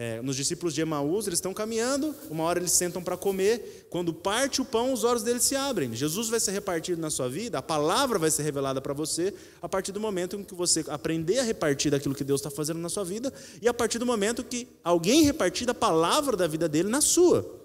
é, 0.00 0.22
nos 0.22 0.34
discípulos 0.34 0.72
de 0.72 0.80
Emaús, 0.80 1.26
eles 1.26 1.36
estão 1.36 1.52
caminhando, 1.52 2.16
uma 2.30 2.44
hora 2.44 2.58
eles 2.58 2.72
sentam 2.72 3.02
para 3.02 3.18
comer, 3.18 3.86
quando 3.90 4.14
parte 4.14 4.62
o 4.62 4.64
pão, 4.64 4.94
os 4.94 5.04
olhos 5.04 5.22
deles 5.22 5.42
se 5.42 5.54
abrem. 5.54 5.94
Jesus 5.94 6.30
vai 6.30 6.40
ser 6.40 6.52
repartido 6.52 6.98
na 7.02 7.10
sua 7.10 7.28
vida, 7.28 7.58
a 7.58 7.62
palavra 7.62 8.18
vai 8.18 8.30
ser 8.30 8.42
revelada 8.42 8.80
para 8.80 8.94
você 8.94 9.34
a 9.60 9.68
partir 9.68 9.92
do 9.92 10.00
momento 10.00 10.36
em 10.36 10.42
que 10.42 10.54
você 10.54 10.82
aprender 10.88 11.40
a 11.40 11.42
repartir 11.42 11.90
daquilo 11.90 12.14
que 12.14 12.24
Deus 12.24 12.40
está 12.40 12.50
fazendo 12.50 12.80
na 12.80 12.88
sua 12.88 13.04
vida 13.04 13.30
e 13.60 13.68
a 13.68 13.74
partir 13.74 13.98
do 13.98 14.06
momento 14.06 14.42
que 14.42 14.66
alguém 14.82 15.22
repartir 15.22 15.66
da 15.66 15.74
palavra 15.74 16.34
da 16.34 16.46
vida 16.46 16.66
dele 16.66 16.88
na 16.88 17.02
sua 17.02 17.60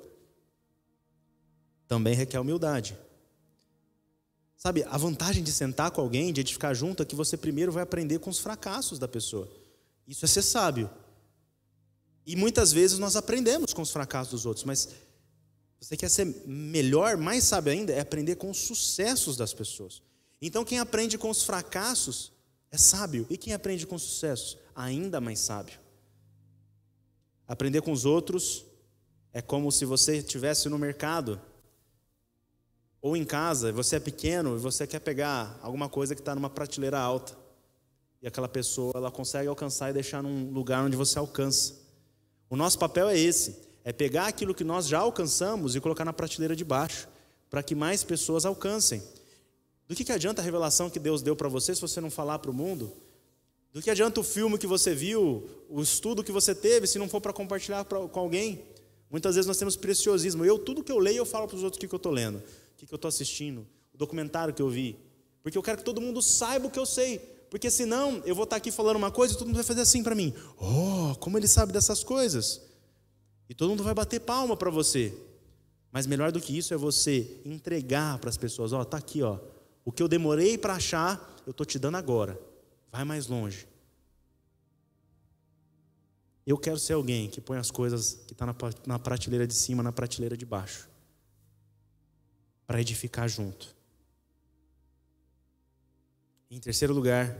também 1.88 2.16
requer 2.16 2.40
humildade. 2.40 2.98
Sabe, 4.58 4.84
a 4.84 4.98
vantagem 4.98 5.42
de 5.42 5.54
sentar 5.54 5.90
com 5.92 6.02
alguém, 6.02 6.34
de 6.34 6.42
edificar 6.42 6.76
junto, 6.76 7.02
é 7.02 7.06
que 7.06 7.16
você 7.16 7.38
primeiro 7.38 7.72
vai 7.72 7.84
aprender 7.84 8.20
com 8.20 8.30
os 8.30 8.40
fracassos 8.40 9.00
da 9.00 9.08
pessoa. 9.08 9.48
Isso 10.06 10.26
é 10.26 10.28
ser 10.28 10.42
sábio. 10.42 10.90
E 12.26 12.36
muitas 12.36 12.72
vezes 12.72 12.98
nós 12.98 13.16
aprendemos 13.16 13.74
com 13.74 13.82
os 13.82 13.92
fracassos 13.92 14.32
dos 14.32 14.46
outros, 14.46 14.66
mas 14.66 14.90
você 15.80 15.96
quer 15.96 16.10
ser 16.10 16.26
melhor, 16.48 17.16
mais 17.18 17.44
sábio 17.44 17.72
ainda, 17.72 17.94
é 17.94 18.00
aprender 18.00 18.36
com 18.36 18.50
os 18.50 18.58
sucessos 18.58 19.38
das 19.38 19.54
pessoas. 19.54 20.02
Então, 20.42 20.66
quem 20.66 20.80
aprende 20.80 21.18
com 21.18 21.30
os 21.30 21.44
fracassos 21.44 22.32
é 22.72 22.78
sábio, 22.78 23.28
e 23.30 23.38
quem 23.38 23.54
aprende 23.54 23.86
com 23.86 23.96
os 23.96 24.02
sucessos, 24.02 24.58
ainda 24.76 25.22
mais 25.22 25.40
sábio. 25.40 25.80
Aprender 27.48 27.82
com 27.82 27.92
os 27.92 28.06
outros 28.06 28.66
é 29.32 29.42
como 29.42 29.72
se 29.72 29.86
você 29.86 30.18
estivesse 30.18 30.68
no 30.68 30.80
mercado 30.80 31.40
ou 33.00 33.16
em 33.16 33.24
casa, 33.24 33.72
você 33.72 33.98
é 33.98 34.00
pequeno 34.00 34.56
e 34.56 34.60
você 34.60 34.88
quer 34.88 35.00
pegar 35.00 35.60
alguma 35.62 35.88
coisa 35.88 36.16
que 36.16 36.22
está 36.22 36.34
numa 36.34 36.50
prateleira 36.50 37.00
alta. 37.00 37.38
E 38.20 38.28
aquela 38.28 38.50
pessoa, 38.50 38.94
ela 38.96 39.12
consegue 39.12 39.48
alcançar 39.48 39.92
e 39.92 39.94
deixar 39.94 40.24
num 40.24 40.52
lugar 40.52 40.84
onde 40.84 40.98
você 40.98 41.20
alcança. 41.20 41.85
O 42.50 42.56
nosso 42.56 42.78
papel 42.80 43.10
é 43.10 43.18
esse: 43.18 43.56
é 43.84 43.92
pegar 43.92 44.28
aquilo 44.28 44.54
que 44.54 44.64
nós 44.64 44.88
já 44.88 45.00
alcançamos 45.00 45.76
e 45.76 45.82
colocar 45.82 46.06
na 46.06 46.14
prateleira 46.14 46.56
de 46.56 46.64
baixo, 46.64 47.08
para 47.50 47.64
que 47.64 47.76
mais 47.76 48.04
pessoas 48.04 48.46
alcancem. 48.46 49.02
Do 49.88 49.96
que, 49.96 50.04
que 50.04 50.12
adianta 50.12 50.42
a 50.42 50.46
revelação 50.46 50.90
que 50.90 51.00
Deus 51.00 51.22
deu 51.22 51.36
para 51.36 51.48
você 51.48 51.76
se 51.76 51.82
você 51.82 52.02
não 52.02 52.10
falar 52.10 52.40
para 52.40 52.50
o 52.50 52.54
mundo? 52.54 52.92
Do 53.72 53.82
que 53.82 53.90
adianta 53.90 54.20
o 54.20 54.24
filme 54.24 54.58
que 54.58 54.66
você 54.66 54.96
viu, 54.96 55.48
o 55.70 55.82
estudo 55.82 56.24
que 56.24 56.32
você 56.32 56.56
teve, 56.56 56.88
se 56.88 56.98
não 56.98 57.10
for 57.10 57.22
para 57.22 57.34
compartilhar 57.34 57.86
pra, 57.86 58.08
com 58.08 58.20
alguém? 58.20 58.64
Muitas 59.12 59.36
vezes 59.36 59.48
nós 59.48 59.58
temos 59.58 59.76
preciosismo. 59.76 60.44
Eu, 60.44 60.58
tudo 60.58 60.84
que 60.84 60.92
eu 60.92 60.98
leio, 60.98 61.18
eu 61.18 61.26
falo 61.26 61.48
para 61.48 61.58
os 61.58 61.64
outros 61.64 61.78
o 61.78 61.82
que, 61.82 61.88
que 61.88 61.94
eu 61.94 61.98
estou 61.98 62.12
lendo 62.12 62.42
o 62.84 62.88
que 62.88 62.94
eu 62.94 62.98
estou 62.98 63.10
assistindo, 63.10 63.66
o 63.94 63.98
documentário 63.98 64.54
que 64.54 64.62
eu 64.62 64.70
vi. 64.70 64.98
Porque 65.42 65.58
eu 65.58 65.64
quero 65.64 65.78
que 65.78 65.84
todo 65.84 66.02
mundo 66.02 66.22
saiba 66.22 66.68
o 66.68 66.72
que 66.72 66.80
eu 66.80 66.86
sei. 66.86 67.22
Porque 67.56 67.72
senão 67.72 68.22
eu 68.26 68.36
vou 68.36 68.44
estar 68.44 68.58
aqui 68.58 68.70
falando 68.70 68.98
uma 68.98 69.10
coisa 69.10 69.34
e 69.34 69.38
todo 69.38 69.48
mundo 69.48 69.56
vai 69.56 69.64
fazer 69.64 69.80
assim 69.80 70.04
para 70.04 70.14
mim. 70.14 70.34
Oh, 70.58 71.16
como 71.22 71.38
ele 71.38 71.48
sabe 71.48 71.72
dessas 71.72 72.04
coisas. 72.04 72.62
E 73.48 73.56
todo 73.56 73.70
mundo 73.70 73.82
vai 73.82 73.94
bater 73.94 74.20
palma 74.20 74.58
para 74.58 74.70
você. 74.70 75.18
Mas 75.90 76.06
melhor 76.06 76.34
do 76.34 76.42
que 76.42 76.58
isso 76.58 76.74
é 76.74 76.78
você 76.78 77.40
entregar 77.46 78.18
para 78.20 78.30
as 78.30 78.36
pessoas. 78.36 78.74
Ó, 78.74 78.82
oh, 78.82 78.84
tá 78.84 78.98
aqui, 78.98 79.24
ó. 79.24 79.40
O 79.86 79.92
que 79.94 80.04
eu 80.04 80.10
demorei 80.10 80.58
para 80.58 80.74
achar, 80.74 81.34
eu 81.48 81.54
tô 81.54 81.64
te 81.64 81.80
dando 81.80 81.96
agora. 81.96 82.38
Vai 82.92 83.06
mais 83.06 83.28
longe. 83.28 83.66
Eu 86.46 86.58
quero 86.58 86.78
ser 86.78 86.92
alguém 86.92 87.30
que 87.30 87.40
põe 87.40 87.58
as 87.58 87.72
coisas 87.72 88.20
que 88.28 88.34
está 88.34 88.54
na 88.86 89.00
prateleira 89.00 89.48
de 89.48 89.54
cima 89.54 89.82
na 89.82 89.94
prateleira 89.94 90.36
de 90.36 90.46
baixo 90.46 90.90
para 92.68 92.82
edificar 92.82 93.30
junto. 93.30 93.74
Em 96.56 96.60
terceiro 96.60 96.94
lugar, 96.94 97.38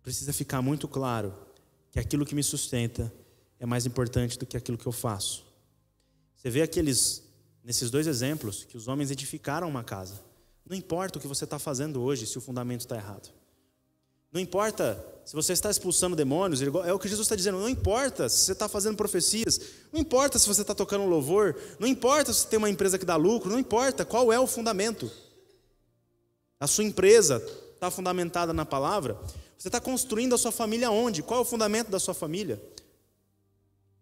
precisa 0.00 0.32
ficar 0.32 0.62
muito 0.62 0.86
claro 0.86 1.34
que 1.90 1.98
aquilo 1.98 2.24
que 2.24 2.36
me 2.36 2.42
sustenta 2.44 3.12
é 3.58 3.66
mais 3.66 3.84
importante 3.84 4.38
do 4.38 4.46
que 4.46 4.56
aquilo 4.56 4.78
que 4.78 4.86
eu 4.86 4.92
faço. 4.92 5.44
Você 6.36 6.48
vê 6.48 6.62
aqueles, 6.62 7.24
nesses 7.64 7.90
dois 7.90 8.06
exemplos, 8.06 8.62
que 8.62 8.76
os 8.76 8.86
homens 8.86 9.10
edificaram 9.10 9.68
uma 9.68 9.82
casa. 9.82 10.22
Não 10.64 10.76
importa 10.76 11.18
o 11.18 11.20
que 11.20 11.26
você 11.26 11.42
está 11.42 11.58
fazendo 11.58 12.00
hoje, 12.00 12.28
se 12.28 12.38
o 12.38 12.40
fundamento 12.40 12.82
está 12.82 12.94
errado. 12.94 13.28
Não 14.32 14.40
importa 14.40 15.04
se 15.24 15.34
você 15.34 15.52
está 15.52 15.68
expulsando 15.68 16.14
demônios, 16.14 16.62
é 16.62 16.92
o 16.92 16.98
que 16.98 17.08
Jesus 17.08 17.26
está 17.26 17.34
dizendo. 17.34 17.58
Não 17.58 17.68
importa 17.68 18.28
se 18.28 18.44
você 18.44 18.52
está 18.52 18.68
fazendo 18.68 18.96
profecias, 18.96 19.60
não 19.92 19.98
importa 19.98 20.38
se 20.38 20.46
você 20.46 20.60
está 20.60 20.76
tocando 20.76 21.06
louvor, 21.06 21.60
não 21.80 21.88
importa 21.88 22.32
se 22.32 22.46
tem 22.46 22.56
uma 22.56 22.70
empresa 22.70 23.00
que 23.00 23.04
dá 23.04 23.16
lucro, 23.16 23.50
não 23.50 23.58
importa 23.58 24.04
qual 24.04 24.32
é 24.32 24.38
o 24.38 24.46
fundamento. 24.46 25.10
A 26.60 26.68
sua 26.68 26.84
empresa 26.84 27.44
está 27.80 27.90
fundamentada 27.90 28.52
na 28.52 28.66
palavra. 28.66 29.18
Você 29.56 29.68
está 29.68 29.80
construindo 29.80 30.34
a 30.34 30.38
sua 30.38 30.52
família 30.52 30.90
onde? 30.90 31.22
Qual 31.22 31.40
é 31.40 31.42
o 31.42 31.46
fundamento 31.46 31.90
da 31.90 31.98
sua 31.98 32.12
família? 32.12 32.62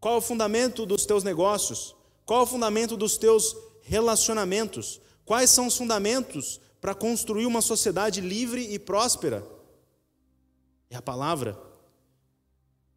Qual 0.00 0.14
é 0.14 0.18
o 0.18 0.20
fundamento 0.20 0.84
dos 0.84 1.06
teus 1.06 1.22
negócios? 1.22 1.94
Qual 2.26 2.40
é 2.40 2.42
o 2.42 2.46
fundamento 2.46 2.96
dos 2.96 3.16
teus 3.16 3.56
relacionamentos? 3.82 5.00
Quais 5.24 5.50
são 5.50 5.68
os 5.68 5.76
fundamentos 5.76 6.60
para 6.80 6.92
construir 6.92 7.46
uma 7.46 7.62
sociedade 7.62 8.20
livre 8.20 8.62
e 8.62 8.80
próspera? 8.80 9.46
É 10.90 10.96
a 10.96 11.02
palavra. 11.02 11.56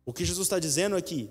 O 0.03 0.11
que 0.11 0.25
Jesus 0.25 0.47
está 0.47 0.57
dizendo 0.57 0.97
é 0.97 1.01
que, 1.01 1.29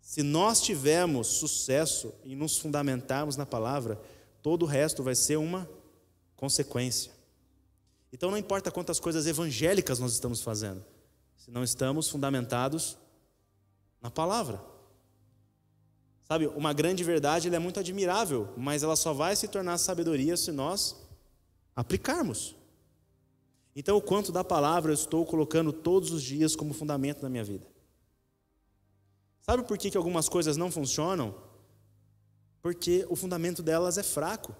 se 0.00 0.20
nós 0.22 0.60
tivermos 0.60 1.28
sucesso 1.28 2.12
em 2.24 2.34
nos 2.34 2.58
fundamentarmos 2.58 3.36
na 3.36 3.46
palavra, 3.46 4.00
todo 4.42 4.64
o 4.64 4.66
resto 4.66 5.02
vai 5.02 5.14
ser 5.14 5.36
uma 5.36 5.68
consequência. 6.36 7.12
Então 8.12 8.30
não 8.30 8.38
importa 8.38 8.70
quantas 8.70 9.00
coisas 9.00 9.26
evangélicas 9.26 9.98
nós 9.98 10.12
estamos 10.12 10.40
fazendo, 10.40 10.84
se 11.36 11.50
não 11.50 11.64
estamos 11.64 12.08
fundamentados 12.08 12.96
na 14.00 14.10
palavra. 14.10 14.62
Sabe, 16.24 16.46
uma 16.46 16.72
grande 16.72 17.04
verdade 17.04 17.54
é 17.54 17.58
muito 17.58 17.78
admirável, 17.78 18.48
mas 18.56 18.82
ela 18.82 18.96
só 18.96 19.12
vai 19.12 19.36
se 19.36 19.46
tornar 19.46 19.76
sabedoria 19.78 20.36
se 20.36 20.50
nós 20.50 20.96
aplicarmos. 21.76 22.56
Então, 23.76 23.96
o 23.96 24.00
quanto 24.00 24.30
da 24.30 24.44
palavra 24.44 24.90
eu 24.90 24.94
estou 24.94 25.26
colocando 25.26 25.72
todos 25.72 26.12
os 26.12 26.22
dias 26.22 26.54
como 26.54 26.72
fundamento 26.72 27.22
na 27.22 27.28
minha 27.28 27.44
vida? 27.44 27.66
Sabe 29.42 29.64
por 29.64 29.76
que, 29.76 29.90
que 29.90 29.96
algumas 29.96 30.28
coisas 30.28 30.56
não 30.56 30.70
funcionam? 30.70 31.34
Porque 32.62 33.04
o 33.10 33.16
fundamento 33.16 33.62
delas 33.62 33.98
é 33.98 34.02
fraco. 34.02 34.56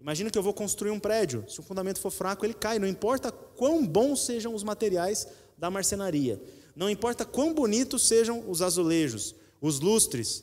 Imagina 0.00 0.30
que 0.30 0.38
eu 0.38 0.42
vou 0.42 0.52
construir 0.52 0.90
um 0.90 1.00
prédio. 1.00 1.44
Se 1.48 1.58
o 1.60 1.62
fundamento 1.62 2.00
for 2.00 2.10
fraco, 2.10 2.44
ele 2.44 2.54
cai. 2.54 2.78
Não 2.78 2.86
importa 2.86 3.32
quão 3.32 3.86
bons 3.86 4.24
sejam 4.24 4.54
os 4.54 4.62
materiais 4.62 5.26
da 5.56 5.70
marcenaria. 5.70 6.40
Não 6.74 6.90
importa 6.90 7.24
quão 7.24 7.54
bonitos 7.54 8.06
sejam 8.06 8.48
os 8.48 8.60
azulejos, 8.60 9.34
os 9.60 9.80
lustres. 9.80 10.40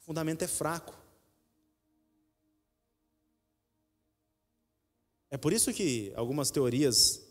O 0.00 0.04
fundamento 0.04 0.42
é 0.42 0.46
fraco. 0.46 0.94
É 5.30 5.36
por 5.36 5.52
isso 5.52 5.72
que 5.72 6.12
algumas 6.14 6.50
teorias 6.50 7.22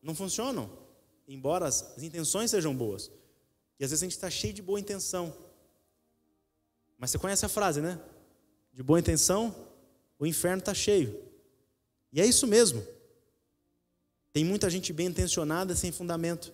não 0.00 0.14
funcionam, 0.14 0.70
embora 1.26 1.66
as 1.66 2.00
intenções 2.02 2.50
sejam 2.50 2.74
boas. 2.74 3.10
E 3.78 3.84
às 3.84 3.90
vezes 3.90 4.02
a 4.02 4.06
gente 4.06 4.12
está 4.12 4.30
cheio 4.30 4.54
de 4.54 4.62
boa 4.62 4.78
intenção. 4.78 5.36
Mas 6.96 7.10
você 7.10 7.18
conhece 7.18 7.44
a 7.44 7.48
frase, 7.48 7.80
né? 7.80 8.00
De 8.72 8.82
boa 8.82 9.00
intenção, 9.00 9.54
o 10.18 10.26
inferno 10.26 10.58
está 10.58 10.74
cheio. 10.74 11.22
E 12.12 12.20
é 12.20 12.26
isso 12.26 12.46
mesmo. 12.46 12.86
Tem 14.32 14.44
muita 14.44 14.68
gente 14.68 14.92
bem 14.92 15.06
intencionada 15.06 15.74
sem 15.74 15.92
fundamento. 15.92 16.52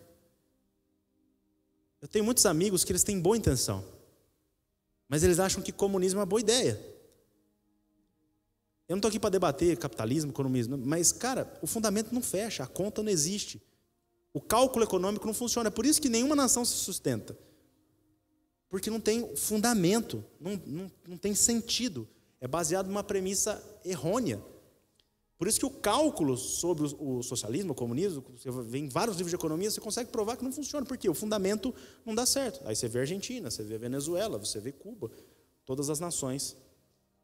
Eu 2.00 2.08
tenho 2.08 2.24
muitos 2.24 2.46
amigos 2.46 2.84
que 2.84 2.92
eles 2.92 3.04
têm 3.04 3.20
boa 3.20 3.36
intenção, 3.36 3.84
mas 5.08 5.22
eles 5.22 5.38
acham 5.38 5.62
que 5.62 5.70
comunismo 5.70 6.18
é 6.18 6.20
uma 6.20 6.26
boa 6.26 6.40
ideia. 6.40 6.80
Eu 8.88 8.94
não 8.94 8.98
estou 8.98 9.08
aqui 9.08 9.20
para 9.20 9.30
debater 9.30 9.76
capitalismo, 9.78 10.32
economismo, 10.32 10.76
mas, 10.76 11.12
cara, 11.12 11.50
o 11.62 11.66
fundamento 11.66 12.12
não 12.12 12.20
fecha, 12.20 12.64
a 12.64 12.66
conta 12.66 13.02
não 13.02 13.10
existe. 13.10 13.62
O 14.34 14.40
cálculo 14.40 14.84
econômico 14.84 15.26
não 15.26 15.34
funciona. 15.34 15.68
É 15.68 15.70
por 15.70 15.86
isso 15.86 16.00
que 16.00 16.08
nenhuma 16.08 16.34
nação 16.34 16.64
se 16.64 16.74
sustenta. 16.74 17.36
Porque 18.68 18.90
não 18.90 19.00
tem 19.00 19.36
fundamento, 19.36 20.24
não, 20.40 20.60
não, 20.66 20.90
não 21.06 21.16
tem 21.16 21.34
sentido. 21.34 22.08
É 22.43 22.49
baseado 22.49 22.88
numa 22.88 23.05
premissa 23.05 23.62
errônea. 23.84 24.43
Por 25.38 25.47
isso 25.47 25.61
que 25.61 25.66
o 25.66 25.70
cálculo 25.70 26.36
sobre 26.36 26.93
o 26.99 27.22
socialismo, 27.22 27.70
o 27.70 27.74
comunismo, 27.74 28.24
você 28.36 28.51
vê 28.51 28.78
em 28.78 28.88
vários 28.88 29.16
livros 29.16 29.30
de 29.30 29.36
economia, 29.36 29.70
você 29.70 29.80
consegue 29.80 30.11
provar 30.11 30.36
que 30.36 30.43
não 30.43 30.53
funciona. 30.53 30.84
Por 30.84 30.99
quê? 30.99 31.09
O 31.09 31.14
fundamento 31.14 31.72
não 32.05 32.16
dá 32.16 32.26
certo. 32.26 32.61
Aí 32.64 32.74
você 32.74 32.88
vê 32.88 32.99
a 32.99 33.03
Argentina, 33.03 33.49
você 33.49 33.62
vê 33.62 33.76
a 33.76 33.78
Venezuela, 33.78 34.38
você 34.38 34.59
vê 34.59 34.72
Cuba, 34.72 35.09
todas 35.64 35.88
as 35.88 36.01
nações 36.01 36.57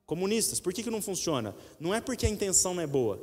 comunistas. 0.06 0.60
Por 0.60 0.72
que, 0.72 0.84
que 0.84 0.90
não 0.90 1.02
funciona? 1.02 1.52
Não 1.80 1.92
é 1.92 2.00
porque 2.00 2.24
a 2.24 2.28
intenção 2.28 2.74
não 2.74 2.82
é 2.82 2.86
boa. 2.86 3.20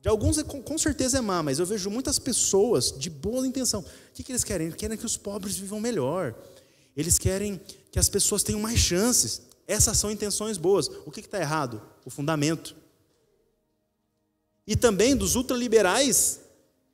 De 0.00 0.08
alguns, 0.08 0.40
com 0.42 0.78
certeza 0.78 1.18
é 1.18 1.20
má, 1.20 1.42
mas 1.42 1.58
eu 1.58 1.66
vejo 1.66 1.90
muitas 1.90 2.20
pessoas 2.20 2.92
de 2.96 3.10
boa 3.10 3.44
intenção. 3.44 3.80
O 3.80 4.12
que, 4.14 4.22
que 4.22 4.30
eles 4.30 4.44
querem? 4.44 4.68
Eles 4.68 4.76
querem 4.76 4.96
que 4.96 5.04
os 5.04 5.16
pobres 5.16 5.56
vivam 5.56 5.80
melhor. 5.80 6.36
Eles 6.96 7.18
querem 7.18 7.60
que 7.90 7.98
as 7.98 8.08
pessoas 8.08 8.44
tenham 8.44 8.60
mais 8.60 8.78
chances. 8.78 9.42
Essas 9.66 9.98
são 9.98 10.10
intenções 10.10 10.56
boas. 10.56 10.88
O 11.04 11.10
que 11.10 11.20
está 11.20 11.40
errado? 11.40 11.82
O 12.04 12.10
fundamento. 12.10 12.76
E 14.66 14.76
também 14.76 15.16
dos 15.16 15.34
ultraliberais, 15.34 16.40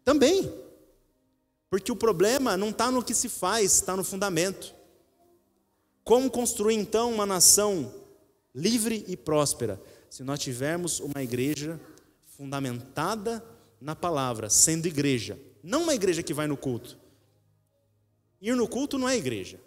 também. 0.05 0.53
Porque 1.71 1.91
o 1.91 1.97
problema 1.97 2.57
não 2.57 2.71
está 2.71 2.91
no 2.91 3.03
que 3.03 3.15
se 3.15 3.29
faz, 3.29 3.75
está 3.75 3.97
no 3.97 4.05
fundamento. 4.05 4.75
Como 6.05 6.31
construir 6.31 6.75
então 6.75 7.13
uma 7.13 7.25
nação 7.25 7.93
livre 8.55 9.05
e 9.09 9.17
próspera, 9.17 9.81
se 10.11 10.23
nós 10.23 10.41
tivermos 10.41 11.01
uma 11.01 11.23
igreja 11.23 11.81
fundamentada 12.37 13.43
na 13.81 13.97
palavra, 13.97 14.51
sendo 14.51 14.87
igreja, 14.87 15.39
não 15.63 15.85
uma 15.85 15.95
igreja 15.95 16.23
que 16.23 16.35
vai 16.35 16.47
no 16.47 16.57
culto. 16.57 16.99
Ir 18.41 18.57
no 18.57 18.69
culto 18.69 18.99
não 18.99 19.09
é 19.09 19.17
igreja. 19.17 19.61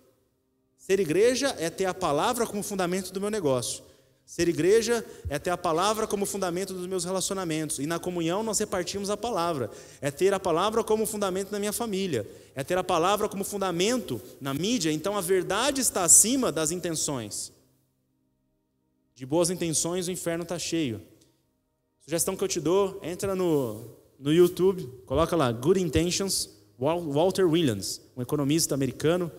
Ser 0.86 0.99
igreja 0.99 1.47
é 1.57 1.67
ter 1.67 1.86
a 1.86 1.95
palavra 1.95 2.45
como 2.45 2.61
fundamento 2.61 3.11
do 3.11 3.19
meu 3.19 3.31
negócio. 3.31 3.83
Ser 4.23 4.47
igreja 4.47 5.03
é 5.27 5.39
ter 5.39 5.49
a 5.49 5.57
palavra 5.57 6.05
como 6.05 6.27
fundamento 6.27 6.75
dos 6.75 6.86
meus 6.86 7.03
relacionamentos. 7.03 7.79
E 7.79 7.88
na 7.88 7.97
comunhão 7.97 8.43
nós 8.43 8.59
repartimos 8.59 9.09
a 9.09 9.17
palavra. 9.17 9.71
É 9.99 10.11
ter 10.11 10.31
a 10.31 10.39
palavra 10.39 10.83
como 10.83 11.07
fundamento 11.07 11.51
na 11.51 11.57
minha 11.57 11.73
família. 11.73 12.29
É 12.53 12.63
ter 12.63 12.77
a 12.77 12.83
palavra 12.83 13.27
como 13.27 13.43
fundamento 13.43 14.21
na 14.39 14.53
mídia. 14.53 14.91
Então 14.91 15.17
a 15.17 15.21
verdade 15.21 15.81
está 15.81 16.03
acima 16.03 16.51
das 16.51 16.69
intenções. 16.69 17.51
De 19.15 19.25
boas 19.25 19.49
intenções, 19.49 20.07
o 20.07 20.11
inferno 20.11 20.43
está 20.43 20.59
cheio. 20.59 21.01
Sugestão 21.99 22.38
que 22.38 22.43
eu 22.43 22.47
te 22.47 22.59
dou: 22.59 22.99
entra 23.01 23.33
no, 23.33 23.89
no 24.19 24.31
YouTube, 24.31 24.88
coloca 25.07 25.36
lá 25.36 25.51
Good 25.51 25.81
Intentions, 25.81 26.47
Walter 26.77 27.45
Williams, 27.49 28.01
um 28.15 28.21
economista 28.21 28.75
americano. 28.75 29.31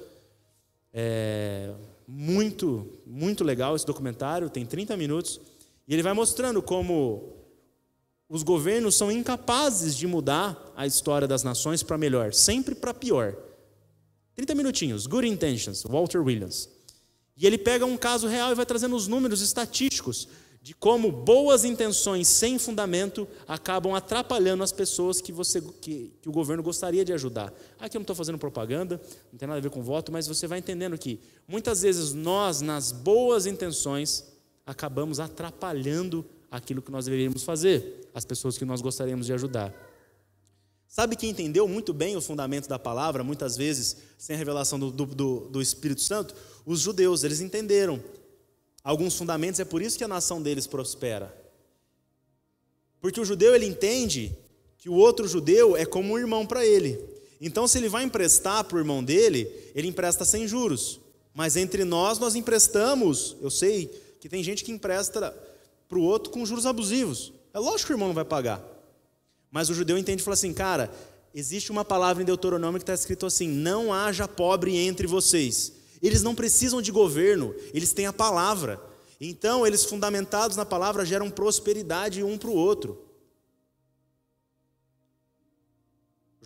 É 0.99 1.74
muito, 2.07 3.01
muito 3.05 3.42
legal 3.42 3.74
esse 3.74 3.84
documentário, 3.84 4.49
tem 4.49 4.64
30 4.64 4.97
minutos. 4.97 5.40
E 5.88 5.92
ele 5.92 6.03
vai 6.03 6.12
mostrando 6.12 6.62
como 6.62 7.34
os 8.28 8.42
governos 8.42 8.94
são 8.94 9.11
incapazes 9.11 9.97
de 9.97 10.07
mudar 10.07 10.72
a 10.76 10.86
história 10.86 11.26
das 11.26 11.42
nações 11.42 11.82
para 11.82 11.99
melhor, 11.99 12.32
sempre 12.32 12.74
para 12.74 12.94
pior. 12.94 13.36
30 14.34 14.55
minutinhos, 14.55 15.07
Good 15.07 15.26
Intentions, 15.28 15.82
Walter 15.82 16.20
Williams. 16.20 16.68
E 17.36 17.47
ele 17.47 17.59
pega 17.59 17.84
um 17.84 17.97
caso 17.97 18.26
real 18.26 18.53
e 18.53 18.55
vai 18.55 18.66
trazendo 18.66 18.97
os 18.97 19.07
números 19.07 19.40
estatísticos 19.40 20.28
de 20.66 20.74
como 20.74 21.12
boas 21.12 21.64
intenções 21.64 22.26
sem 22.26 22.58
fundamento 22.58 23.28
acabam 23.46 23.94
atrapalhando 23.94 24.64
as 24.64 24.72
pessoas 24.72 25.20
que, 25.20 25.30
você, 25.30 25.60
que, 25.60 26.12
que 26.20 26.28
o 26.28 26.32
governo 26.32 26.60
gostaria 26.60 27.04
de 27.04 27.12
ajudar. 27.12 27.54
Aqui 27.78 27.96
eu 27.96 28.00
não 28.00 28.02
estou 28.02 28.16
fazendo 28.16 28.36
propaganda, 28.36 29.00
não 29.30 29.38
tem 29.38 29.46
nada 29.46 29.58
a 29.58 29.62
ver 29.62 29.70
com 29.70 29.80
voto, 29.80 30.10
mas 30.10 30.26
você 30.26 30.48
vai 30.48 30.58
entendendo 30.58 30.98
que 30.98 31.20
muitas 31.46 31.82
vezes 31.82 32.12
nós, 32.12 32.62
nas 32.62 32.90
boas 32.90 33.46
intenções, 33.46 34.24
acabamos 34.66 35.20
atrapalhando 35.20 36.26
aquilo 36.50 36.82
que 36.82 36.90
nós 36.90 37.04
deveríamos 37.04 37.44
fazer, 37.44 38.10
as 38.12 38.24
pessoas 38.24 38.58
que 38.58 38.64
nós 38.64 38.80
gostaríamos 38.80 39.26
de 39.26 39.32
ajudar. 39.34 39.72
Sabe 40.88 41.14
quem 41.14 41.30
entendeu 41.30 41.68
muito 41.68 41.94
bem 41.94 42.16
o 42.16 42.20
fundamento 42.20 42.68
da 42.68 42.76
palavra, 42.76 43.22
muitas 43.22 43.56
vezes 43.56 43.98
sem 44.18 44.34
a 44.34 44.38
revelação 44.38 44.80
do, 44.80 44.90
do, 44.90 45.46
do 45.48 45.62
Espírito 45.62 46.00
Santo? 46.00 46.34
Os 46.64 46.80
judeus, 46.80 47.22
eles 47.22 47.40
entenderam 47.40 48.02
alguns 48.87 49.16
fundamentos, 49.16 49.59
é 49.59 49.64
por 49.64 49.82
isso 49.82 49.99
que 49.99 50.05
a 50.05 50.09
nação 50.09 50.41
deles 50.41 50.64
prospera. 50.64 51.34
Porque 53.01 53.20
o 53.20 53.24
judeu 53.24 53.53
ele 53.53 53.66
entende 53.66 54.32
que 54.78 54.89
o 54.89 54.95
outro 54.95 55.26
judeu 55.26 55.76
é 55.76 55.84
como 55.84 56.14
um 56.14 56.18
irmão 56.18 56.47
para 56.47 56.64
ele. 56.64 56.97
Então, 57.41 57.66
se 57.66 57.78
ele 57.78 57.89
vai 57.89 58.05
emprestar 58.05 58.62
para 58.62 58.76
o 58.76 58.78
irmão 58.78 59.03
dele, 59.03 59.51
ele 59.74 59.89
empresta 59.89 60.24
sem 60.24 60.47
juros. 60.47 61.01
Mas 61.34 61.57
entre 61.57 61.84
nós, 61.84 62.20
nós 62.20 62.37
emprestamos. 62.37 63.37
Eu 63.43 63.51
sei 63.51 63.87
que 64.20 64.28
tem 64.28 64.41
gente 64.41 64.62
que 64.62 64.70
empresta 64.70 65.37
para 65.89 65.99
o 65.99 66.03
outro 66.03 66.30
com 66.30 66.47
juros 66.47 66.64
abusivos. 66.64 67.32
É 67.53 67.59
lógico 67.59 67.89
que 67.89 67.93
o 67.93 67.97
irmão 67.97 68.09
não 68.09 68.14
vai 68.14 68.24
pagar. 68.24 68.64
Mas 69.51 69.68
o 69.68 69.74
judeu 69.74 69.99
entende 69.99 70.22
e 70.22 70.24
fala 70.24 70.34
assim: 70.34 70.55
cara, 70.55 70.93
existe 71.34 71.72
uma 71.72 71.84
palavra 71.84 72.22
em 72.22 72.26
Deuteronômio 72.26 72.78
que 72.78 72.84
está 72.84 72.95
escrito 72.95 73.26
assim: 73.26 73.49
não 73.49 73.93
haja 73.93 74.28
pobre 74.28 74.76
entre 74.76 75.09
vocês. 75.09 75.76
Eles 76.03 76.22
não 76.22 76.34
precisam 76.34 76.82
de 76.82 76.92
governo, 76.92 77.55
eles 77.72 77.92
têm 77.92 78.07
a 78.07 78.12
palavra. 78.12 78.80
Então, 79.20 79.66
eles 79.66 79.84
fundamentados 79.84 80.57
na 80.57 80.64
palavra 80.64 81.05
geram 81.05 81.30
prosperidade 81.30 82.22
um 82.22 82.36
para 82.36 82.51
o 82.51 82.55
outro. 82.55 83.07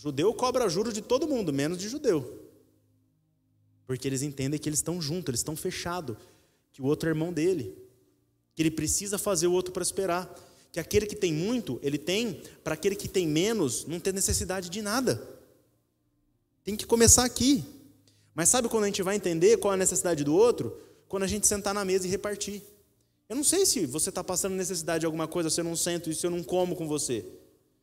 judeu 0.00 0.32
cobra 0.32 0.66
juros 0.66 0.94
de 0.94 1.02
todo 1.02 1.28
mundo, 1.28 1.52
menos 1.52 1.76
de 1.76 1.86
judeu. 1.86 2.48
Porque 3.86 4.08
eles 4.08 4.22
entendem 4.22 4.58
que 4.58 4.66
eles 4.66 4.78
estão 4.78 4.98
juntos, 5.00 5.28
eles 5.28 5.40
estão 5.40 5.54
fechados, 5.54 6.16
que 6.72 6.80
o 6.80 6.86
outro 6.86 7.06
é 7.06 7.12
irmão 7.12 7.30
dele, 7.30 7.76
que 8.54 8.62
ele 8.62 8.70
precisa 8.70 9.18
fazer 9.18 9.46
o 9.46 9.52
outro 9.52 9.74
prosperar, 9.74 10.34
que 10.72 10.80
aquele 10.80 11.04
que 11.04 11.14
tem 11.14 11.30
muito, 11.30 11.78
ele 11.82 11.98
tem, 11.98 12.40
para 12.64 12.72
aquele 12.72 12.96
que 12.96 13.08
tem 13.08 13.28
menos, 13.28 13.84
não 13.84 14.00
tem 14.00 14.10
necessidade 14.14 14.70
de 14.70 14.80
nada. 14.80 15.22
Tem 16.64 16.76
que 16.76 16.86
começar 16.86 17.26
aqui. 17.26 17.62
Mas 18.34 18.48
sabe 18.48 18.68
quando 18.68 18.84
a 18.84 18.86
gente 18.86 19.02
vai 19.02 19.16
entender 19.16 19.56
qual 19.58 19.72
é 19.72 19.74
a 19.74 19.78
necessidade 19.78 20.24
do 20.24 20.34
outro? 20.34 20.78
Quando 21.08 21.24
a 21.24 21.26
gente 21.26 21.46
sentar 21.46 21.74
na 21.74 21.84
mesa 21.84 22.06
e 22.06 22.10
repartir. 22.10 22.62
Eu 23.28 23.36
não 23.36 23.44
sei 23.44 23.64
se 23.64 23.86
você 23.86 24.08
está 24.08 24.24
passando 24.24 24.54
necessidade 24.54 25.00
de 25.00 25.06
alguma 25.06 25.28
coisa, 25.28 25.50
se 25.50 25.60
eu 25.60 25.64
não 25.64 25.76
sento 25.76 26.10
e 26.10 26.14
se 26.14 26.26
eu 26.26 26.30
não 26.30 26.42
como 26.42 26.74
com 26.74 26.86
você. 26.86 27.24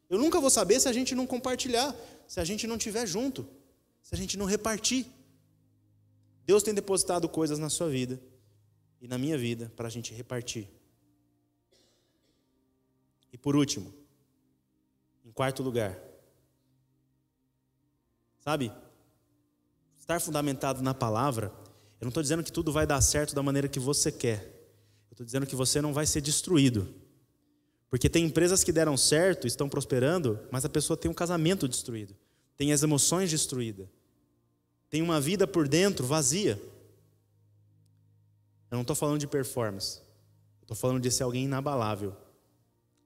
Eu 0.09 0.17
nunca 0.17 0.39
vou 0.39 0.49
saber 0.49 0.79
se 0.79 0.87
a 0.87 0.93
gente 0.93 1.13
não 1.15 1.27
compartilhar, 1.27 1.95
se 2.27 2.39
a 2.39 2.45
gente 2.45 2.65
não 2.65 2.77
estiver 2.77 3.05
junto, 3.05 3.47
se 4.01 4.15
a 4.15 4.17
gente 4.17 4.37
não 4.37 4.45
repartir. 4.45 5.05
Deus 6.45 6.63
tem 6.63 6.73
depositado 6.73 7.27
coisas 7.27 7.59
na 7.59 7.69
sua 7.69 7.89
vida 7.89 8.21
e 9.01 9.07
na 9.07 9.17
minha 9.17 9.37
vida 9.37 9.71
para 9.75 9.87
a 9.87 9.89
gente 9.89 10.13
repartir. 10.13 10.69
E 13.31 13.37
por 13.37 13.55
último, 13.55 13.93
em 15.25 15.31
quarto 15.31 15.61
lugar, 15.61 15.99
sabe, 18.39 18.71
estar 20.07 20.21
fundamentado 20.21 20.81
na 20.81 20.93
palavra, 20.93 21.51
eu 21.99 22.05
não 22.05 22.07
estou 22.07 22.23
dizendo 22.23 22.41
que 22.41 22.51
tudo 22.51 22.71
vai 22.71 22.87
dar 22.87 23.01
certo 23.01 23.35
da 23.35 23.43
maneira 23.43 23.67
que 23.67 23.77
você 23.77 24.09
quer, 24.09 24.41
eu 25.09 25.13
estou 25.13 25.25
dizendo 25.25 25.45
que 25.45 25.55
você 25.55 25.81
não 25.81 25.93
vai 25.93 26.05
ser 26.05 26.21
destruído. 26.21 26.87
Porque 27.89 28.09
tem 28.09 28.23
empresas 28.23 28.63
que 28.63 28.71
deram 28.71 28.95
certo, 28.95 29.45
estão 29.45 29.67
prosperando, 29.67 30.39
mas 30.49 30.63
a 30.63 30.69
pessoa 30.69 30.95
tem 30.95 31.11
um 31.11 31.13
casamento 31.13 31.67
destruído, 31.67 32.15
tem 32.55 32.71
as 32.71 32.83
emoções 32.83 33.29
destruídas, 33.29 33.85
tem 34.89 35.01
uma 35.01 35.19
vida 35.19 35.45
por 35.45 35.67
dentro 35.67 36.07
vazia. 36.07 36.61
Eu 38.71 38.75
não 38.75 38.81
estou 38.81 38.95
falando 38.95 39.19
de 39.19 39.27
performance, 39.27 39.99
estou 40.61 40.77
falando 40.77 41.01
de 41.01 41.11
ser 41.11 41.23
alguém 41.23 41.43
inabalável 41.43 42.15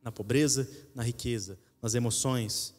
na 0.04 0.12
pobreza, 0.12 0.70
na 0.93 1.02
riqueza, 1.02 1.58
nas 1.82 1.95
emoções. 1.95 2.76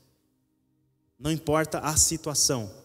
Não 1.18 1.32
importa 1.32 1.80
a 1.80 1.96
situação. 1.96 2.81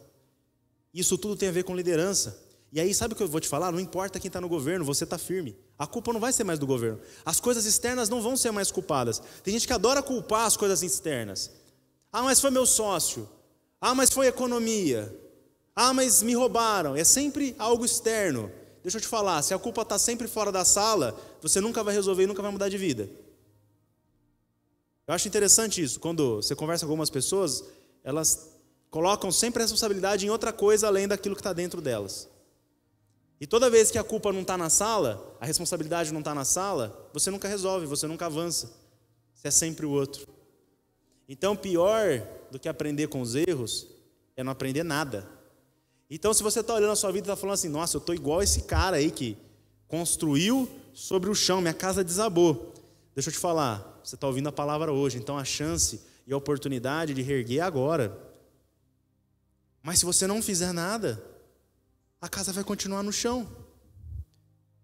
Isso 0.94 1.18
tudo 1.18 1.36
tem 1.36 1.50
a 1.50 1.52
ver 1.52 1.64
com 1.64 1.76
liderança. 1.76 2.44
E 2.72 2.80
aí, 2.80 2.94
sabe 2.94 3.14
o 3.14 3.18
que 3.18 3.24
eu 3.24 3.28
vou 3.28 3.40
te 3.40 3.48
falar? 3.48 3.72
Não 3.72 3.80
importa 3.80 4.20
quem 4.20 4.28
está 4.28 4.42
no 4.42 4.50
governo, 4.50 4.84
você 4.84 5.04
está 5.04 5.18
firme. 5.18 5.56
A 5.80 5.88
culpa 5.88 6.12
não 6.12 6.20
vai 6.20 6.34
ser 6.34 6.44
mais 6.44 6.60
do 6.60 6.68
governo. 6.68 7.00
As 7.26 7.40
coisas 7.40 7.66
externas 7.66 8.10
não 8.10 8.22
vão 8.22 8.36
ser 8.36 8.52
mais 8.52 8.72
culpadas. 8.72 9.22
Tem 9.44 9.54
gente 9.54 9.66
que 9.66 9.74
adora 9.74 10.04
culpar 10.04 10.46
as 10.46 10.58
coisas 10.58 10.84
externas. 10.84 11.52
Ah, 12.12 12.24
mas 12.24 12.42
foi 12.42 12.50
meu 12.50 12.66
sócio. 12.66 13.28
Ah, 13.80 13.96
mas 13.96 14.10
foi 14.10 14.28
economia. 14.28 15.14
Ah, 15.76 15.94
mas 15.94 16.22
me 16.22 16.34
roubaram. 16.34 16.96
É 16.96 17.04
sempre 17.04 17.56
algo 17.58 17.86
externo. 17.86 18.52
Deixa 18.82 18.98
eu 18.98 19.02
te 19.02 19.08
falar, 19.08 19.42
se 19.42 19.54
a 19.54 19.60
culpa 19.60 19.82
está 19.82 20.00
sempre 20.00 20.28
fora 20.28 20.52
da 20.52 20.64
sala, 20.64 21.18
você 21.42 21.60
nunca 21.60 21.84
vai 21.84 21.94
resolver 21.94 22.24
e 22.24 22.28
nunca 22.28 22.42
vai 22.42 22.52
mudar 22.52 22.70
de 22.70 22.78
vida. 22.78 23.10
Eu 25.06 25.14
acho 25.14 25.28
interessante 25.28 25.82
isso. 25.82 26.00
Quando 26.00 26.38
você 26.38 26.56
conversa 26.56 26.86
com 26.86 26.92
algumas 26.92 27.10
pessoas, 27.10 27.64
elas 28.04 28.57
colocam 28.90 29.32
sempre 29.32 29.62
a 29.62 29.66
responsabilidade 29.66 30.26
em 30.26 30.30
outra 30.30 30.52
coisa 30.54 30.88
além 30.88 31.08
daquilo 31.08 31.36
que 31.36 31.42
está 31.42 31.54
dentro 31.54 31.82
delas. 31.82 32.30
E 33.40 33.46
toda 33.46 33.70
vez 33.70 33.92
que 33.92 33.98
a 33.98 34.04
culpa 34.04 34.34
não 34.34 34.42
está 34.42 34.58
na 34.58 34.70
sala, 34.70 35.36
a 35.40 35.46
responsabilidade 35.46 36.12
não 36.12 36.20
está 36.20 36.34
na 36.34 36.44
sala, 36.44 37.10
você 37.14 37.30
nunca 37.30 37.48
resolve, 37.48 37.86
você 37.86 38.08
nunca 38.08 38.26
avança. 38.26 38.72
Você 39.36 39.50
é 39.50 39.52
sempre 39.52 39.86
o 39.86 39.92
outro. 39.92 40.28
Então, 41.30 41.56
pior 41.56 42.26
do 42.50 42.58
que 42.58 42.68
aprender 42.68 43.08
com 43.08 43.22
os 43.22 43.36
erros 43.36 43.88
é 44.36 44.44
não 44.44 44.52
aprender 44.52 44.84
nada. 44.84 45.28
Então, 46.10 46.34
se 46.34 46.42
você 46.42 46.62
está 46.62 46.74
olhando 46.74 46.94
a 46.94 46.96
sua 46.96 47.12
vida 47.12 47.28
e 47.28 47.30
está 47.30 47.36
falando 47.36 47.54
assim, 47.54 47.70
nossa, 47.70 47.98
eu 47.98 48.00
estou 48.00 48.16
igual 48.16 48.42
esse 48.42 48.64
cara 48.64 48.98
aí 48.98 49.12
que 49.12 49.38
construiu 49.88 50.68
sobre 50.94 51.30
o 51.30 51.36
chão, 51.36 51.62
minha 51.62 51.74
casa 51.74 52.04
desabou. 52.04 52.74
Deixa 53.14 53.30
eu 53.30 53.34
te 53.34 53.40
falar, 53.40 54.00
você 54.04 54.16
está 54.16 54.26
ouvindo 54.26 54.48
a 54.48 54.52
palavra 54.52 54.92
hoje, 54.92 55.18
então 55.18 55.38
a 55.38 55.44
chance 55.44 56.02
e 56.26 56.34
a 56.34 56.38
oportunidade 56.38 57.14
de 57.14 57.22
reerguer 57.22 57.64
agora. 57.64 58.18
Mas 59.88 60.00
se 60.00 60.06
você 60.06 60.28
não 60.28 60.42
fizer 60.42 60.74
nada, 60.74 61.24
a 62.20 62.28
casa 62.28 62.52
vai 62.52 62.62
continuar 62.62 63.02
no 63.04 63.14
chão. 63.14 63.48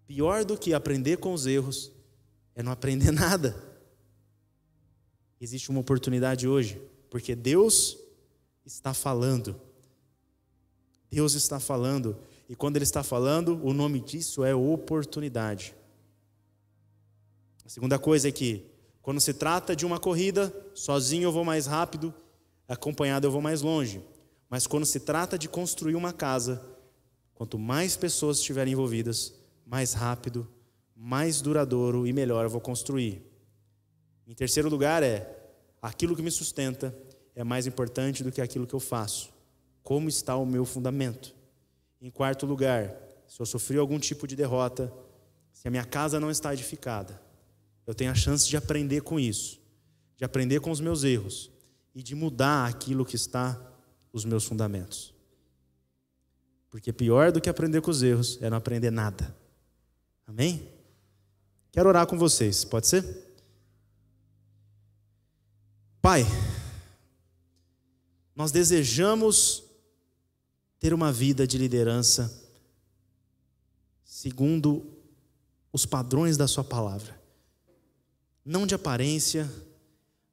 Pior 0.06 0.46
do 0.46 0.56
que 0.56 0.72
aprender 0.72 1.18
com 1.18 1.34
os 1.34 1.44
erros 1.44 1.92
é 2.54 2.62
não 2.62 2.72
aprender 2.72 3.10
nada. 3.12 3.54
Existe 5.38 5.68
uma 5.68 5.80
oportunidade 5.80 6.48
hoje, 6.48 6.80
porque 7.10 7.34
Deus 7.34 7.98
está 8.64 8.94
falando. 8.94 9.60
Deus 11.10 11.34
está 11.34 11.60
falando, 11.60 12.16
e 12.48 12.56
quando 12.56 12.76
Ele 12.76 12.84
está 12.84 13.02
falando, 13.02 13.62
o 13.62 13.74
nome 13.74 14.00
disso 14.00 14.42
é 14.42 14.54
oportunidade. 14.54 15.74
A 17.62 17.68
segunda 17.68 17.98
coisa 17.98 18.30
é 18.30 18.32
que, 18.32 18.64
quando 19.02 19.20
se 19.20 19.34
trata 19.34 19.76
de 19.76 19.84
uma 19.84 20.00
corrida, 20.00 20.50
sozinho 20.72 21.24
eu 21.24 21.32
vou 21.32 21.44
mais 21.44 21.66
rápido, 21.66 22.14
acompanhado 22.66 23.26
eu 23.26 23.30
vou 23.30 23.42
mais 23.42 23.60
longe. 23.60 24.02
Mas 24.54 24.68
quando 24.68 24.86
se 24.86 25.00
trata 25.00 25.36
de 25.36 25.48
construir 25.48 25.96
uma 25.96 26.12
casa, 26.12 26.64
Quanto 27.34 27.58
mais 27.58 27.96
pessoas 27.96 28.38
estiverem 28.38 28.72
envolvidas, 28.72 29.34
mais 29.66 29.92
rápido, 29.92 30.48
mais 30.94 31.40
duradouro 31.40 32.06
e 32.06 32.12
melhor 32.12 32.44
eu 32.44 32.50
vou 32.50 32.60
construir. 32.60 33.22
Em 34.26 34.34
terceiro 34.34 34.68
lugar 34.68 35.02
é 35.02 35.28
aquilo 35.82 36.14
que 36.14 36.22
me 36.22 36.30
sustenta 36.30 36.96
é 37.34 37.42
mais 37.42 37.66
importante 37.66 38.22
do 38.22 38.30
que 38.30 38.40
aquilo 38.40 38.68
que 38.68 38.74
eu 38.74 38.78
faço. 38.78 39.32
Como 39.82 40.08
está 40.08 40.36
o 40.36 40.46
meu 40.46 40.64
fundamento? 40.64 41.34
Em 42.00 42.08
quarto 42.08 42.46
lugar, 42.46 42.94
se 43.26 43.40
eu 43.40 43.46
sofri 43.46 43.76
algum 43.76 43.98
tipo 43.98 44.24
de 44.28 44.36
derrota, 44.36 44.92
se 45.52 45.66
a 45.66 45.70
minha 45.72 45.84
casa 45.84 46.20
não 46.20 46.30
está 46.30 46.52
edificada, 46.52 47.20
eu 47.84 47.94
tenho 47.96 48.12
a 48.12 48.14
chance 48.14 48.48
de 48.48 48.56
aprender 48.56 49.00
com 49.00 49.18
isso, 49.18 49.60
de 50.16 50.24
aprender 50.24 50.60
com 50.60 50.70
os 50.70 50.78
meus 50.80 51.02
erros 51.02 51.50
e 51.92 52.04
de 52.04 52.14
mudar 52.14 52.68
aquilo 52.68 53.04
que 53.04 53.16
está 53.16 53.73
os 54.14 54.24
meus 54.24 54.44
fundamentos. 54.44 55.12
Porque 56.70 56.92
pior 56.92 57.32
do 57.32 57.40
que 57.40 57.50
aprender 57.50 57.80
com 57.82 57.90
os 57.90 58.02
erros 58.02 58.38
é 58.40 58.48
não 58.48 58.56
aprender 58.56 58.92
nada. 58.92 59.36
Amém? 60.24 60.68
Quero 61.72 61.88
orar 61.88 62.06
com 62.06 62.16
vocês, 62.16 62.64
pode 62.64 62.86
ser? 62.86 63.04
Pai, 66.00 66.24
nós 68.36 68.52
desejamos 68.52 69.64
ter 70.78 70.94
uma 70.94 71.12
vida 71.12 71.46
de 71.46 71.58
liderança 71.58 72.42
segundo 74.04 74.86
os 75.72 75.84
padrões 75.84 76.36
da 76.36 76.46
Sua 76.46 76.62
palavra. 76.62 77.20
Não 78.44 78.64
de 78.64 78.76
aparência, 78.76 79.50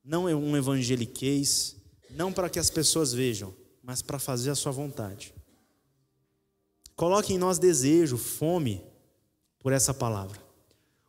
não 0.03 0.29
é 0.29 0.35
um 0.35 0.55
evangeliquez, 0.55 1.77
não 2.11 2.31
para 2.31 2.49
que 2.49 2.59
as 2.59 2.69
pessoas 2.69 3.13
vejam, 3.13 3.53
mas 3.83 4.01
para 4.01 4.19
fazer 4.19 4.49
a 4.51 4.55
Sua 4.55 4.71
vontade. 4.71 5.33
Coloque 6.95 7.33
em 7.33 7.37
nós 7.37 7.57
desejo, 7.57 8.17
fome 8.17 8.83
por 9.59 9.71
essa 9.71 9.93
palavra. 9.93 10.39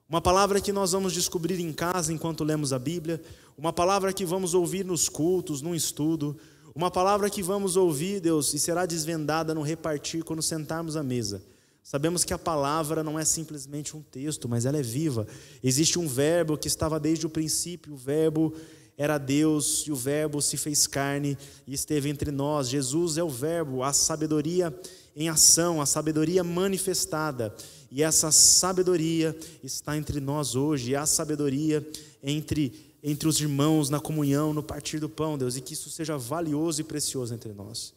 Uma 0.08 0.20
palavra 0.20 0.60
que 0.60 0.72
nós 0.72 0.92
vamos 0.92 1.12
descobrir 1.12 1.58
em 1.58 1.72
casa 1.72 2.12
enquanto 2.12 2.44
lemos 2.44 2.72
a 2.72 2.78
Bíblia, 2.78 3.22
uma 3.56 3.72
palavra 3.72 4.12
que 4.12 4.24
vamos 4.24 4.54
ouvir 4.54 4.84
nos 4.84 5.08
cultos, 5.08 5.62
num 5.62 5.74
estudo, 5.74 6.38
uma 6.74 6.90
palavra 6.90 7.28
que 7.28 7.42
vamos 7.42 7.76
ouvir, 7.76 8.20
Deus, 8.20 8.54
e 8.54 8.58
será 8.58 8.86
desvendada 8.86 9.54
no 9.54 9.62
repartir 9.62 10.24
quando 10.24 10.42
sentarmos 10.42 10.96
à 10.96 11.02
mesa. 11.02 11.42
Sabemos 11.82 12.24
que 12.24 12.32
a 12.32 12.38
palavra 12.38 13.02
não 13.02 13.18
é 13.18 13.24
simplesmente 13.24 13.96
um 13.96 14.02
texto, 14.02 14.48
mas 14.48 14.64
ela 14.64 14.78
é 14.78 14.82
viva. 14.82 15.26
Existe 15.62 15.98
um 15.98 16.06
verbo 16.06 16.56
que 16.56 16.68
estava 16.68 17.00
desde 17.00 17.26
o 17.26 17.30
princípio, 17.30 17.92
o 17.92 17.96
verbo 17.96 18.54
era 18.96 19.18
Deus 19.18 19.84
e 19.86 19.92
o 19.92 19.96
verbo 19.96 20.40
se 20.40 20.56
fez 20.56 20.86
carne 20.86 21.36
e 21.66 21.74
esteve 21.74 22.08
entre 22.08 22.30
nós. 22.30 22.68
Jesus 22.68 23.16
é 23.16 23.22
o 23.22 23.28
verbo, 23.28 23.82
a 23.82 23.92
sabedoria 23.92 24.74
em 25.16 25.28
ação, 25.28 25.80
a 25.80 25.86
sabedoria 25.86 26.44
manifestada. 26.44 27.54
E 27.90 28.02
essa 28.02 28.30
sabedoria 28.30 29.36
está 29.62 29.96
entre 29.96 30.20
nós 30.20 30.54
hoje, 30.54 30.96
a 30.96 31.06
sabedoria 31.06 31.86
entre 32.22 32.92
entre 33.02 33.26
os 33.26 33.40
irmãos 33.40 33.90
na 33.90 33.98
comunhão, 33.98 34.54
no 34.54 34.62
partir 34.62 35.00
do 35.00 35.08
pão, 35.08 35.36
Deus, 35.36 35.56
e 35.56 35.60
que 35.60 35.74
isso 35.74 35.90
seja 35.90 36.16
valioso 36.16 36.80
e 36.80 36.84
precioso 36.84 37.34
entre 37.34 37.52
nós. 37.52 37.92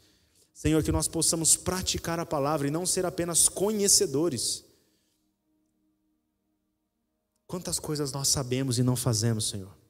Senhor, 0.52 0.82
que 0.82 0.92
nós 0.92 1.08
possamos 1.08 1.56
praticar 1.56 2.20
a 2.20 2.26
palavra 2.26 2.68
e 2.68 2.72
não 2.72 2.86
ser 2.86 3.06
apenas 3.06 3.48
conhecedores. 3.48 4.64
Quantas 7.46 7.78
coisas 7.78 8.12
nós 8.12 8.30
sabemos 8.30 8.80
e 8.80 8.84
não 8.84 8.96
fazemos, 8.96 9.48
Senhor. 9.48 9.85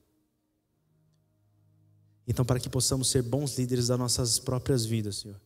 Então, 2.28 2.44
para 2.44 2.60
que 2.60 2.70
possamos 2.70 3.10
ser 3.10 3.22
bons 3.22 3.58
líderes 3.58 3.88
das 3.88 4.00
nossas 4.00 4.40
próprias 4.40 4.86
vidas, 4.86 5.18
Senhor, 5.18 5.40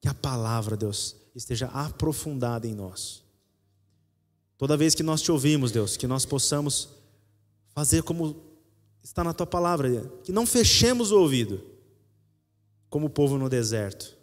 que 0.00 0.08
a 0.08 0.14
palavra, 0.14 0.76
Deus, 0.76 1.16
esteja 1.34 1.66
aprofundada 1.66 2.66
em 2.66 2.74
nós. 2.74 3.22
Toda 4.56 4.76
vez 4.76 4.94
que 4.94 5.02
nós 5.02 5.22
te 5.22 5.30
ouvimos, 5.30 5.70
Deus, 5.70 5.96
que 5.96 6.06
nós 6.06 6.24
possamos 6.24 6.88
fazer 7.68 8.02
como 8.02 8.42
está 9.02 9.22
na 9.22 9.32
tua 9.32 9.46
palavra, 9.46 10.10
que 10.24 10.32
não 10.32 10.44
fechemos 10.44 11.12
o 11.12 11.20
ouvido, 11.20 11.62
como 12.90 13.10
povo 13.10 13.38
no 13.38 13.48
deserto, 13.48 14.16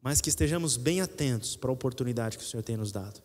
mas 0.00 0.20
que 0.20 0.28
estejamos 0.28 0.76
bem 0.76 1.00
atentos 1.00 1.56
para 1.56 1.70
a 1.70 1.72
oportunidade 1.72 2.38
que 2.38 2.44
o 2.44 2.46
Senhor 2.46 2.62
tem 2.62 2.76
nos 2.76 2.90
dado. 2.90 3.22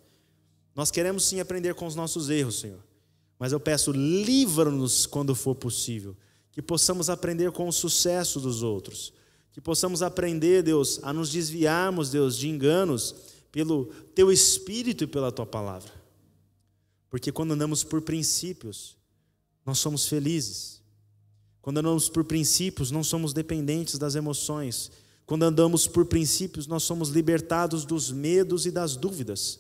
Nós 0.76 0.91
queremos 0.91 1.26
sim 1.26 1.39
aprender 1.39 1.74
com 1.76 1.86
os 1.86 1.95
nossos 1.95 2.30
erros, 2.30 2.59
Senhor, 2.59 2.80
mas 3.39 3.51
eu 3.51 3.59
peço, 3.59 3.91
livra-nos 3.91 5.05
quando 5.05 5.36
for 5.36 5.55
possível, 5.55 6.16
que 6.54 6.62
possamos 6.62 7.10
aprender 7.10 7.51
com 7.51 7.68
o 7.68 7.74
sucesso 7.74 8.39
dos 8.39 8.62
outros, 8.62 9.12
que 9.51 9.60
possamos 9.60 10.01
aprender, 10.01 10.62
Deus, 10.64 10.99
a 11.04 11.12
nos 11.12 11.32
desviarmos, 11.32 12.12
Deus, 12.12 12.38
de 12.38 12.47
enganos 12.47 13.16
pelo 13.51 13.86
teu 14.16 14.32
espírito 14.32 15.04
e 15.04 15.08
pela 15.08 15.32
tua 15.32 15.47
palavra. 15.47 15.91
Porque 17.10 17.32
quando 17.32 17.54
andamos 17.54 17.84
por 17.84 18.01
princípios, 18.01 18.95
nós 19.66 19.80
somos 19.80 20.08
felizes. 20.08 20.82
Quando 21.62 21.80
andamos 21.80 22.08
por 22.08 22.24
princípios, 22.24 22.91
não 22.91 23.04
somos 23.04 23.34
dependentes 23.34 23.97
das 23.97 24.16
emoções. 24.16 24.91
Quando 25.26 25.43
andamos 25.43 25.88
por 25.88 26.06
princípios, 26.06 26.68
nós 26.68 26.84
somos 26.84 27.10
libertados 27.10 27.84
dos 27.86 28.12
medos 28.12 28.66
e 28.66 28.72
das 28.72 28.95
dúvidas. 28.95 29.60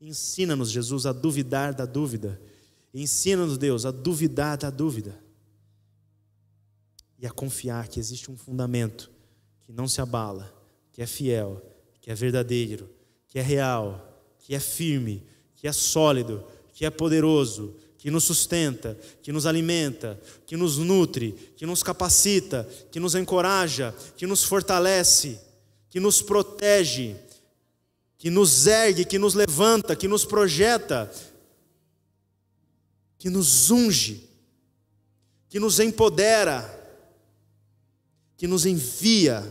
Ensina-nos, 0.00 0.70
Jesus, 0.70 1.04
a 1.04 1.12
duvidar 1.12 1.74
da 1.74 1.84
dúvida. 1.84 2.40
Ensina-nos, 2.94 3.58
Deus, 3.58 3.84
a 3.84 3.90
duvidar 3.90 4.56
da 4.56 4.70
dúvida. 4.70 5.25
E 7.18 7.26
a 7.26 7.30
confiar 7.30 7.88
que 7.88 7.98
existe 7.98 8.30
um 8.30 8.36
fundamento 8.36 9.10
que 9.62 9.72
não 9.72 9.88
se 9.88 10.00
abala, 10.00 10.54
que 10.92 11.02
é 11.02 11.06
fiel, 11.06 11.62
que 12.00 12.10
é 12.10 12.14
verdadeiro, 12.14 12.88
que 13.28 13.38
é 13.38 13.42
real, 13.42 14.22
que 14.38 14.54
é 14.54 14.60
firme, 14.60 15.24
que 15.54 15.66
é 15.66 15.72
sólido, 15.72 16.44
que 16.72 16.84
é 16.84 16.90
poderoso, 16.90 17.74
que 17.98 18.10
nos 18.10 18.24
sustenta, 18.24 18.96
que 19.22 19.32
nos 19.32 19.46
alimenta, 19.46 20.20
que 20.46 20.56
nos 20.56 20.78
nutre, 20.78 21.32
que 21.56 21.66
nos 21.66 21.82
capacita, 21.82 22.68
que 22.92 23.00
nos 23.00 23.14
encoraja, 23.14 23.94
que 24.16 24.26
nos 24.26 24.44
fortalece, 24.44 25.40
que 25.90 25.98
nos 25.98 26.22
protege, 26.22 27.16
que 28.18 28.30
nos 28.30 28.66
ergue, 28.66 29.04
que 29.04 29.18
nos 29.18 29.34
levanta, 29.34 29.96
que 29.96 30.06
nos 30.06 30.24
projeta, 30.24 31.10
que 33.18 33.30
nos 33.30 33.70
unge, 33.70 34.28
que 35.48 35.58
nos 35.58 35.80
empodera, 35.80 36.75
que 38.36 38.46
nos 38.46 38.66
envia 38.66 39.42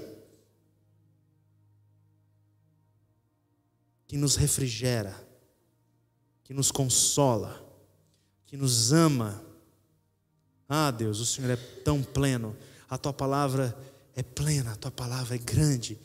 que 4.08 4.18
nos 4.18 4.36
refrigera, 4.36 5.14
que 6.44 6.54
nos 6.54 6.72
consola, 6.72 7.62
que 8.46 8.56
nos 8.56 8.94
ama. 8.94 9.44
Ah, 10.70 10.92
Deus, 10.92 11.20
o 11.20 11.26
Senhor 11.26 11.52
é 11.52 11.56
tão 11.56 12.04
pleno, 12.04 12.56
a 12.90 12.98
tua 12.98 13.14
palavra 13.14 13.78
é 14.16 14.24
plena, 14.24 14.74
a 14.74 14.76
tua 14.76 14.92
palavra 14.92 15.36
é 15.36 15.38
grande, 15.38 16.00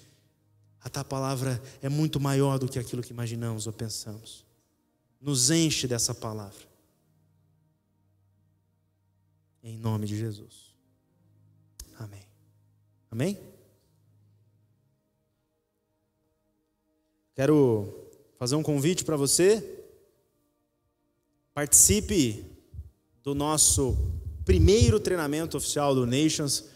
a 0.80 0.88
tua 0.88 1.04
palavra 1.04 1.62
é 1.82 1.88
muito 1.88 2.18
maior 2.18 2.58
do 2.58 2.68
que 2.68 2.78
aquilo 2.78 3.02
que 3.02 3.12
imaginamos 3.12 3.66
ou 3.66 3.72
pensamos. 3.72 4.44
Nos 5.20 5.50
enche 5.50 5.86
dessa 5.86 6.14
palavra. 6.14 6.68
Em 9.62 9.76
nome 9.76 10.06
de 10.06 10.18
Jesus. 10.18 10.69
Amém. 13.10 13.36
Quero 17.34 17.92
fazer 18.38 18.54
um 18.54 18.62
convite 18.62 19.04
para 19.04 19.16
você. 19.16 19.64
Participe 21.52 22.46
do 23.24 23.34
nosso 23.34 23.98
primeiro 24.44 25.00
treinamento 25.00 25.56
oficial 25.56 25.92
do 25.92 26.06
Nations, 26.06 26.66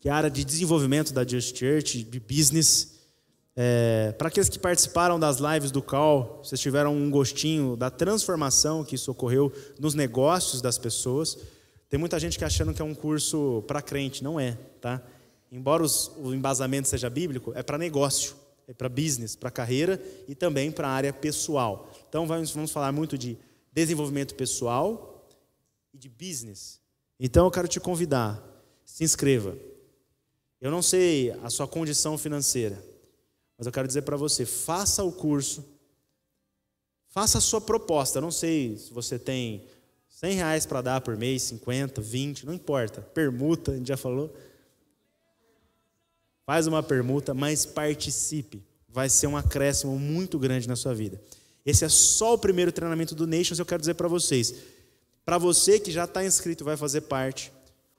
que 0.00 0.08
é 0.08 0.10
a 0.10 0.16
área 0.16 0.30
de 0.30 0.44
desenvolvimento 0.44 1.12
da 1.12 1.24
Just 1.24 1.56
Church, 1.56 2.02
de 2.02 2.18
business. 2.18 2.94
É, 3.54 4.12
para 4.18 4.26
aqueles 4.26 4.48
que 4.48 4.58
participaram 4.58 5.20
das 5.20 5.38
lives 5.38 5.70
do 5.70 5.80
Call, 5.80 6.40
vocês 6.42 6.60
tiveram 6.60 6.92
um 6.96 7.08
gostinho 7.08 7.76
da 7.76 7.88
transformação 7.88 8.82
que 8.82 8.96
isso 8.96 9.12
ocorreu 9.12 9.52
nos 9.78 9.94
negócios 9.94 10.60
das 10.60 10.76
pessoas. 10.76 11.38
Tem 11.88 12.00
muita 12.00 12.18
gente 12.18 12.36
que 12.36 12.44
achando 12.44 12.74
que 12.74 12.82
é 12.82 12.84
um 12.84 12.96
curso 12.96 13.62
para 13.68 13.80
crente, 13.80 14.24
não 14.24 14.40
é, 14.40 14.58
tá? 14.80 15.00
Embora 15.50 15.82
os, 15.82 16.10
o 16.18 16.34
embasamento 16.34 16.88
seja 16.88 17.08
bíblico, 17.08 17.52
é 17.54 17.62
para 17.62 17.78
negócio 17.78 18.36
é 18.66 18.72
para 18.72 18.88
business, 18.88 19.36
para 19.36 19.50
carreira 19.50 20.02
e 20.26 20.34
também 20.34 20.72
para 20.72 20.88
a 20.88 20.90
área 20.90 21.12
pessoal. 21.12 21.90
Então 22.08 22.26
vamos, 22.26 22.50
vamos 22.50 22.70
falar 22.70 22.92
muito 22.92 23.18
de 23.18 23.36
desenvolvimento 23.72 24.34
pessoal 24.34 25.28
e 25.92 25.98
de 25.98 26.08
business. 26.08 26.80
Então 27.18 27.44
eu 27.44 27.50
quero 27.50 27.68
te 27.68 27.78
convidar, 27.78 28.42
se 28.84 29.04
inscreva. 29.04 29.56
Eu 30.60 30.70
não 30.70 30.80
sei 30.80 31.30
a 31.42 31.50
sua 31.50 31.68
condição 31.68 32.16
financeira, 32.16 32.82
mas 33.58 33.66
eu 33.66 33.72
quero 33.72 33.86
dizer 33.86 34.02
para 34.02 34.16
você, 34.16 34.46
faça 34.46 35.04
o 35.04 35.12
curso, 35.12 35.64
faça 37.08 37.38
a 37.38 37.40
sua 37.40 37.60
proposta. 37.60 38.18
Eu 38.18 38.22
não 38.22 38.30
sei 38.30 38.78
se 38.78 38.92
você 38.92 39.18
tem 39.18 39.66
100 40.08 40.34
reais 40.36 40.66
para 40.66 40.80
dar 40.80 41.00
por 41.02 41.16
mês, 41.16 41.42
50, 41.42 42.00
20, 42.00 42.46
não 42.46 42.54
importa. 42.54 43.02
Permuta, 43.02 43.72
a 43.72 43.76
gente 43.76 43.88
já 43.88 43.96
falou. 43.96 44.34
Faz 46.46 46.66
uma 46.66 46.82
permuta, 46.82 47.32
mas 47.32 47.64
participe. 47.64 48.62
Vai 48.88 49.08
ser 49.08 49.26
um 49.26 49.36
acréscimo 49.36 49.98
muito 49.98 50.38
grande 50.38 50.68
na 50.68 50.76
sua 50.76 50.94
vida. 50.94 51.20
Esse 51.64 51.84
é 51.84 51.88
só 51.88 52.34
o 52.34 52.38
primeiro 52.38 52.70
treinamento 52.70 53.14
do 53.14 53.26
Nations. 53.26 53.58
Eu 53.58 53.66
quero 53.66 53.80
dizer 53.80 53.94
para 53.94 54.08
vocês. 54.08 54.54
Para 55.24 55.38
você 55.38 55.80
que 55.80 55.90
já 55.90 56.04
está 56.04 56.24
inscrito 56.24 56.64
vai 56.64 56.76
fazer 56.76 57.02
parte, 57.02 57.50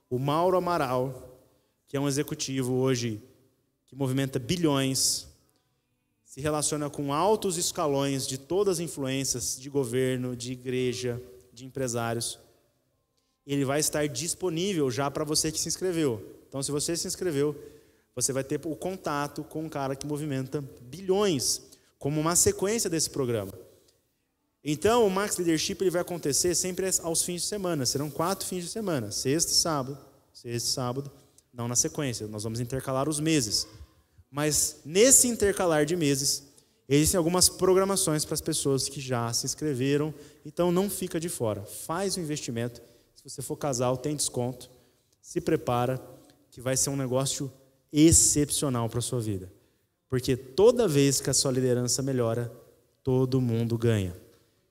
o 0.08 0.18
Mauro 0.18 0.56
Amaral, 0.56 1.40
que 1.88 1.96
é 1.96 2.00
um 2.00 2.06
executivo 2.06 2.74
hoje 2.74 3.20
que 3.86 3.96
movimenta 3.96 4.38
bilhões, 4.38 5.26
se 6.24 6.40
relaciona 6.40 6.88
com 6.88 7.12
altos 7.12 7.56
escalões 7.56 8.26
de 8.26 8.38
todas 8.38 8.76
as 8.76 8.80
influências 8.80 9.58
de 9.58 9.68
governo, 9.68 10.36
de 10.36 10.52
igreja, 10.52 11.20
de 11.52 11.64
empresários. 11.64 12.38
Ele 13.44 13.64
vai 13.64 13.80
estar 13.80 14.06
disponível 14.06 14.90
já 14.90 15.10
para 15.10 15.24
você 15.24 15.50
que 15.50 15.58
se 15.58 15.68
inscreveu. 15.68 16.22
Então, 16.48 16.62
se 16.62 16.70
você 16.70 16.96
se 16.96 17.08
inscreveu, 17.08 17.56
você 18.16 18.32
vai 18.32 18.42
ter 18.42 18.58
o 18.64 18.74
contato 18.74 19.44
com 19.44 19.64
um 19.64 19.68
cara 19.68 19.94
que 19.94 20.06
movimenta 20.06 20.64
bilhões, 20.80 21.60
como 21.98 22.18
uma 22.18 22.34
sequência 22.34 22.88
desse 22.88 23.10
programa. 23.10 23.52
Então, 24.64 25.06
o 25.06 25.10
Max 25.10 25.36
Leadership 25.36 25.76
ele 25.82 25.90
vai 25.90 26.00
acontecer 26.00 26.54
sempre 26.54 26.88
aos 27.02 27.22
fins 27.22 27.42
de 27.42 27.46
semana. 27.46 27.84
Serão 27.84 28.10
quatro 28.10 28.46
fins 28.46 28.64
de 28.64 28.70
semana: 28.70 29.10
sexta 29.12 29.52
e 29.52 29.54
sábado, 29.54 29.98
sexta 30.32 30.68
e 30.68 30.72
sábado, 30.72 31.12
não 31.52 31.68
na 31.68 31.76
sequência. 31.76 32.26
Nós 32.26 32.42
vamos 32.42 32.58
intercalar 32.58 33.06
os 33.06 33.20
meses. 33.20 33.68
Mas 34.30 34.78
nesse 34.82 35.28
intercalar 35.28 35.84
de 35.84 35.94
meses, 35.94 36.42
existem 36.88 37.18
algumas 37.18 37.50
programações 37.50 38.24
para 38.24 38.34
as 38.34 38.40
pessoas 38.40 38.88
que 38.88 39.00
já 39.00 39.30
se 39.34 39.44
inscreveram. 39.44 40.12
Então, 40.44 40.72
não 40.72 40.88
fica 40.88 41.20
de 41.20 41.28
fora. 41.28 41.62
Faz 41.62 42.16
o 42.16 42.20
investimento. 42.20 42.80
Se 43.14 43.22
você 43.22 43.42
for 43.42 43.56
casal, 43.56 43.98
tem 43.98 44.16
desconto. 44.16 44.70
Se 45.20 45.38
prepara, 45.38 46.00
que 46.50 46.62
vai 46.62 46.76
ser 46.76 46.88
um 46.90 46.96
negócio 46.96 47.52
excepcional 47.92 48.88
para 48.88 48.98
a 48.98 49.02
sua 49.02 49.20
vida. 49.20 49.52
Porque 50.08 50.36
toda 50.36 50.86
vez 50.88 51.20
que 51.20 51.30
a 51.30 51.34
sua 51.34 51.52
liderança 51.52 52.02
melhora, 52.02 52.52
todo 53.02 53.40
mundo 53.40 53.76
ganha. 53.76 54.14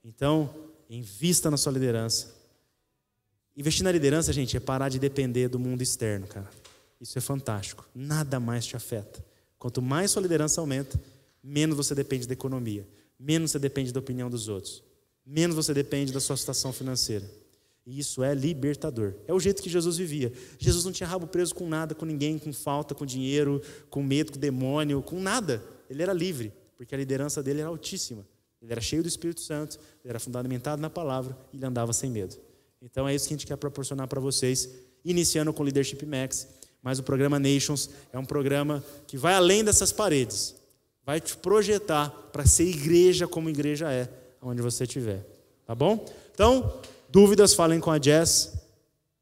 Então, 0.04 0.50
invista 0.90 1.50
na 1.52 1.58
sua 1.58 1.72
liderança. 1.72 2.34
Investir 3.56 3.84
na 3.84 3.92
liderança, 3.92 4.34
gente, 4.34 4.56
é 4.58 4.60
parar 4.60 4.90
de 4.90 5.00
depender 5.00 5.48
do 5.48 5.60
mundo 5.60 5.82
externo, 5.82 6.28
cara. 6.28 6.50
Isso 7.00 7.18
é 7.18 7.22
fantástico. 7.22 7.88
Nada 7.94 8.40
mais 8.40 8.66
te 8.66 8.76
afeta. 8.76 9.24
Quanto 9.58 9.82
mais 9.82 10.12
sua 10.12 10.22
liderança 10.22 10.62
aumenta, 10.62 11.00
menos 11.44 11.78
você 11.78 11.96
depende 11.96 12.28
da 12.28 12.34
economia, 12.34 12.88
menos 13.20 13.52
você 13.52 13.60
depende 13.60 13.92
da 13.92 14.00
opinião 14.00 14.30
dos 14.30 14.48
outros, 14.48 14.84
menos 15.26 15.56
você 15.56 15.74
depende 15.74 16.12
da 16.12 16.20
sua 16.20 16.36
situação 16.36 16.74
financeira. 16.74 17.26
E 17.86 18.00
isso 18.00 18.24
é 18.24 18.34
libertador. 18.34 19.14
É 19.28 19.34
o 19.34 19.40
jeito 19.40 19.62
que 19.62 19.70
Jesus 19.70 19.98
vivia. 19.98 20.34
Jesus 20.58 20.84
não 20.84 20.92
tinha 20.92 21.08
rabo 21.08 21.28
preso 21.28 21.54
com 21.54 21.68
nada, 21.68 21.94
com 21.94 22.06
ninguém, 22.06 22.40
com 22.40 22.52
falta, 22.52 22.96
com 22.96 23.06
dinheiro, 23.06 23.62
com 23.90 24.02
medo, 24.02 24.32
com 24.32 24.40
demônio, 24.40 25.04
com 25.04 25.20
nada. 25.20 25.64
Ele 25.90 26.02
era 26.02 26.12
livre, 26.12 26.52
porque 26.76 26.96
a 26.96 26.98
liderança 26.98 27.44
dele 27.44 27.62
era 27.62 27.70
altíssima. 27.70 28.26
Ele 28.62 28.72
era 28.72 28.82
cheio 28.82 29.04
do 29.04 29.08
Espírito 29.08 29.42
Santo, 29.42 29.78
ele 30.04 30.10
era 30.10 30.20
fundamentado 30.20 30.82
na 30.82 30.90
palavra 30.90 31.38
e 31.54 31.58
ele 31.58 31.66
andava 31.66 31.94
sem 31.94 32.10
medo. 32.10 32.36
Então 32.82 33.08
é 33.08 33.14
isso 33.14 33.28
que 33.28 33.34
a 33.34 33.38
gente 33.38 33.46
quer 33.46 33.58
proporcionar 33.58 34.08
para 34.08 34.20
vocês, 34.20 34.68
iniciando 35.04 35.54
com 35.54 35.62
o 35.62 35.66
Leadership 35.66 36.04
Max. 36.06 36.48
Mas 36.82 36.98
o 36.98 37.04
programa 37.04 37.40
Nations 37.40 37.90
é 38.12 38.18
um 38.18 38.26
programa 38.26 38.84
que 39.08 39.18
vai 39.18 39.34
além 39.36 39.64
dessas 39.64 39.92
paredes, 39.92 40.56
vai 41.04 41.20
te 41.20 41.36
projetar 41.38 42.10
para 42.32 42.46
ser 42.46 42.66
igreja 42.66 43.28
como 43.28 43.50
igreja 43.50 43.92
é, 43.92 44.10
onde 44.42 44.62
você 44.62 44.84
estiver. 44.84 45.26
Tá 45.66 45.74
bom? 45.74 46.06
Então, 46.34 46.80
Dúvidas, 47.16 47.54
falem 47.54 47.80
com 47.80 47.92
a 47.92 47.98
Jess 47.98 48.52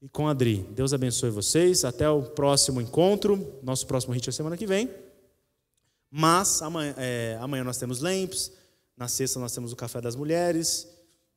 e 0.01 0.09
com 0.09 0.27
a 0.27 0.31
Adri. 0.31 0.65
Deus 0.71 0.93
abençoe 0.93 1.29
vocês. 1.29 1.85
Até 1.85 2.09
o 2.09 2.23
próximo 2.23 2.81
encontro. 2.81 3.59
Nosso 3.61 3.85
próximo 3.85 4.11
hit 4.15 4.27
é 4.27 4.31
semana 4.31 4.57
que 4.57 4.65
vem. 4.65 4.89
Mas 6.09 6.63
amanhã, 6.63 6.95
é, 6.97 7.37
amanhã 7.39 7.63
nós 7.63 7.77
temos 7.77 7.99
Lamps. 7.99 8.51
Na 8.97 9.07
sexta 9.07 9.39
nós 9.39 9.53
temos 9.53 9.71
o 9.71 9.75
Café 9.75 10.01
das 10.01 10.15
Mulheres. 10.15 10.87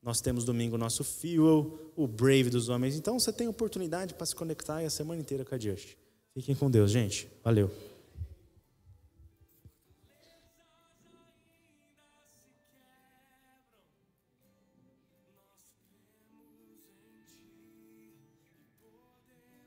Nós 0.03 0.23
temos 0.23 0.47
domingo 0.47 0.77
o 0.77 0.79
nosso 0.79 1.05
Fuel, 1.05 1.93
o 1.95 2.07
Brave 2.07 2.49
dos 2.49 2.71
Homens. 2.71 2.97
Então 2.97 3.21
você 3.21 3.31
tem 3.31 3.47
oportunidade 3.47 4.15
para 4.15 4.25
se 4.25 4.35
conectar 4.35 4.79
a 4.79 4.89
semana 4.89 5.21
inteira 5.21 5.45
com 5.45 5.55
a 5.55 5.59
Just. 5.59 5.91
Fiquem 6.33 6.55
com 6.55 6.71
Deus, 6.71 6.91
gente. 6.91 7.29
Valeu. 7.45 7.71